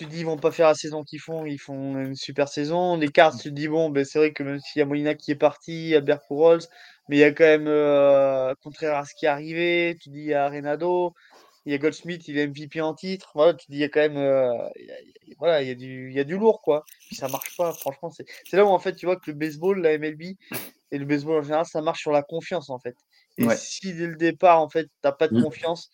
tu 0.00 0.06
dis 0.06 0.20
ils 0.20 0.24
vont 0.24 0.38
pas 0.38 0.50
faire 0.50 0.68
la 0.68 0.74
saison 0.74 1.04
qu'ils 1.04 1.20
font, 1.20 1.44
ils 1.44 1.58
font 1.58 1.98
une 1.98 2.16
super 2.16 2.48
saison. 2.48 2.96
Les 2.96 3.08
cartes, 3.08 3.38
tu 3.38 3.50
te 3.50 3.54
dis 3.54 3.68
bon, 3.68 3.90
ben, 3.90 4.02
c'est 4.02 4.18
vrai 4.18 4.32
que 4.32 4.42
même 4.42 4.58
s'il 4.58 4.80
y 4.80 4.82
a 4.82 4.86
Molina 4.86 5.14
qui 5.14 5.30
est 5.30 5.34
parti, 5.34 5.72
il 5.72 5.88
y 5.90 5.94
a 5.94 6.00
mais 6.00 7.16
il 7.16 7.18
y 7.18 7.24
a 7.24 7.32
quand 7.32 7.44
même 7.44 7.66
euh, 7.66 8.54
contraire 8.62 8.96
à 8.96 9.04
ce 9.04 9.14
qui 9.14 9.26
est 9.26 9.28
arrivé. 9.28 9.98
Tu 10.00 10.08
dis 10.08 10.20
il 10.20 10.26
y 10.26 10.34
a 10.34 10.48
Renado, 10.48 11.12
il 11.66 11.72
y 11.72 11.74
a 11.74 11.78
Goldsmith, 11.78 12.26
il 12.28 12.38
est 12.38 12.46
MVP 12.46 12.80
en 12.80 12.94
titre. 12.94 13.32
Voilà, 13.34 13.52
tu 13.52 13.66
dis 13.68 13.76
il 13.76 13.80
y 13.80 13.84
a 13.84 13.90
quand 13.90 14.00
même 14.00 14.16
euh, 14.16 14.50
voilà, 15.38 15.60
il 15.60 15.68
y 15.68 15.70
a 15.70 15.74
du 15.74 16.08
il 16.08 16.16
y 16.16 16.20
a 16.20 16.24
du 16.24 16.38
lourd 16.38 16.62
quoi. 16.62 16.86
Puis 17.06 17.16
ça 17.16 17.28
marche 17.28 17.54
pas, 17.58 17.74
franchement, 17.74 18.10
c'est 18.10 18.56
là 18.56 18.64
où 18.64 18.68
en 18.68 18.78
fait 18.78 18.94
tu 18.94 19.04
vois 19.04 19.16
que 19.16 19.30
le 19.30 19.34
baseball, 19.34 19.82
la 19.82 19.98
MLB 19.98 20.22
et 20.92 20.98
le 20.98 21.04
baseball 21.04 21.40
en 21.40 21.42
général, 21.42 21.66
ça 21.66 21.82
marche 21.82 22.00
sur 22.00 22.12
la 22.12 22.22
confiance 22.22 22.70
en 22.70 22.78
fait. 22.78 22.96
Et 23.36 23.46
si 23.56 23.92
dès 23.92 24.06
le 24.06 24.16
départ 24.16 24.62
en 24.62 24.70
fait, 24.70 24.88
t'as 25.02 25.12
pas 25.12 25.28
de 25.28 25.38
mmh. 25.38 25.42
confiance, 25.42 25.90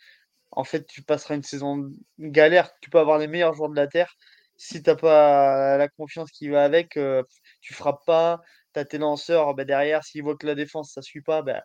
en 0.50 0.64
fait, 0.64 0.86
tu 0.86 1.02
passeras 1.02 1.34
une 1.36 1.42
saison 1.42 1.90
galère. 2.18 2.70
Tu 2.80 2.90
peux 2.90 2.98
avoir 2.98 3.18
les 3.18 3.26
meilleurs 3.26 3.54
joueurs 3.54 3.70
de 3.70 3.76
la 3.76 3.86
Terre. 3.86 4.14
Si 4.56 4.82
tu 4.82 4.90
n'as 4.90 4.96
pas 4.96 5.76
la 5.76 5.88
confiance 5.88 6.30
qui 6.30 6.48
va 6.48 6.64
avec, 6.64 6.90
tu 6.90 6.98
euh, 7.00 7.22
tu 7.60 7.74
frappes 7.74 8.04
pas. 8.06 8.40
Tu 8.74 8.80
as 8.80 8.84
tes 8.84 8.98
lanceurs 8.98 9.54
bah, 9.54 9.64
derrière. 9.64 10.04
S'ils 10.04 10.22
voient 10.22 10.36
que 10.36 10.46
la 10.46 10.54
défense, 10.54 10.92
ça 10.92 11.00
ne 11.00 11.04
suit 11.04 11.22
pas, 11.22 11.42
bah, 11.42 11.62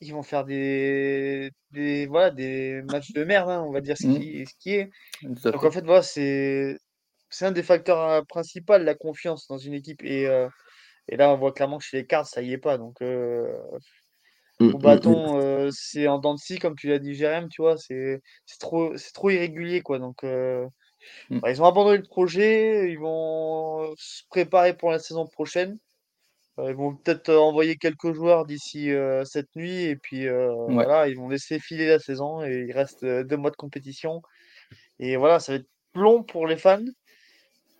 ils 0.00 0.12
vont 0.12 0.22
faire 0.22 0.44
des, 0.44 1.52
des, 1.70 2.06
voilà, 2.06 2.30
des 2.30 2.82
matchs 2.90 3.12
de 3.12 3.24
merde, 3.24 3.50
hein, 3.50 3.62
on 3.66 3.72
va 3.72 3.80
dire 3.80 3.96
ce, 3.96 4.08
mmh. 4.08 4.18
qui, 4.18 4.46
ce 4.46 4.54
qui 4.58 4.70
est. 4.74 4.90
Donc 5.22 5.62
en 5.62 5.70
fait, 5.70 5.84
voilà, 5.84 6.02
c'est 6.02 6.78
un 7.40 7.52
des 7.52 7.62
facteurs 7.62 8.00
euh, 8.00 8.22
principaux, 8.22 8.78
la 8.78 8.94
confiance 8.94 9.46
dans 9.46 9.58
une 9.58 9.74
équipe. 9.74 10.02
Et, 10.02 10.26
euh, 10.26 10.48
et 11.08 11.16
là, 11.16 11.30
on 11.30 11.36
voit 11.36 11.52
clairement 11.52 11.78
que 11.78 11.84
chez 11.84 11.98
les 11.98 12.06
cartes, 12.06 12.26
ça 12.26 12.42
y 12.42 12.52
est 12.52 12.58
pas. 12.58 12.78
Donc 12.78 13.00
au 14.62 14.68
mmh, 14.70 14.72
mmh, 14.76 14.82
bâton, 14.82 15.66
mmh. 15.66 15.70
c'est 15.72 16.06
en 16.08 16.18
dents 16.18 16.34
de 16.34 16.38
scie, 16.38 16.58
comme 16.58 16.76
tu 16.76 16.88
l'as 16.88 16.98
dit, 16.98 17.14
Jérém, 17.14 17.48
tu 17.48 17.62
vois, 17.62 17.76
c'est 17.76 18.20
trop, 18.58 18.92
trop 19.14 19.30
irrégulier, 19.30 19.80
quoi. 19.80 19.98
Donc, 19.98 20.24
bah, 21.30 21.50
ils 21.50 21.60
ont 21.62 21.66
abandonné 21.66 21.98
le 21.98 22.04
projet, 22.04 22.90
ils 22.90 22.98
vont 22.98 23.92
se 23.96 24.22
préparer 24.28 24.76
pour 24.76 24.90
la 24.90 24.98
saison 24.98 25.26
prochaine. 25.26 25.78
ils 26.58 26.74
vont 26.74 26.94
peut-être 26.94 27.32
envoyer 27.34 27.76
quelques 27.76 28.12
joueurs 28.12 28.44
d'ici 28.44 28.90
cette 29.24 29.54
nuit, 29.56 29.84
et 29.84 29.96
puis 29.96 30.26
voilà, 30.68 31.08
ils 31.08 31.16
vont 31.16 31.28
laisser 31.28 31.58
filer 31.58 31.88
la 31.88 31.98
saison, 31.98 32.44
et 32.44 32.66
il 32.68 32.72
reste 32.72 33.04
deux 33.04 33.36
mois 33.36 33.50
de 33.50 33.56
compétition. 33.56 34.22
Et 34.98 35.16
voilà, 35.16 35.40
ça 35.40 35.52
va 35.52 35.58
être 35.58 35.68
long 35.94 36.22
pour 36.22 36.46
les 36.46 36.56
fans, 36.56 36.84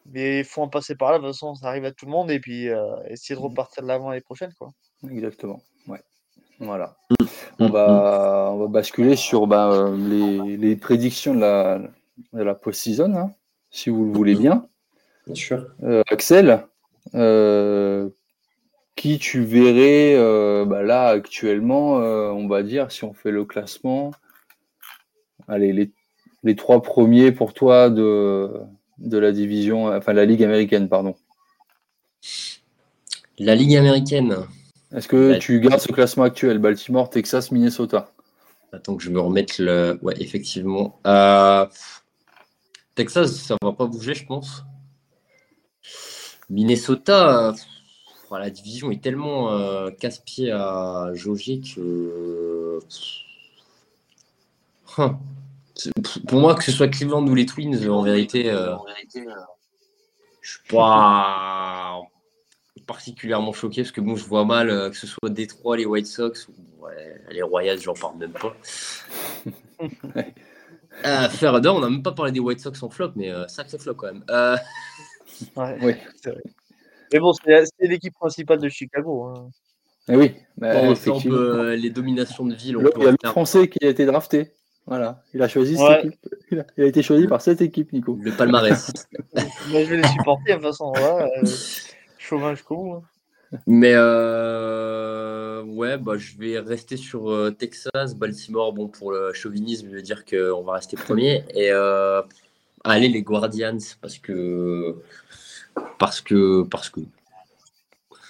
mais 0.07 0.41
il 0.41 0.45
faut 0.45 0.63
en 0.63 0.69
passer 0.69 0.97
par 0.97 1.13
là, 1.13 1.19
de 1.19 1.25
toute 1.25 1.33
façon, 1.33 1.55
ça 1.55 1.69
arrive 1.69 1.85
à 1.85 1.93
tout 1.93 2.07
le 2.07 2.13
monde, 2.13 2.31
et 2.31 2.41
puis 2.41 2.69
essayer 3.09 3.37
de 3.37 3.41
repartir 3.41 3.83
de 3.83 3.89
l'avant 3.89 4.11
l'année 4.11 4.23
prochaine, 4.23 4.53
quoi. 4.59 4.71
Exactement. 5.09 5.61
Voilà. 6.63 6.97
Mm. 7.11 7.25
On, 7.59 7.69
va, 7.69 8.51
on 8.53 8.59
va 8.59 8.67
basculer 8.69 9.17
sur 9.17 9.47
ben, 9.47 9.95
les, 10.09 10.77
prédictions 10.77 11.35
de 11.35 11.41
la, 11.41 11.81
de 12.33 12.43
la 12.43 12.55
post-season, 12.55 13.15
hein, 13.15 13.33
si 13.71 13.91
vous 13.91 14.07
le 14.07 14.13
voulez 14.13 14.35
bien. 14.35 14.67
Bien 15.27 15.35
sûr. 15.35 15.67
Euh, 15.83 16.03
Axel, 16.11 16.67
euh, 17.15 18.09
qui 18.97 19.19
tu 19.19 19.43
verrais 19.43 20.15
euh, 20.17 20.65
ben 20.65 20.83
là 20.83 21.09
actuellement, 21.09 21.97
on 21.97 22.47
va 22.49 22.63
dire, 22.63 22.91
si 22.91 23.05
on 23.05 23.13
fait 23.13 23.31
le 23.31 23.45
classement, 23.45 24.13
allez, 25.49 25.73
les, 25.73 25.91
les 26.43 26.57
trois 26.57 26.83
premiers 26.83 27.33
pour 27.33 27.55
toi 27.55 27.91
de, 27.91 28.51
de 28.99 29.19
la 29.19 29.33
division, 29.33 29.87
enfin 29.87 30.13
la 30.13 30.25
Ligue 30.25 30.45
américaine, 30.45 30.89
pardon. 30.89 31.15
La 33.39 33.55
Ligue 33.55 33.77
américaine. 33.77 34.37
Est-ce 34.95 35.09
que 35.09 35.39
tu 35.39 35.61
gardes 35.61 35.81
ce 35.81 35.91
classement 35.91 36.25
actuel 36.25 36.59
Baltimore, 36.59 37.09
Texas, 37.09 37.51
Minnesota? 37.51 38.13
Attends 38.73 38.97
que 38.97 39.03
je 39.03 39.11
me 39.11 39.21
remette 39.21 39.59
le. 39.59 39.99
Ouais, 40.03 40.15
effectivement. 40.19 41.01
Euh, 41.07 41.67
Texas, 42.95 43.33
ça 43.33 43.57
va 43.63 43.73
pas 43.73 43.87
bouger, 43.87 44.15
je 44.15 44.27
pense. 44.27 44.65
Minnesota, 46.51 47.55
la 48.31 48.51
division 48.51 48.91
est 48.91 49.03
tellement 49.03 49.53
euh, 49.53 49.91
casse-pied 49.91 50.53
à 50.53 51.11
jauger 51.15 51.61
que. 51.61 52.79
Hein. 54.99 55.19
Pour 56.29 56.41
moi, 56.41 56.55
que 56.55 56.65
ce 56.65 56.73
soit 56.73 56.89
Cleveland 56.89 57.27
ou 57.27 57.35
les 57.35 57.47
Twins, 57.47 57.89
en 57.89 58.03
vérité, 58.03 58.51
euh, 58.51 58.77
je 60.43 60.51
suis 60.51 60.61
pas 60.69 62.03
particulièrement 62.87 63.53
choqué 63.53 63.83
parce 63.83 63.93
que 63.93 64.01
bon, 64.01 64.17
je 64.17 64.25
vois 64.25 64.45
mal 64.45 64.71
euh, 64.71 64.91
que 64.91 64.97
ce 64.97 65.07
soit 65.07 65.31
Détroit, 65.31 65.77
les 65.77 65.87
White 65.87 66.07
Sox 66.07 66.49
ou 66.49 66.53
les 67.31 67.43
Royals, 67.43 67.81
j'en 67.81 67.95
parle 67.95 68.19
même 68.19 68.33
pas. 68.33 68.55
euh, 71.05 71.29
on 71.43 71.81
n'a 71.81 71.91
même 71.91 72.03
pas 72.03 72.13
parlé 72.13 72.33
des 72.33 72.41
White 72.41 72.61
Sox 72.61 72.83
en 72.83 72.91
flop, 72.91 73.13
mais 73.17 73.31
euh, 73.31 73.47
sacré 73.49 73.79
flop 73.79 73.95
quand 73.95 74.13
même. 74.13 74.25
Euh... 74.31 74.57
Ouais, 75.57 75.99
c'est 76.23 76.31
vrai. 76.31 76.43
Mais 77.13 77.19
bon, 77.19 77.33
c'est 77.33 77.65
l'équipe 77.81 78.15
principale 78.15 78.61
de 78.61 78.69
Chicago. 78.69 79.25
Hein. 79.25 79.49
Eh 80.09 80.15
oui, 80.15 80.35
bah, 80.57 80.83
bon, 80.83 81.21
euh, 81.27 81.75
les 81.75 81.91
dominations 81.91 82.45
de 82.45 82.55
ville. 82.55 82.77
il 82.97 83.03
y 83.03 83.07
a 83.07 83.11
le 83.11 83.17
Français 83.25 83.69
qui 83.69 83.85
a 83.85 83.89
été 83.89 84.07
drafté. 84.07 84.53
Voilà, 84.87 85.23
il 85.35 85.43
a 85.43 85.49
choisi 85.49 85.77
cette 85.77 86.05
équipe. 86.05 86.21
Il 86.51 86.61
a, 86.61 86.67
il 86.77 86.85
a, 86.85 86.87
été 86.87 87.03
choisi 87.03 87.27
par 87.27 87.41
cette 87.41 87.61
équipe, 87.61 87.93
Nico. 87.93 88.19
Le 88.23 88.31
palmarès. 88.33 88.93
Moi, 89.35 89.85
je 89.85 89.91
vais 89.91 89.97
les 89.97 90.09
supporter 90.09 90.53
de 90.53 90.55
toute 90.55 90.67
façon. 90.67 90.93
Voilà, 90.95 91.29
jusqu'au 92.55 92.77
bout. 92.77 93.05
Mais 93.67 93.93
euh, 93.95 95.63
ouais, 95.63 95.99
bah, 95.99 96.17
je 96.17 96.37
vais 96.39 96.59
rester 96.59 96.97
sur 96.97 97.31
euh, 97.31 97.51
Texas, 97.51 98.15
Baltimore. 98.17 98.73
Bon, 98.73 98.89
pour 98.89 99.13
le 99.13 99.33
chauvinisme, 99.35 99.89
je 99.91 99.95
vais 99.97 100.03
dire 100.03 100.25
qu'on 100.25 100.63
va 100.63 100.75
rester 100.75 100.97
premier. 100.97 101.45
Et 101.55 101.71
euh, 101.71 102.23
allez, 102.85 103.09
les 103.09 103.23
Guardians, 103.23 103.77
parce 104.01 104.19
que. 104.19 104.97
Parce 105.99 106.21
que. 106.21 106.63
Parce 106.63 106.89
que. 106.89 107.01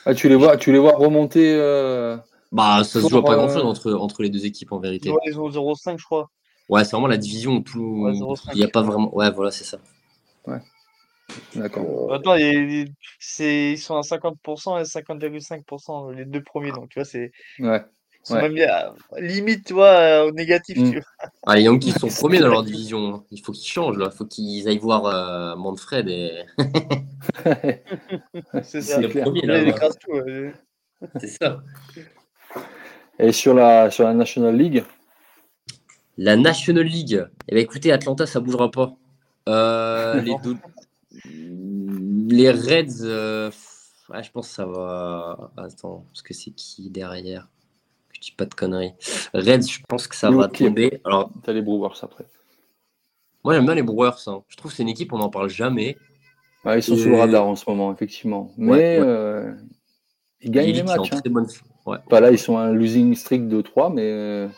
Ah, 0.04 0.14
tu 0.14 0.28
les 0.28 0.34
vois, 0.34 0.56
tu 0.56 0.72
les 0.72 0.78
vois 0.80 0.96
remonter. 0.96 1.54
euh, 1.54 2.16
Bah, 2.50 2.82
ça 2.82 3.00
se 3.00 3.08
joue 3.08 3.22
pas 3.22 3.36
grand 3.36 3.48
chose 3.48 3.62
entre, 3.64 3.92
entre 3.92 4.22
les 4.24 4.30
deux 4.30 4.44
équipes 4.44 4.72
en 4.72 4.80
vérité. 4.80 5.10
Ouais, 5.10 5.18
ils 5.26 5.38
ont 5.38 5.48
0,5, 5.48 5.98
je 5.98 6.04
crois. 6.04 6.30
Ouais, 6.68 6.84
c'est 6.84 6.92
vraiment 6.92 7.06
la 7.06 7.16
division 7.16 7.52
où 7.52 7.60
tout. 7.60 8.02
Ouais, 8.02 8.12
0,5. 8.12 8.50
Il 8.54 8.58
n'y 8.58 8.64
a 8.64 8.68
pas 8.68 8.82
vraiment. 8.82 9.14
Ouais, 9.14 9.30
voilà, 9.30 9.52
c'est 9.52 9.64
ça. 9.64 9.78
D'accord. 11.54 12.12
Attends, 12.14 12.36
c'est- 13.18 13.72
ils 13.72 13.78
sont 13.78 13.96
à 13.96 14.02
50% 14.02 14.78
et 14.78 14.84
50,5%, 14.84 16.10
les 16.10 16.24
deux 16.24 16.42
premiers. 16.42 16.72
Donc, 16.72 16.88
tu 16.90 16.98
vois, 16.98 17.04
c'est 17.04 17.32
Ouais. 17.58 17.82
ils 18.12 18.18
sont 18.26 18.34
Ouais. 18.34 18.42
même 18.42 18.54
bien- 18.54 18.94
limite, 19.18 19.66
tu 19.66 19.72
vois, 19.74 19.86
euh, 19.88 20.28
au 20.28 20.32
négatif. 20.32 20.78
Mm. 20.78 20.90
tu 20.92 20.98
vois. 20.98 21.02
Ah, 21.46 21.56
les 21.56 21.62
Yankees 21.62 21.92
sont 21.92 22.08
premiers 22.08 22.38
dans 22.38 22.48
leur 22.48 22.62
division. 22.62 23.14
hein. 23.14 23.24
Il 23.30 23.40
faut 23.42 23.52
qu'ils 23.52 23.70
changent 23.70 23.98
là. 23.98 24.08
Il 24.12 24.16
faut 24.16 24.24
qu'ils 24.26 24.66
aillent 24.68 24.78
voir 24.78 25.06
euh, 25.06 25.56
Manfred 25.56 26.08
et. 26.08 26.44
C'est 28.62 28.82
ça. 28.82 29.00
le 29.00 29.08
clair. 29.08 29.24
premier 29.24 29.42
Là, 29.42 29.58
ils 29.58 29.64
là. 29.64 29.70
écrasent 29.70 29.98
tout. 29.98 30.12
euh. 30.14 30.50
C'est 31.20 31.26
ça. 31.28 31.62
Et 33.18 33.32
sur 33.32 33.54
la, 33.54 33.90
sur 33.90 34.04
la 34.04 34.14
National 34.14 34.56
League, 34.56 34.84
La 36.16 36.36
National 36.36 36.84
League. 36.84 37.24
Eh 37.48 37.54
ben, 37.54 37.60
écoutez, 37.60 37.90
Atlanta, 37.92 38.26
ça 38.26 38.40
bougera 38.40 38.70
pas. 38.70 38.94
Euh, 39.48 40.20
les, 40.20 40.34
deux- 40.44 40.56
les 42.32 42.50
Reds, 42.50 43.02
euh, 43.02 43.50
ouais, 44.10 44.22
je 44.22 44.30
pense 44.30 44.48
que 44.48 44.54
ça 44.54 44.66
va. 44.66 45.50
Attends, 45.56 46.04
parce 46.10 46.22
que 46.22 46.34
c'est 46.34 46.50
qui 46.50 46.90
derrière? 46.90 47.48
Que 48.08 48.16
je 48.16 48.20
dis 48.20 48.32
pas 48.32 48.44
de 48.46 48.54
conneries. 48.54 48.92
Reds, 49.34 49.62
je 49.68 49.80
pense 49.88 50.06
que 50.06 50.16
ça 50.16 50.30
va 50.30 50.48
tomber. 50.48 51.00
Alors, 51.04 51.30
t'as 51.42 51.52
les 51.52 51.62
Brewers 51.62 51.98
après. 52.02 52.24
moi, 53.44 53.54
j'aime 53.54 53.64
bien 53.64 53.74
les 53.74 53.82
Brewers. 53.82 54.28
hein. 54.28 54.42
Je 54.48 54.56
trouve 54.56 54.70
que 54.70 54.76
c'est 54.76 54.82
une 54.82 54.88
équipe, 54.88 55.12
on 55.12 55.18
n'en 55.18 55.30
parle 55.30 55.48
jamais. 55.50 55.96
Ouais, 56.64 56.78
ils 56.78 56.82
sont 56.82 56.94
Et- 56.94 56.98
sous 57.02 57.08
le 57.08 57.16
radar 57.16 57.44
en 57.46 57.56
ce 57.56 57.64
moment, 57.68 57.92
effectivement. 57.92 58.52
Mais 58.56 58.70
Ouais, 58.70 58.78
ouais. 59.00 59.06
euh, 59.06 59.52
ils 60.42 60.50
gagnent 60.52 60.70
les 60.72 60.82
matchs. 60.84 61.12
hein. 61.12 61.20
très 61.20 61.28
bonne. 61.30 61.46
Ouais. 61.86 61.98
Pas 62.08 62.20
là, 62.20 62.30
ils 62.30 62.38
sont 62.38 62.56
un 62.58 62.72
losing 62.72 63.14
streak 63.16 63.48
de 63.48 63.60
3, 63.62 63.90
mais 63.90 64.08
euh, 64.10 64.48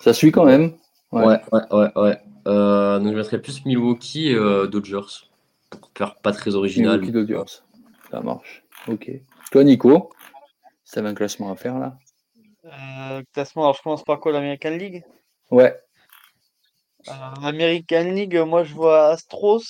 ça 0.00 0.14
suit 0.14 0.30
quand 0.30 0.44
même. 0.44 0.74
Ouais. 1.10 1.24
Ouais, 1.26 1.40
ouais, 1.52 1.62
ouais. 1.72 1.92
ouais. 1.96 2.18
Euh, 2.46 3.00
donc, 3.00 3.08
je 3.12 3.16
mettrais 3.16 3.40
plus 3.42 3.64
Milwaukee 3.64 4.28
et 4.28 4.34
euh, 4.36 4.68
Dodgers. 4.68 5.26
Pas 6.22 6.32
très 6.32 6.54
original. 6.54 7.00
Milwaukee 7.00 7.12
Dodgers. 7.12 7.62
Ça 8.10 8.20
marche. 8.20 8.64
Ok. 8.88 9.10
Toi, 9.50 9.64
Nico, 9.64 10.10
si 10.84 10.94
t'avais 10.94 11.08
un 11.08 11.14
classement 11.14 11.50
à 11.50 11.56
faire 11.56 11.78
là 11.78 11.98
Euh, 12.64 13.22
classement, 13.32 13.62
alors 13.62 13.76
je 13.76 13.82
commence 13.82 14.04
par 14.04 14.20
quoi, 14.20 14.32
l'American 14.32 14.70
League? 14.70 15.04
Ouais. 15.50 15.78
Euh, 17.08 17.12
American 17.42 18.02
League, 18.12 18.36
moi 18.36 18.64
je 18.64 18.74
vois 18.74 19.08
Astros, 19.10 19.62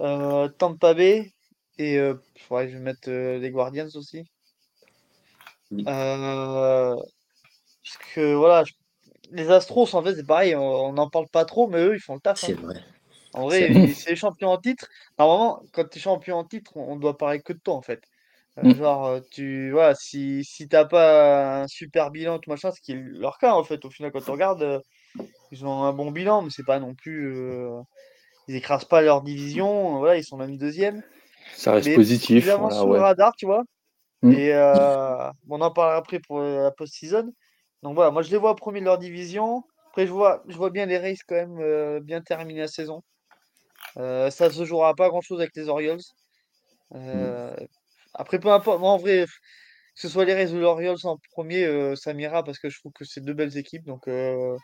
euh, 0.00 0.48
Tampa 0.48 0.94
Bay 0.94 1.32
et 1.78 1.98
euh, 1.98 2.14
ouais, 2.50 2.68
je 2.68 2.76
vais 2.76 2.82
mettre 2.82 3.08
euh, 3.10 3.38
les 3.38 3.50
Guardians 3.50 3.88
aussi. 3.96 4.24
Oui. 5.72 5.84
Euh, 5.88 6.94
parce 6.94 7.96
que 8.14 8.34
voilà, 8.34 8.62
je- 8.64 8.72
les 9.32 9.50
Astros 9.50 9.92
en 9.94 10.02
fait 10.04 10.14
c'est 10.14 10.26
pareil, 10.26 10.54
on 10.54 10.92
n'en 10.92 11.10
parle 11.10 11.26
pas 11.28 11.44
trop, 11.44 11.66
mais 11.68 11.78
eux 11.84 11.96
ils 11.96 12.00
font 12.00 12.14
le 12.14 12.20
taf. 12.20 12.44
hein. 12.44 12.46
C'est 12.46 12.52
vrai. 12.54 12.80
En 13.34 13.44
vrai, 13.46 13.68
C'est- 13.68 14.08
les 14.08 14.16
champions 14.16 14.50
en 14.50 14.58
titre. 14.60 14.88
Normalement, 15.18 15.62
quand 15.74 15.84
tu 15.90 15.98
es 15.98 16.02
champion 16.02 16.38
en 16.38 16.44
titre, 16.44 16.72
on 16.76 16.92
on 16.94 16.96
doit 16.96 17.16
parler 17.18 17.40
que 17.42 17.52
de 17.54 17.58
toi 17.60 17.74
en 17.76 17.82
fait. 17.82 18.02
Euh, 18.58 18.72
Mm. 18.72 18.74
genre, 18.74 19.06
euh, 19.06 19.20
tu 19.32 19.72
voilà, 19.72 19.94
si, 19.96 20.44
si 20.44 20.68
t'as 20.68 20.84
pas 20.86 21.62
un 21.64 21.68
super 21.68 22.10
bilan, 22.12 22.38
tout 22.40 22.50
machin, 22.50 22.70
ce 22.72 22.80
qui 22.80 22.92
est 22.92 22.96
leur 22.96 23.38
cas 23.38 23.52
en 23.54 23.64
fait, 23.64 23.84
au 23.84 23.90
final, 23.90 24.12
quand 24.12 24.22
tu 24.22 24.30
regardes, 24.32 24.62
euh, 24.62 24.80
ils 25.52 25.66
ont 25.66 25.84
un 25.84 25.92
bon 25.94 26.10
bilan, 26.12 26.42
mais 26.42 26.50
c'est 26.50 26.64
pas 26.64 26.80
non 26.80 26.94
plus. 26.94 27.34
euh, 27.34 27.80
ils 28.48 28.56
écrasent 28.56 28.86
pas 28.86 29.02
leur 29.02 29.22
division, 29.22 29.98
voilà, 29.98 30.16
ils 30.18 30.24
sont 30.24 30.36
même 30.38 30.58
deuxième. 30.58 31.02
Ça 31.54 31.72
reste 31.72 31.92
Mais 31.92 31.94
positif. 31.94 32.56
Évidemment 32.56 32.68
Voilà, 32.68 32.84
le 32.84 33.00
ouais. 33.00 33.00
radar, 33.00 33.34
tu 33.36 33.46
vois. 33.46 33.64
Mm. 34.22 34.34
Et 34.34 34.52
on 35.48 35.60
en 35.60 35.70
parlera 35.70 35.96
après 35.96 36.20
pour 36.20 36.40
la 36.40 36.70
post-season. 36.72 37.32
Donc 37.82 37.94
voilà, 37.94 38.10
moi 38.10 38.22
je 38.22 38.30
les 38.30 38.36
vois 38.38 38.56
premier 38.56 38.80
de 38.80 38.84
leur 38.86 38.98
division. 38.98 39.62
Après, 39.90 40.06
je 40.06 40.12
vois, 40.12 40.42
je 40.48 40.56
vois 40.56 40.70
bien 40.70 40.86
les 40.86 40.98
Rays 40.98 41.16
quand 41.28 41.34
même 41.36 42.00
bien 42.00 42.20
terminer 42.22 42.60
la 42.60 42.68
saison. 42.68 43.02
Euh, 43.96 44.30
ça 44.30 44.50
se 44.50 44.64
jouera 44.64 44.94
pas 44.94 45.08
grand-chose 45.08 45.40
avec 45.40 45.54
les 45.56 45.68
Orioles. 45.68 46.00
Euh, 46.94 47.54
Après, 48.14 48.38
peu 48.38 48.50
importe. 48.50 48.80
Moi, 48.80 48.90
en 48.90 48.96
vrai, 48.98 49.24
que 49.26 50.00
ce 50.00 50.08
soit 50.08 50.24
les 50.24 50.34
Rays 50.34 50.52
ou 50.52 50.58
les 50.58 50.64
Orioles 50.64 50.98
en 51.04 51.18
premier, 51.32 51.64
euh, 51.64 51.96
ça 51.96 52.12
m'ira 52.12 52.42
parce 52.42 52.58
que 52.58 52.68
je 52.68 52.78
trouve 52.80 52.92
que 52.92 53.04
c'est 53.04 53.20
deux 53.24 53.34
belles 53.34 53.56
équipes. 53.56 53.84
Donc, 53.84 54.08
euh, 54.08 54.56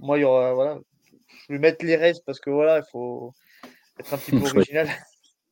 moi, 0.00 0.18
il 0.18 0.22
y 0.22 0.24
aura, 0.24 0.54
voilà, 0.54 0.78
je 1.48 1.52
vais 1.52 1.58
mettre 1.58 1.84
les 1.84 1.96
Rays 1.96 2.14
parce 2.24 2.40
que 2.40 2.50
voilà, 2.50 2.78
il 2.78 2.84
faut 2.90 3.32
être 3.98 4.14
un 4.14 4.18
petit 4.18 4.30
peu 4.32 4.36
original. 4.56 4.88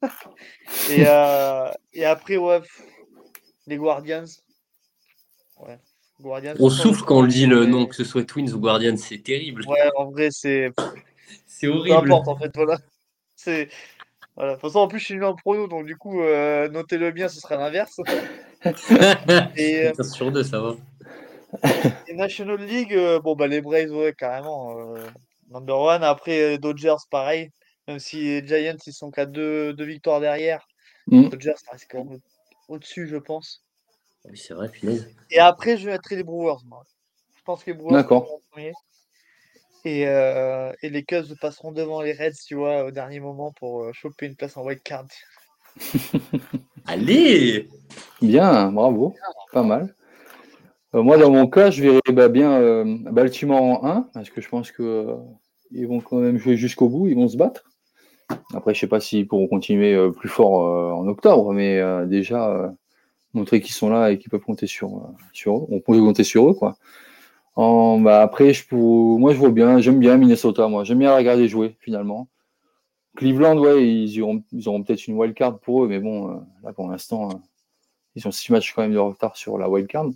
et, 0.90 1.02
et 1.92 2.04
après, 2.04 2.36
ouais, 2.36 2.60
les 3.66 3.76
Guardians. 3.76 4.24
Ouais, 5.58 5.78
Guardians. 6.20 6.54
On 6.60 6.70
souffle 6.70 7.02
quand 7.04 7.18
on 7.18 7.26
dit 7.26 7.46
le 7.46 7.66
nom, 7.66 7.86
que 7.86 7.94
ce 7.94 8.04
soit 8.04 8.24
Twins 8.24 8.52
ou 8.52 8.60
Guardians, 8.60 8.96
c'est 8.96 9.18
terrible. 9.22 9.66
Ouais, 9.66 9.90
en 9.96 10.10
vrai, 10.10 10.28
c'est. 10.30 10.70
C'est 11.46 11.66
Peu 11.66 11.72
horrible. 11.72 12.12
importe, 12.12 12.28
en 12.28 12.38
fait, 12.38 12.50
voilà. 12.54 12.78
C'est. 13.46 13.68
Voilà. 14.34 14.52
De 14.52 14.56
toute 14.56 14.62
façon, 14.62 14.80
en 14.80 14.88
plus, 14.88 14.98
je 14.98 15.04
suis 15.04 15.14
nul 15.14 15.24
en 15.24 15.36
prono, 15.36 15.68
donc 15.68 15.86
du 15.86 15.96
coup, 15.96 16.20
euh, 16.20 16.68
notez-le 16.68 17.12
bien, 17.12 17.28
ce 17.28 17.40
sera 17.40 17.56
l'inverse. 17.56 18.00
Et, 19.56 19.86
euh, 19.86 19.94
Ça, 19.94 20.02
sur 20.02 20.32
deux, 20.32 20.42
ça 20.42 20.60
va. 20.60 20.74
et 22.08 22.12
National 22.14 22.60
League, 22.60 22.92
euh, 22.92 23.20
bon, 23.20 23.36
bah, 23.36 23.46
les 23.46 23.60
Braves, 23.60 23.92
ouais, 23.92 24.12
carrément. 24.12 24.76
euh, 24.78 25.06
number 25.48 25.78
one. 25.78 26.02
Après, 26.02 26.54
euh, 26.54 26.58
Dodgers, 26.58 26.96
pareil. 27.08 27.50
Même 27.86 28.00
si 28.00 28.16
les 28.24 28.46
Giants, 28.46 28.76
ils 28.84 28.92
sont 28.92 29.12
qu'à 29.12 29.26
deux, 29.26 29.72
deux 29.72 29.84
victoires 29.84 30.20
derrière. 30.20 30.66
Mm. 31.06 31.28
Dodgers, 31.28 31.54
ça 31.64 31.70
reste 31.72 31.86
quand 31.88 32.04
même 32.04 32.18
au-dessus, 32.68 33.06
je 33.06 33.16
pense. 33.16 33.62
Oui, 34.24 34.36
c'est 34.36 34.54
vrai, 34.54 34.68
punaise. 34.68 35.08
Et 35.30 35.38
après, 35.38 35.76
je 35.76 35.88
mettrai 35.88 36.16
les 36.16 36.24
Brewers, 36.24 36.64
moi. 36.66 36.82
Je 37.36 37.42
pense 37.44 37.62
que 37.62 37.70
les 37.70 37.76
Brewers 37.76 37.92
D'accord. 37.94 38.22
passeront 38.22 38.36
en 38.38 38.50
premier. 38.50 38.72
Et, 39.86 40.08
euh, 40.08 40.72
et 40.82 40.90
les 40.90 41.04
Cubs 41.04 41.38
passeront 41.40 41.70
devant 41.70 42.02
les 42.02 42.12
Reds, 42.12 42.42
tu 42.44 42.56
vois, 42.56 42.86
au 42.86 42.90
dernier 42.90 43.20
moment 43.20 43.52
pour 43.52 43.84
euh, 43.84 43.92
choper 43.92 44.26
une 44.26 44.34
place 44.34 44.56
en 44.56 44.64
wild 44.64 44.82
card. 44.82 45.06
Allez 46.86 47.68
Bien, 48.20 48.72
bravo. 48.72 49.14
Pas 49.52 49.62
mal. 49.62 49.94
Euh, 50.96 51.04
moi, 51.04 51.18
dans 51.18 51.30
mon 51.30 51.46
cas, 51.46 51.70
je 51.70 51.82
verrais 51.84 52.00
bah, 52.12 52.28
bien 52.28 52.60
euh, 52.60 52.96
Baltimore 53.12 53.62
en 53.62 53.86
1, 53.86 54.10
parce 54.12 54.28
que 54.30 54.40
je 54.40 54.48
pense 54.48 54.72
que 54.72 54.82
euh, 54.82 55.14
ils 55.70 55.86
vont 55.86 56.00
quand 56.00 56.16
même 56.16 56.38
jouer 56.38 56.56
jusqu'au 56.56 56.88
bout, 56.88 57.06
ils 57.06 57.14
vont 57.14 57.28
se 57.28 57.36
battre. 57.36 57.70
Après, 58.54 58.74
je 58.74 58.80
sais 58.80 58.88
pas 58.88 58.98
s'ils 58.98 59.28
pourront 59.28 59.46
continuer 59.46 59.94
euh, 59.94 60.10
plus 60.10 60.28
fort 60.28 60.66
euh, 60.66 60.90
en 60.90 61.06
octobre, 61.06 61.52
mais 61.52 61.78
euh, 61.78 62.06
déjà 62.06 62.50
euh, 62.50 62.68
montrer 63.34 63.60
qu'ils 63.60 63.74
sont 63.74 63.88
là 63.88 64.10
et 64.10 64.18
qu'ils 64.18 64.30
peuvent 64.30 64.40
compter 64.40 64.66
sur, 64.66 64.96
euh, 64.96 65.00
sur 65.32 65.58
eux. 65.58 65.66
On 65.70 65.78
peut 65.78 65.96
compter 65.96 66.24
sur 66.24 66.50
eux, 66.50 66.54
quoi. 66.54 66.76
En, 67.56 67.98
bah, 67.98 68.20
après, 68.20 68.52
moi, 68.70 69.32
je 69.32 69.38
vois 69.38 69.50
bien, 69.50 69.80
j'aime 69.80 69.98
bien 69.98 70.18
Minnesota, 70.18 70.68
moi. 70.68 70.84
J'aime 70.84 70.98
bien 70.98 71.16
regarder 71.16 71.48
jouer, 71.48 71.74
finalement. 71.80 72.28
Cleveland, 73.16 73.56
ouais, 73.58 73.88
ils 73.88 74.20
auront, 74.20 74.82
peut-être 74.82 75.06
une 75.06 75.16
wild 75.16 75.34
card 75.34 75.58
pour 75.58 75.84
eux, 75.84 75.88
mais 75.88 75.98
bon, 75.98 76.30
euh, 76.30 76.34
là, 76.62 76.74
pour 76.74 76.90
l'instant, 76.90 77.30
euh, 77.30 77.34
ils 78.14 78.28
ont 78.28 78.30
six 78.30 78.52
matchs 78.52 78.74
quand 78.74 78.82
même 78.82 78.92
de 78.92 78.98
retard 78.98 79.36
sur 79.36 79.56
la 79.56 79.70
wild 79.70 79.88
card. 79.88 80.10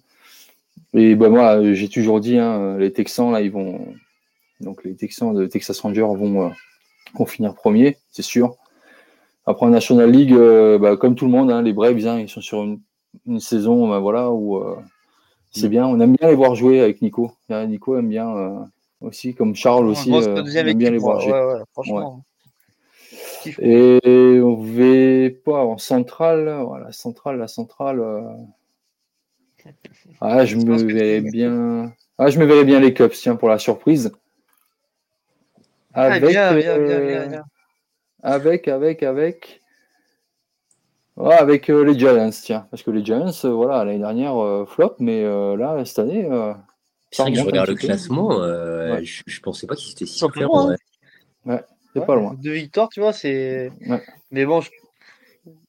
Et 0.92 1.14
bah, 1.14 1.30
moi, 1.30 1.72
j'ai 1.72 1.88
toujours 1.88 2.20
dit, 2.20 2.36
hein, 2.36 2.76
les 2.76 2.92
Texans, 2.92 3.32
là, 3.32 3.40
ils 3.40 3.50
vont. 3.50 3.86
Donc, 4.60 4.84
les 4.84 4.94
Texans 4.94 5.32
de 5.32 5.46
Texas 5.46 5.80
Rangers 5.80 6.02
vont, 6.02 6.48
euh, 6.48 6.50
vont 7.14 7.24
finir 7.24 7.54
premier, 7.54 7.96
c'est 8.10 8.20
sûr. 8.20 8.56
Après, 9.46 9.66
National 9.70 10.10
League, 10.10 10.36
bah, 10.78 10.98
comme 10.98 11.14
tout 11.14 11.24
le 11.24 11.30
monde, 11.30 11.50
hein, 11.50 11.62
les 11.62 11.72
Braves, 11.72 12.06
hein, 12.06 12.20
ils 12.20 12.28
sont 12.28 12.42
sur 12.42 12.62
une, 12.62 12.80
une 13.26 13.40
saison 13.40 13.88
bah, 13.88 13.98
voilà, 13.98 14.30
où 14.30 14.62
c'est 15.50 15.68
bien. 15.68 15.86
On 15.86 15.98
aime 16.00 16.16
bien 16.16 16.28
les 16.28 16.34
voir 16.34 16.54
jouer 16.54 16.80
avec 16.80 17.02
Nico. 17.02 17.32
Nico 17.48 17.98
aime 17.98 18.08
bien 18.08 18.28
euh, 18.36 18.58
aussi, 19.00 19.34
comme 19.34 19.54
Charles 19.54 19.86
aussi, 19.86 20.12
euh, 20.12 20.42
la 20.42 20.70
aime 20.70 20.78
bien 20.78 20.90
les 20.90 20.98
voir 20.98 21.20
jouer. 21.20 21.32
Ouais, 21.32 21.54
ouais, 21.54 21.60
franchement. 21.72 22.24
Je 23.10 23.42
kiffe. 23.42 23.58
Et 23.60 24.40
on 24.40 24.54
va 24.56 25.30
pas 25.44 25.64
en 25.64 25.78
centrale, 25.78 26.62
voilà, 26.64 26.92
centrale, 26.92 27.38
la 27.38 27.48
centrale. 27.48 28.00
euh, 28.00 28.22
Ah, 30.20 30.44
je 30.44 30.56
me 30.56 30.76
verrais 30.76 31.20
bien. 31.20 31.92
Ah, 32.18 32.28
je 32.28 32.38
me 32.38 32.44
verrais 32.44 32.64
bien 32.64 32.80
les 32.80 32.92
Cubs, 32.94 33.10
tiens, 33.12 33.36
pour 33.36 33.48
la 33.48 33.58
surprise. 33.58 34.12
Ah, 35.94 36.04
Avec, 36.04 36.30
bien, 36.30 36.54
bien, 36.54 36.78
bien, 36.78 37.00
bien, 37.00 37.28
bien. 37.28 37.44
avec, 38.22 38.68
avec, 38.68 39.02
avec. 39.02 39.59
Ouais, 41.20 41.34
avec 41.34 41.68
euh, 41.70 41.84
les 41.84 41.98
Giants, 41.98 42.30
tiens. 42.30 42.66
Parce 42.70 42.82
que 42.82 42.90
les 42.90 43.04
Giants, 43.04 43.30
euh, 43.44 43.48
voilà, 43.50 43.84
l'année 43.84 43.98
dernière, 43.98 44.36
euh, 44.42 44.64
flop, 44.66 44.96
mais 44.98 45.22
euh, 45.24 45.56
là, 45.56 45.84
cette 45.84 45.98
année, 46.00 46.26
euh, 46.30 46.52
C'est 47.10 47.22
vrai 47.22 47.32
que 47.32 47.38
je 47.38 47.44
regarde 47.44 47.68
le 47.68 47.74
classement, 47.74 48.40
euh, 48.42 48.94
Ouais. 48.94 49.04
je, 49.04 49.22
je 49.26 49.40
pensais 49.40 49.66
pas 49.66 49.74
qu'ils 49.76 49.92
étaient 49.92 50.06
si 50.06 50.18
forts, 50.20 50.58
hein. 50.70 50.76
ouais. 51.46 51.62
c'est 51.92 52.00
Ouais, 52.00 52.06
pas 52.06 52.14
loin. 52.14 52.34
Deux 52.42 52.52
victoires, 52.52 52.88
tu 52.88 53.00
vois, 53.00 53.12
c'est. 53.12 53.70
Ouais. 53.86 54.02
Mais 54.30 54.44
bon, 54.46 54.60
je- 54.60 54.70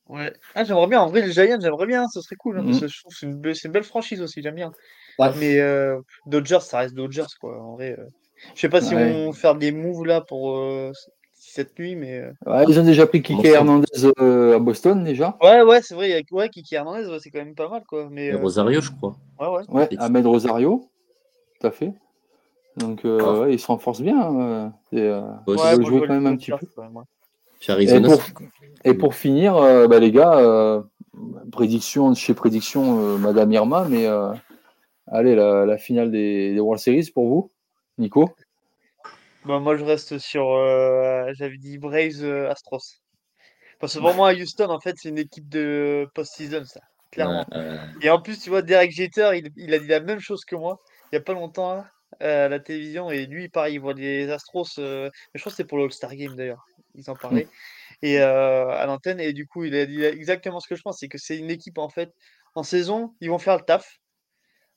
Ouais. 0.08 0.34
Ah, 0.56 0.64
j'aimerais 0.66 0.88
bien. 0.88 1.00
En 1.02 1.08
vrai, 1.08 1.22
les 1.22 1.32
Giants, 1.32 1.58
j'aimerais 1.62 1.86
bien. 1.86 2.06
Ce 2.10 2.20
serait 2.22 2.36
cool. 2.36 2.60
hein, 2.60 2.66
je 2.68 2.80
trouve 3.00 3.14
que 3.14 3.18
c'est 3.18 3.26
une, 3.26 3.40
be- 3.42 3.54
c'est 3.54 3.68
une 3.70 3.72
belle 3.72 3.84
franchise 3.86 4.22
aussi. 4.22 4.42
J'aime 4.42 4.56
bien. 4.56 4.74
Ouais. 5.20 5.30
Mais 5.40 5.60
euh, 5.60 6.00
Dodgers, 6.26 6.60
ça 6.62 6.80
reste 6.80 6.96
Dodgers, 6.96 7.24
quoi. 7.40 7.62
En 7.62 7.76
vrai, 7.76 7.96
euh. 7.98 8.06
je 8.56 8.60
sais 8.60 8.68
pas 8.70 8.82
si 8.82 8.94
Ouais. 8.94 9.14
on 9.16 9.32
va 9.32 9.38
faire 9.38 9.56
des 9.56 9.72
moves 9.72 10.06
là 10.06 10.20
pour 10.20 10.58
euh, 10.58 10.92
cette 11.52 11.78
nuit, 11.78 11.96
mais. 11.96 12.20
euh, 12.20 12.32
Ouais, 12.46 12.64
ils 12.68 12.80
ont 12.80 12.84
déjà 12.84 13.06
pris 13.08 13.22
Boston. 13.22 13.46
Hernandez 13.46 13.88
euh, 14.20 14.56
à 14.56 14.60
Boston 14.60 15.04
déjà. 15.04 15.38
Ouais, 15.42 15.62
ouais, 15.64 15.82
c'est 15.82 15.96
vrai. 15.96 16.10
il 16.10 16.12
y 16.12 16.16
a- 16.16 16.36
Ouais, 16.36 16.50
Kiki 16.50 16.76
Hernandez, 16.76 17.08
ouais, 17.08 17.18
c'est 17.20 17.30
quand 17.30 17.40
même 17.40 17.56
pas 17.56 17.70
mal, 17.70 17.84
quoi. 17.88 18.08
Mais 18.10 18.28
Et 18.28 18.34
euh, 18.34 18.38
Rosario, 18.38 18.82
je 18.82 18.92
crois. 18.92 19.16
ouais, 19.40 19.48
ouais. 19.48 19.64
Ouais, 19.70 19.90
Ahmed 20.00 20.26
Rosario, 20.26 20.90
tout 21.60 21.68
à 21.68 21.72
fait. 21.72 21.94
Donc 22.78 23.04
euh, 23.04 23.20
Ah. 23.22 23.40
ouais, 23.42 23.54
ils 23.54 23.60
se 23.60 23.68
renforcent 23.68 24.02
bien. 24.02 24.72
et, 24.94 25.00
euh, 25.02 25.22
Ouais, 25.48 25.56
ils 25.58 25.84
je 25.84 25.88
jouer 25.88 26.00
quand 26.08 26.14
même 26.14 26.28
un 26.28 26.38
petit 26.38 26.52
peu. 26.52 26.66
quand 26.76 26.84
même, 26.84 27.04
Et 27.82 28.02
pour, 28.02 28.22
c'est- 28.22 28.34
et 28.90 28.94
pour 28.94 29.14
finir, 29.14 29.56
euh, 29.58 29.88
bah, 29.88 30.00
les 30.00 30.12
gars, 30.12 30.38
euh, 30.40 30.82
prédiction 31.52 32.14
chez 32.16 32.34
prédiction, 32.34 33.00
euh, 33.00 33.18
Madame 33.18 33.52
Irma, 33.52 33.86
mais 33.90 34.08
euh, 34.08 34.34
allez, 35.08 35.36
la, 35.36 35.66
la 35.66 35.78
finale 35.78 36.12
des, 36.12 36.54
des 36.54 36.60
World 36.60 36.82
Series 36.82 37.12
pour 37.14 37.28
vous, 37.28 37.52
Nico. 37.98 38.30
Bah, 39.46 39.60
moi, 39.60 39.76
je 39.78 39.84
reste 39.84 40.18
sur. 40.20 40.50
euh, 40.52 41.32
J'avais 41.34 41.58
dit 41.58 41.78
Braves 41.78 42.24
euh, 42.24 42.50
Astros. 42.50 43.02
Parce 43.80 43.96
que 43.96 44.00
pour 44.00 44.14
moi, 44.14 44.34
Houston, 44.34 44.70
en 44.70 44.80
fait, 44.80 44.96
c'est 44.98 45.10
une 45.10 45.18
équipe 45.18 45.50
de 45.50 46.08
post-season, 46.14 46.64
ça. 46.66 46.82
Clairement. 47.12 47.46
Euh, 47.54 47.78
Et 48.02 48.10
en 48.10 48.22
plus, 48.22 48.40
tu 48.40 48.50
vois, 48.50 48.62
Derek 48.62 48.92
Jeter, 48.92 49.32
il, 49.36 49.50
il 49.58 49.74
a 49.74 49.80
dit 49.80 49.88
la 49.88 50.00
même 50.00 50.20
chose 50.20 50.46
que 50.46 50.56
moi 50.56 50.80
il 51.12 51.16
n'y 51.16 51.18
a 51.18 51.24
pas 51.24 51.34
longtemps 51.34 51.72
hein, 51.74 51.86
à 52.22 52.48
la 52.48 52.60
télévision. 52.60 53.10
Et 53.12 53.26
lui, 53.26 53.50
pareil, 53.50 53.76
il 53.76 53.80
voit 53.80 53.94
les 53.94 54.30
Astros. 54.30 54.66
euh, 54.80 55.10
mais 55.34 55.38
je 55.38 55.42
crois 55.42 55.52
que 55.52 55.58
c'était 55.58 55.68
pour 55.68 55.78
le 55.78 55.86
All-Star 55.86 56.16
Game 56.16 56.36
d'ailleurs. 56.36 56.64
Ils 56.96 57.10
en 57.10 57.16
parlaient. 57.16 57.48
Et 58.02 58.22
euh, 58.22 58.70
à 58.70 58.86
l'antenne. 58.86 59.20
Et 59.20 59.34
du 59.34 59.46
coup, 59.48 59.66
il 59.66 59.76
a 59.76 59.86
dit 59.86 60.04
exactement 60.04 60.60
ce 60.62 60.68
que 60.70 60.76
je 60.76 60.82
pense 60.84 61.00
c'est 61.00 61.10
que 61.10 61.18
c'est 61.18 61.38
une 61.38 61.50
équipe, 61.52 61.78
en 61.80 61.90
fait, 61.90 62.12
en 62.56 62.64
saison, 62.64 63.14
ils 63.20 63.30
vont 63.30 63.40
faire 63.40 63.58
le 63.58 63.64
taf. 63.64 63.86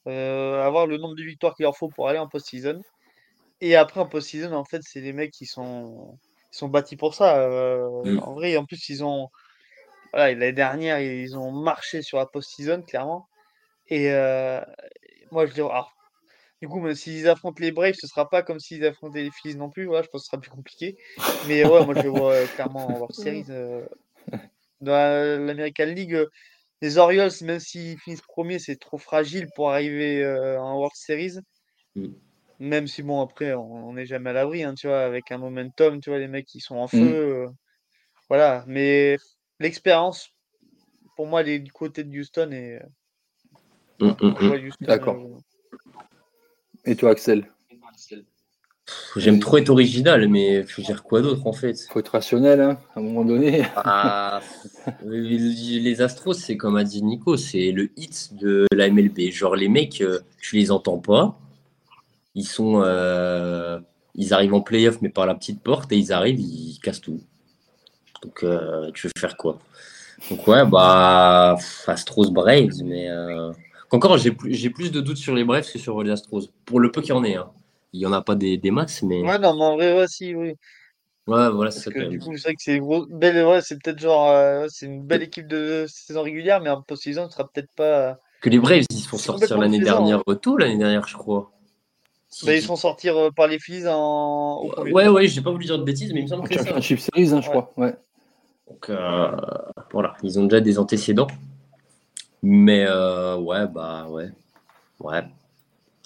euh, 0.09 0.63
avoir 0.63 0.87
le 0.87 0.99
nombre 0.99 1.15
de 1.15 1.23
victoires 1.23 1.55
qu'il 1.55 1.65
leur 1.65 1.77
faut 1.77 1.89
pour 1.89 2.09
aller 2.09 2.19
en 2.19 2.29
post-season. 2.29 2.81
Et 3.65 3.77
après, 3.77 4.01
en 4.01 4.07
post-season, 4.09 4.53
en 4.55 4.65
fait, 4.65 4.83
c'est 4.85 5.01
des 5.03 5.13
mecs 5.13 5.33
qui 5.33 5.47
sont, 5.47 6.19
ils 6.53 6.57
sont 6.59 6.69
bâtis 6.69 6.97
pour 6.97 7.15
ça. 7.15 7.39
euh, 7.41 7.89
Mm. 8.05 8.19
En 8.21 8.35
vrai, 8.35 8.57
en 8.57 8.65
plus, 8.67 8.89
ils 8.91 9.05
ont. 9.05 9.29
Voilà, 10.13 10.33
l'année 10.35 10.53
dernière, 10.53 11.01
ils 11.01 11.37
ont 11.39 11.53
marché 11.53 12.03
sur 12.03 12.19
la 12.19 12.27
post-season, 12.27 12.83
clairement. 12.83 13.29
Et 13.89 14.13
euh, 14.13 14.61
moi, 15.33 15.47
je 15.47 15.55
dis, 15.55 15.61
alors, 15.61 15.93
du 16.63 16.69
coup, 16.69 16.81
même 16.81 16.95
s'ils 16.97 17.29
affrontent 17.29 17.61
les 17.63 17.73
Braves, 17.73 17.95
ce 18.01 18.07
sera 18.09 18.29
pas 18.31 18.43
comme 18.43 18.61
s'ils 18.61 18.85
affrontaient 18.87 19.23
les 19.25 19.33
Phillies 19.33 19.57
non 19.57 19.71
plus. 19.71 19.87
Voilà, 19.87 20.03
je 20.05 20.09
pense 20.11 20.23
que 20.23 20.27
ce 20.27 20.31
sera 20.33 20.41
plus 20.43 20.51
compliqué. 20.53 20.97
Mais 21.43 21.65
ouais, 21.67 21.85
moi, 21.85 21.95
je 21.97 22.03
les 22.03 22.09
vois 22.09 22.35
euh, 22.45 22.49
clairement 22.49 22.95
en 22.97 22.99
World 22.99 23.15
Series. 23.17 23.47
euh, 23.51 23.87
dans 24.81 24.93
la- 24.93 25.37
l'American 25.39 25.87
League, 25.87 26.15
euh, 26.15 26.29
les 26.83 26.99
Orioles, 26.99 27.33
même 27.43 27.61
s'ils 27.61 27.99
finissent 28.01 28.23
premiers, 28.23 28.59
c'est 28.61 28.77
trop 28.79 28.99
fragile 28.99 29.49
pour 29.57 29.71
arriver 29.73 30.23
euh, 30.25 30.61
en 30.61 30.77
World 30.77 30.95
Series. 30.97 31.39
Mm. 31.97 32.15
Même 32.65 32.87
si, 32.87 33.03
bon, 33.03 33.21
après, 33.21 33.53
on 33.53 33.93
n'est 33.93 34.07
jamais 34.07 34.31
à 34.31 34.33
l'abri, 34.33 34.63
hein, 34.63 34.75
tu 34.75 34.87
vois, 34.87 35.01
avec 35.01 35.31
un 35.31 35.39
momentum, 35.39 36.01
tu 36.01 36.09
vois, 36.09 36.19
les 36.19 36.29
mecs 36.29 36.47
qui 36.47 36.61
sont 36.61 36.77
en 36.77 36.89
feu. 36.89 36.97
Mm. 36.97 37.03
euh, 37.03 37.49
voilà, 38.31 38.65
mais 38.67 39.19
l'expérience, 39.61 40.31
pour 41.17 41.27
moi, 41.27 41.43
elle 41.43 41.51
est 41.51 41.59
du 41.59 41.73
côté 41.73 42.05
de 42.05 42.19
Houston 42.19 42.51
et 42.53 42.81
je 44.01 44.07
hum. 44.07 44.35
vois 44.41 44.57
Houston, 44.57 44.87
D'accord. 44.87 45.17
euh, 45.17 45.39
Et 46.85 46.97
toi, 46.97 47.11
Axel? 47.11 47.47
J'aime 49.17 49.41
trop 49.41 49.57
être 49.59 49.71
original, 49.71 50.29
mais 50.29 50.63
faut 50.65 50.83
dire 50.83 51.03
quoi 51.03 51.23
d'autre 51.23 51.47
en 51.47 51.55
fait? 51.55 51.75
Faut 51.91 52.01
être 52.01 52.09
rationnel, 52.09 52.61
hein, 52.61 52.79
à 52.95 53.01
un 53.01 53.03
moment 53.03 53.25
donné. 53.25 53.65
Ah, 53.77 54.43
Les 55.05 56.03
Astros, 56.03 56.35
c'est 56.35 56.57
comme 56.57 56.77
a 56.77 56.85
dit 56.85 57.03
Nico, 57.03 57.37
c'est 57.37 57.73
le 57.73 57.91
hit 57.97 58.35
de 58.35 58.67
la 58.75 58.89
MLB. 58.89 59.31
Genre, 59.31 59.57
les 59.57 59.69
mecs, 59.69 60.01
euh, 60.03 60.21
tu 60.39 60.57
les 60.57 60.71
entends 60.71 60.99
pas. 60.99 61.39
Ils 62.35 62.47
sont. 62.47 62.83
euh, 62.85 63.79
ils 64.17 64.33
arrivent 64.33 64.55
en 64.55 64.61
playoff, 64.61 65.01
mais 65.03 65.09
par 65.09 65.27
la 65.27 65.35
petite 65.35 65.61
porte, 65.63 65.91
et 65.93 65.97
ils 65.97 66.13
arrivent, 66.13 66.41
ils 66.41 66.79
cassent 66.83 67.01
tout. 67.01 67.21
Donc, 68.23 68.43
euh, 68.43 68.91
tu 68.93 69.07
veux 69.07 69.13
faire 69.19 69.37
quoi? 69.37 69.59
Donc, 70.31 70.47
ouais, 70.49 70.65
bah. 70.65 71.57
Astros 71.87 72.31
Braves, 72.31 72.83
mais. 72.85 73.09
euh, 73.11 73.53
Encore, 73.91 74.19
j'ai 74.19 74.33
plus, 74.33 74.55
j'ai 74.55 74.71
plus 74.71 74.91
de 74.91 75.01
doutes 75.01 75.17
sur 75.17 75.35
les 75.35 75.45
Braves 75.45 75.71
que 75.71 75.79
sur 75.79 76.03
les 76.03 76.11
Astros. 76.11 76.49
Pour 76.65 76.81
le 76.81 76.91
peu 76.91 77.01
qu'il 77.01 77.11
y 77.11 77.13
en 77.13 77.25
ait. 77.25 77.37
hein. 77.37 77.51
Il 77.93 78.01
y 78.01 78.07
en 78.07 78.13
a 78.13 78.23
pas 78.23 78.35
des, 78.35 78.57
des 78.57 78.71
max, 78.71 79.03
mais. 79.03 79.23
Ouais, 79.23 79.39
non, 79.39 79.55
mais 79.55 79.65
en 79.65 79.75
vrai, 79.77 79.97
ouais, 79.97 80.09
si, 80.09 80.35
oui. 80.35 80.55
Ouais, 81.27 81.49
voilà, 81.51 81.71
c'est 81.71 81.81
ça 81.81 81.91
du 81.91 82.19
coup, 82.19 82.37
c'est 82.37 82.43
vrai 82.49 82.55
que 82.55 82.63
c'est 82.63 82.75
une 82.75 82.83
grosse- 82.83 83.09
belle, 83.09 83.47
ouais, 83.47 83.63
c'est 83.63 83.83
peut-être 83.83 83.99
genre, 83.99 84.29
euh, 84.31 84.67
c'est 84.69 84.85
une 84.85 85.03
belle 85.03 85.23
équipe 85.23 85.47
de 85.49 85.87
saison 85.89 86.21
régulière, 86.23 86.61
mais 86.61 86.69
en 86.69 86.83
post-saison, 86.83 87.29
ce 87.31 87.33
sera 87.37 87.49
peut-être 87.49 87.71
pas. 87.75 88.19
Que 88.43 88.51
les 88.51 88.59
Braves, 88.59 88.83
ils 88.91 88.99
se 88.99 89.09
font 89.09 89.17
sortir 89.17 89.57
l'année 89.59 89.79
dernière, 89.79 90.23
tôt 90.43 90.59
l'année 90.59 90.77
dernière, 90.77 91.09
je 91.09 91.17
crois. 91.17 91.51
Bah, 92.43 92.55
ils 92.55 92.63
sont 92.63 92.77
sortis 92.77 93.09
euh, 93.09 93.31
par 93.31 93.47
les 93.47 93.59
Phillies 93.59 93.87
en. 93.87 94.63
au 94.63 94.83
Ouais, 94.91 95.09
ouais, 95.09 95.29
j'ai 95.29 95.41
pas 95.41 95.51
voulu 95.51 95.67
dire 95.67 95.79
de 95.79 95.85
bêtises, 95.85 96.13
mais 96.13 96.21
il 96.21 96.25
me 96.25 96.29
semble 96.29 96.43
En 96.43 96.45
que 96.47 96.55
c'est 96.55 96.59
ça. 96.61 96.65
Championship 96.67 96.99
Series, 97.01 97.33
hein, 97.33 97.41
je 97.41 97.49
Ouais. 97.49 97.51
crois. 97.51 97.73
Ouais. 97.77 97.95
Donc 98.69 98.91
euh, 98.91 99.31
voilà, 99.93 100.17
ils 100.23 100.39
ont 100.39 100.45
déjà 100.45 100.61
des 100.61 100.79
antécédents. 100.79 101.29
Mais 102.43 102.85
euh, 102.87 103.37
ouais, 103.37 103.67
bah 103.69 104.07
ouais. 104.09 104.31
Ouais. 105.01 105.23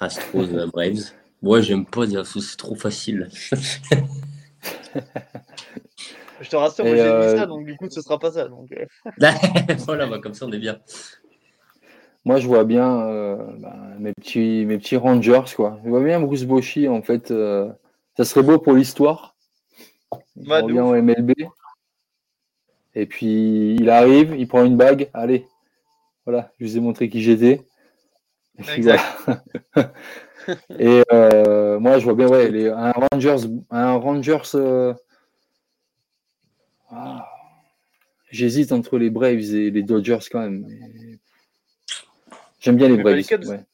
Astros, 0.00 0.46
Braves. 0.72 1.12
Ouais, 1.42 1.62
j'aime 1.62 1.86
pas 1.86 2.06
dire 2.06 2.26
ça, 2.26 2.40
c'est 2.40 2.56
trop 2.56 2.74
facile. 2.74 3.28
Je 6.40 6.48
te 6.50 6.56
rassure, 6.56 6.84
moi 6.84 6.94
j'ai 6.94 7.02
euh, 7.02 7.30
dit 7.32 7.38
ça, 7.38 7.46
donc 7.46 7.64
du 7.64 7.76
coup, 7.76 7.88
ce 7.90 8.00
sera 8.00 8.18
pas 8.18 8.30
ça. 8.32 8.48
Donc, 8.48 8.68
voilà, 9.86 10.06
bah, 10.06 10.18
comme 10.20 10.34
ça 10.34 10.46
on 10.46 10.52
est 10.52 10.58
bien. 10.58 10.78
Moi, 12.24 12.38
je 12.38 12.46
vois 12.46 12.64
bien 12.64 13.00
euh, 13.08 13.36
bah, 13.58 13.76
mes, 13.98 14.12
petits, 14.12 14.64
mes 14.66 14.78
petits 14.78 14.96
Rangers, 14.96 15.44
quoi. 15.56 15.80
Je 15.84 15.88
vois 15.88 16.02
bien 16.02 16.20
Bruce 16.20 16.44
Bochy, 16.44 16.88
en 16.88 17.02
fait. 17.02 17.30
euh, 17.30 17.70
ça 18.16 18.24
serait 18.24 18.42
beau 18.42 18.58
pour 18.58 18.74
l'histoire. 18.74 19.34
Il 20.36 20.52
revient 20.52 20.80
ouf. 20.80 20.90
au 20.90 20.94
MLB. 20.96 21.32
Et 22.94 23.06
puis, 23.06 23.76
il 23.76 23.88
arrive, 23.90 24.34
il 24.36 24.48
prend 24.48 24.64
une 24.64 24.76
bague. 24.76 25.08
Allez, 25.14 25.46
voilà, 26.26 26.52
je 26.58 26.66
vous 26.66 26.76
ai 26.76 26.80
montré 26.80 27.08
qui 27.08 27.22
j'étais. 27.22 27.62
Exact. 28.74 29.04
Et 30.78 31.02
euh, 31.12 31.78
moi, 31.78 31.98
je 31.98 32.04
vois 32.04 32.14
bien, 32.14 32.26
ouais, 32.28 32.50
les, 32.50 32.68
un 32.68 32.92
Rangers, 32.92 33.36
un 33.70 33.92
Rangers. 33.94 34.42
ah, 36.90 37.28
J'hésite 38.30 38.72
entre 38.72 38.98
les 38.98 39.10
Braves 39.10 39.54
et 39.54 39.70
les 39.70 39.82
Dodgers 39.82 40.18
quand 40.30 40.40
même. 40.40 40.66
mais- 40.68 41.18
J'aime 42.60 42.76
bien 42.76 42.88
les 42.88 42.96
Braves. 42.96 43.24
Ouais. 43.46 43.64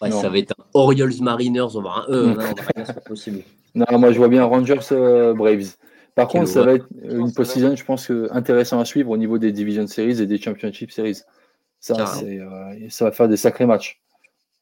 Ouais, 0.00 0.10
ça 0.10 0.28
va 0.28 0.38
être 0.38 0.52
un 0.58 0.64
Orioles 0.74 1.20
Mariners, 1.20 1.76
on 1.76 1.82
va 1.82 1.90
un 1.90 2.06
E. 2.08 2.26
Mm. 2.26 2.26
Non, 2.26 2.32
on 2.32 2.36
va 2.36 2.44
rien, 2.74 2.84
c'est 2.84 2.94
pas 2.94 3.00
possible. 3.00 3.42
Non, 3.74 3.86
moi 3.98 4.12
je 4.12 4.18
vois 4.18 4.28
bien 4.28 4.44
Rangers 4.44 4.80
euh, 4.92 5.32
Braves. 5.32 5.76
Par 6.14 6.28
Quel 6.28 6.42
contre, 6.42 6.52
ça 6.52 6.62
va 6.62 6.74
être 6.74 6.86
une 7.02 7.32
post-season, 7.32 7.74
je 7.74 7.82
pense, 7.82 8.06
que 8.06 8.28
intéressant 8.30 8.78
à 8.78 8.84
suivre 8.84 9.08
au 9.08 9.16
niveau 9.16 9.38
des 9.38 9.50
Division 9.50 9.86
Series 9.86 10.20
et 10.20 10.26
des 10.26 10.36
Championship 10.36 10.90
Series. 10.90 11.20
Ça, 11.80 12.04
c'est, 12.04 12.38
euh, 12.38 12.88
ça 12.90 13.06
va 13.06 13.12
faire 13.12 13.28
des 13.28 13.38
sacrés 13.38 13.64
matchs. 13.64 14.02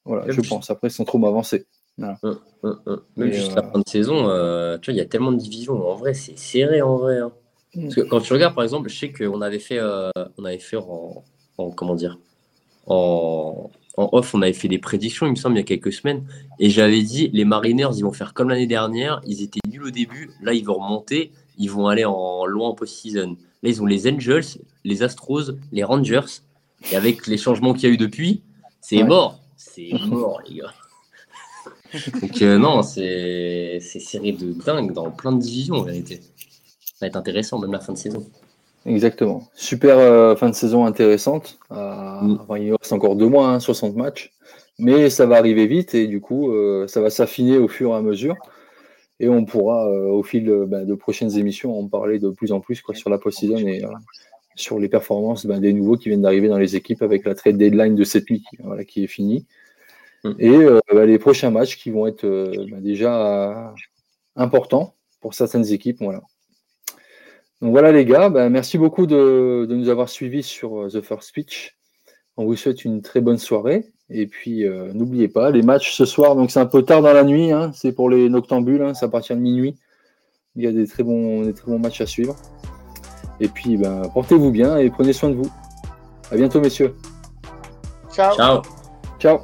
Voilà, 0.04 0.26
Même 0.26 0.32
je 0.32 0.48
pense. 0.48 0.70
Après, 0.70 0.90
sans 0.90 1.04
trop 1.04 1.18
m'avancer. 1.18 1.66
Hum, 1.98 2.16
hum, 2.62 2.80
hum. 2.86 3.00
Même 3.16 3.28
Et, 3.28 3.32
juste 3.32 3.52
euh, 3.52 3.56
la 3.56 3.62
fin 3.64 3.78
de 3.80 3.88
saison, 3.88 4.28
euh, 4.28 4.78
tu 4.78 4.90
vois, 4.90 4.94
il 4.94 4.98
y 4.98 5.02
a 5.02 5.06
tellement 5.06 5.32
de 5.32 5.38
divisions. 5.38 5.74
En 5.90 5.96
vrai, 5.96 6.14
c'est 6.14 6.38
serré 6.38 6.82
en 6.82 6.96
vrai. 6.96 7.18
hein. 7.18 7.32
Mm. 7.74 7.82
Parce 7.82 7.94
que 7.96 8.00
quand 8.02 8.20
tu 8.20 8.32
regardes, 8.32 8.54
par 8.54 8.64
exemple, 8.64 8.88
je 8.88 8.96
sais 8.98 9.12
qu'on 9.12 9.40
avait 9.40 9.58
fait, 9.58 9.78
euh, 9.78 10.08
on 10.38 10.44
avait 10.44 10.58
fait 10.58 10.76
en, 10.76 11.24
en- 11.58 11.70
comment 11.72 11.94
dire, 11.94 12.18
en, 12.90 13.70
en 13.96 14.08
off, 14.12 14.34
on 14.34 14.42
avait 14.42 14.52
fait 14.52 14.68
des 14.68 14.78
prédictions, 14.78 15.26
il 15.26 15.30
me 15.30 15.36
semble, 15.36 15.56
il 15.56 15.58
y 15.58 15.62
a 15.62 15.64
quelques 15.64 15.92
semaines. 15.92 16.24
Et 16.58 16.70
j'avais 16.70 17.02
dit, 17.02 17.30
les 17.32 17.44
Mariners, 17.44 17.90
ils 17.96 18.02
vont 18.02 18.12
faire 18.12 18.34
comme 18.34 18.48
l'année 18.50 18.66
dernière. 18.66 19.20
Ils 19.26 19.42
étaient 19.42 19.60
nuls 19.70 19.84
au 19.84 19.90
début. 19.90 20.30
Là, 20.42 20.52
ils 20.52 20.64
vont 20.64 20.74
remonter. 20.74 21.30
Ils 21.58 21.70
vont 21.70 21.86
aller 21.88 22.04
en 22.04 22.44
loin 22.46 22.68
en 22.70 22.74
post-season. 22.74 23.36
Là, 23.62 23.68
ils 23.70 23.80
ont 23.82 23.86
les 23.86 24.08
Angels, 24.10 24.44
les 24.84 25.02
Astros, 25.02 25.52
les 25.72 25.84
Rangers. 25.84 26.42
Et 26.90 26.96
avec 26.96 27.26
les 27.26 27.36
changements 27.36 27.74
qu'il 27.74 27.84
y 27.84 27.86
a 27.86 27.94
eu 27.94 27.98
depuis, 27.98 28.42
c'est 28.80 28.96
Ouais. 28.98 29.04
mort. 29.04 29.38
C'est 29.56 29.90
mort, 30.08 30.40
les 30.48 30.56
gars. 30.56 30.72
Donc, 32.22 32.40
euh, 32.42 32.56
non, 32.56 32.82
c'est 32.82 33.78
c'est 33.80 33.98
serré 34.00 34.32
de 34.32 34.52
dingue 34.52 34.92
dans 34.92 35.10
plein 35.10 35.32
de 35.32 35.40
divisions, 35.40 35.76
en 35.76 35.82
vérité. 35.82 36.20
Ça 36.20 36.94
va 37.02 37.06
être 37.08 37.16
intéressant, 37.16 37.58
même 37.58 37.72
la 37.72 37.80
fin 37.80 37.92
de 37.92 37.98
saison. 37.98 38.24
Exactement. 38.86 39.48
Super 39.54 39.98
euh, 39.98 40.34
fin 40.36 40.48
de 40.48 40.54
saison 40.54 40.84
intéressante. 40.86 41.58
Euh, 41.72 42.20
Mm. 42.22 42.38
enfin, 42.40 42.58
il 42.58 42.72
reste 42.72 42.92
encore 42.92 43.16
deux 43.16 43.28
mois, 43.28 43.48
hein, 43.48 43.60
60 43.60 43.96
matchs. 43.96 44.32
Mais 44.78 45.10
ça 45.10 45.26
va 45.26 45.36
arriver 45.36 45.66
vite 45.66 45.94
et 45.94 46.06
du 46.06 46.20
coup, 46.20 46.52
euh, 46.52 46.86
ça 46.86 47.02
va 47.02 47.10
s'affiner 47.10 47.58
au 47.58 47.68
fur 47.68 47.90
et 47.90 47.94
à 47.94 48.02
mesure. 48.02 48.36
Et 49.18 49.28
on 49.28 49.44
pourra, 49.44 49.86
au 49.90 50.22
fil 50.22 50.50
bah, 50.66 50.84
de 50.86 50.94
prochaines 50.94 51.36
émissions, 51.36 51.78
en 51.78 51.86
parler 51.86 52.18
de 52.18 52.30
plus 52.30 52.52
en 52.52 52.60
plus 52.60 52.80
quoi, 52.80 52.94
sur 52.94 53.10
la 53.10 53.18
post-season 53.18 53.58
et 53.58 53.82
sur 54.56 54.78
les 54.78 54.88
performances 54.88 55.44
bah, 55.44 55.58
des 55.58 55.74
nouveaux 55.74 55.98
qui 55.98 56.08
viennent 56.08 56.22
d'arriver 56.22 56.48
dans 56.48 56.56
les 56.56 56.74
équipes 56.74 57.02
avec 57.02 57.26
la 57.26 57.34
trade 57.34 57.58
deadline 57.58 57.94
de 57.94 58.04
cette 58.04 58.30
nuit 58.30 58.42
qui, 58.48 58.56
voilà, 58.62 58.84
qui 58.84 59.04
est 59.04 59.08
finie. 59.08 59.44
Mm. 60.24 60.32
Et 60.38 60.58
bah, 60.94 61.04
les 61.04 61.18
prochains 61.18 61.50
matchs 61.50 61.76
qui 61.76 61.90
vont 61.90 62.06
être 62.06 62.26
déjà 62.80 63.74
importants 64.36 64.94
pour 65.20 65.34
certaines 65.34 65.70
équipes. 65.70 65.98
Voilà. 66.00 66.22
Donc 67.60 67.72
voilà 67.72 67.92
les 67.92 68.04
gars, 68.04 68.30
ben, 68.30 68.48
merci 68.48 68.78
beaucoup 68.78 69.06
de, 69.06 69.66
nous 69.68 69.88
avoir 69.88 70.08
suivis 70.08 70.42
sur 70.42 70.88
The 70.90 71.00
First 71.00 71.28
Speech. 71.28 71.76
On 72.36 72.44
vous 72.44 72.56
souhaite 72.56 72.84
une 72.84 73.02
très 73.02 73.20
bonne 73.20 73.38
soirée. 73.38 73.84
Et 74.08 74.26
puis 74.26 74.64
n'oubliez 74.94 75.28
pas, 75.28 75.50
les 75.50 75.62
matchs 75.62 75.92
ce 75.92 76.04
soir, 76.04 76.34
donc 76.34 76.50
c'est 76.50 76.58
un 76.58 76.66
peu 76.66 76.82
tard 76.82 77.00
dans 77.02 77.12
la 77.12 77.22
nuit, 77.22 77.52
hein, 77.52 77.70
c'est 77.72 77.92
pour 77.92 78.10
les 78.10 78.28
noctambules, 78.28 78.82
hein, 78.82 78.94
ça 78.94 79.06
appartient 79.06 79.34
de 79.34 79.40
minuit. 79.40 79.76
Il 80.56 80.64
y 80.64 80.66
a 80.66 80.72
des 80.72 80.86
très 80.86 81.04
bons, 81.04 81.42
des 81.42 81.54
très 81.54 81.70
bons 81.70 81.78
matchs 81.78 82.00
à 82.00 82.06
suivre. 82.06 82.34
Et 83.40 83.48
puis 83.48 83.76
ben, 83.76 84.02
portez-vous 84.12 84.50
bien 84.50 84.78
et 84.78 84.90
prenez 84.90 85.12
soin 85.12 85.30
de 85.30 85.36
vous. 85.36 85.50
À 86.30 86.36
bientôt 86.36 86.60
messieurs. 86.60 86.94
Ciao. 88.12 88.34
Ciao. 88.36 88.62
Ciao. 89.18 89.40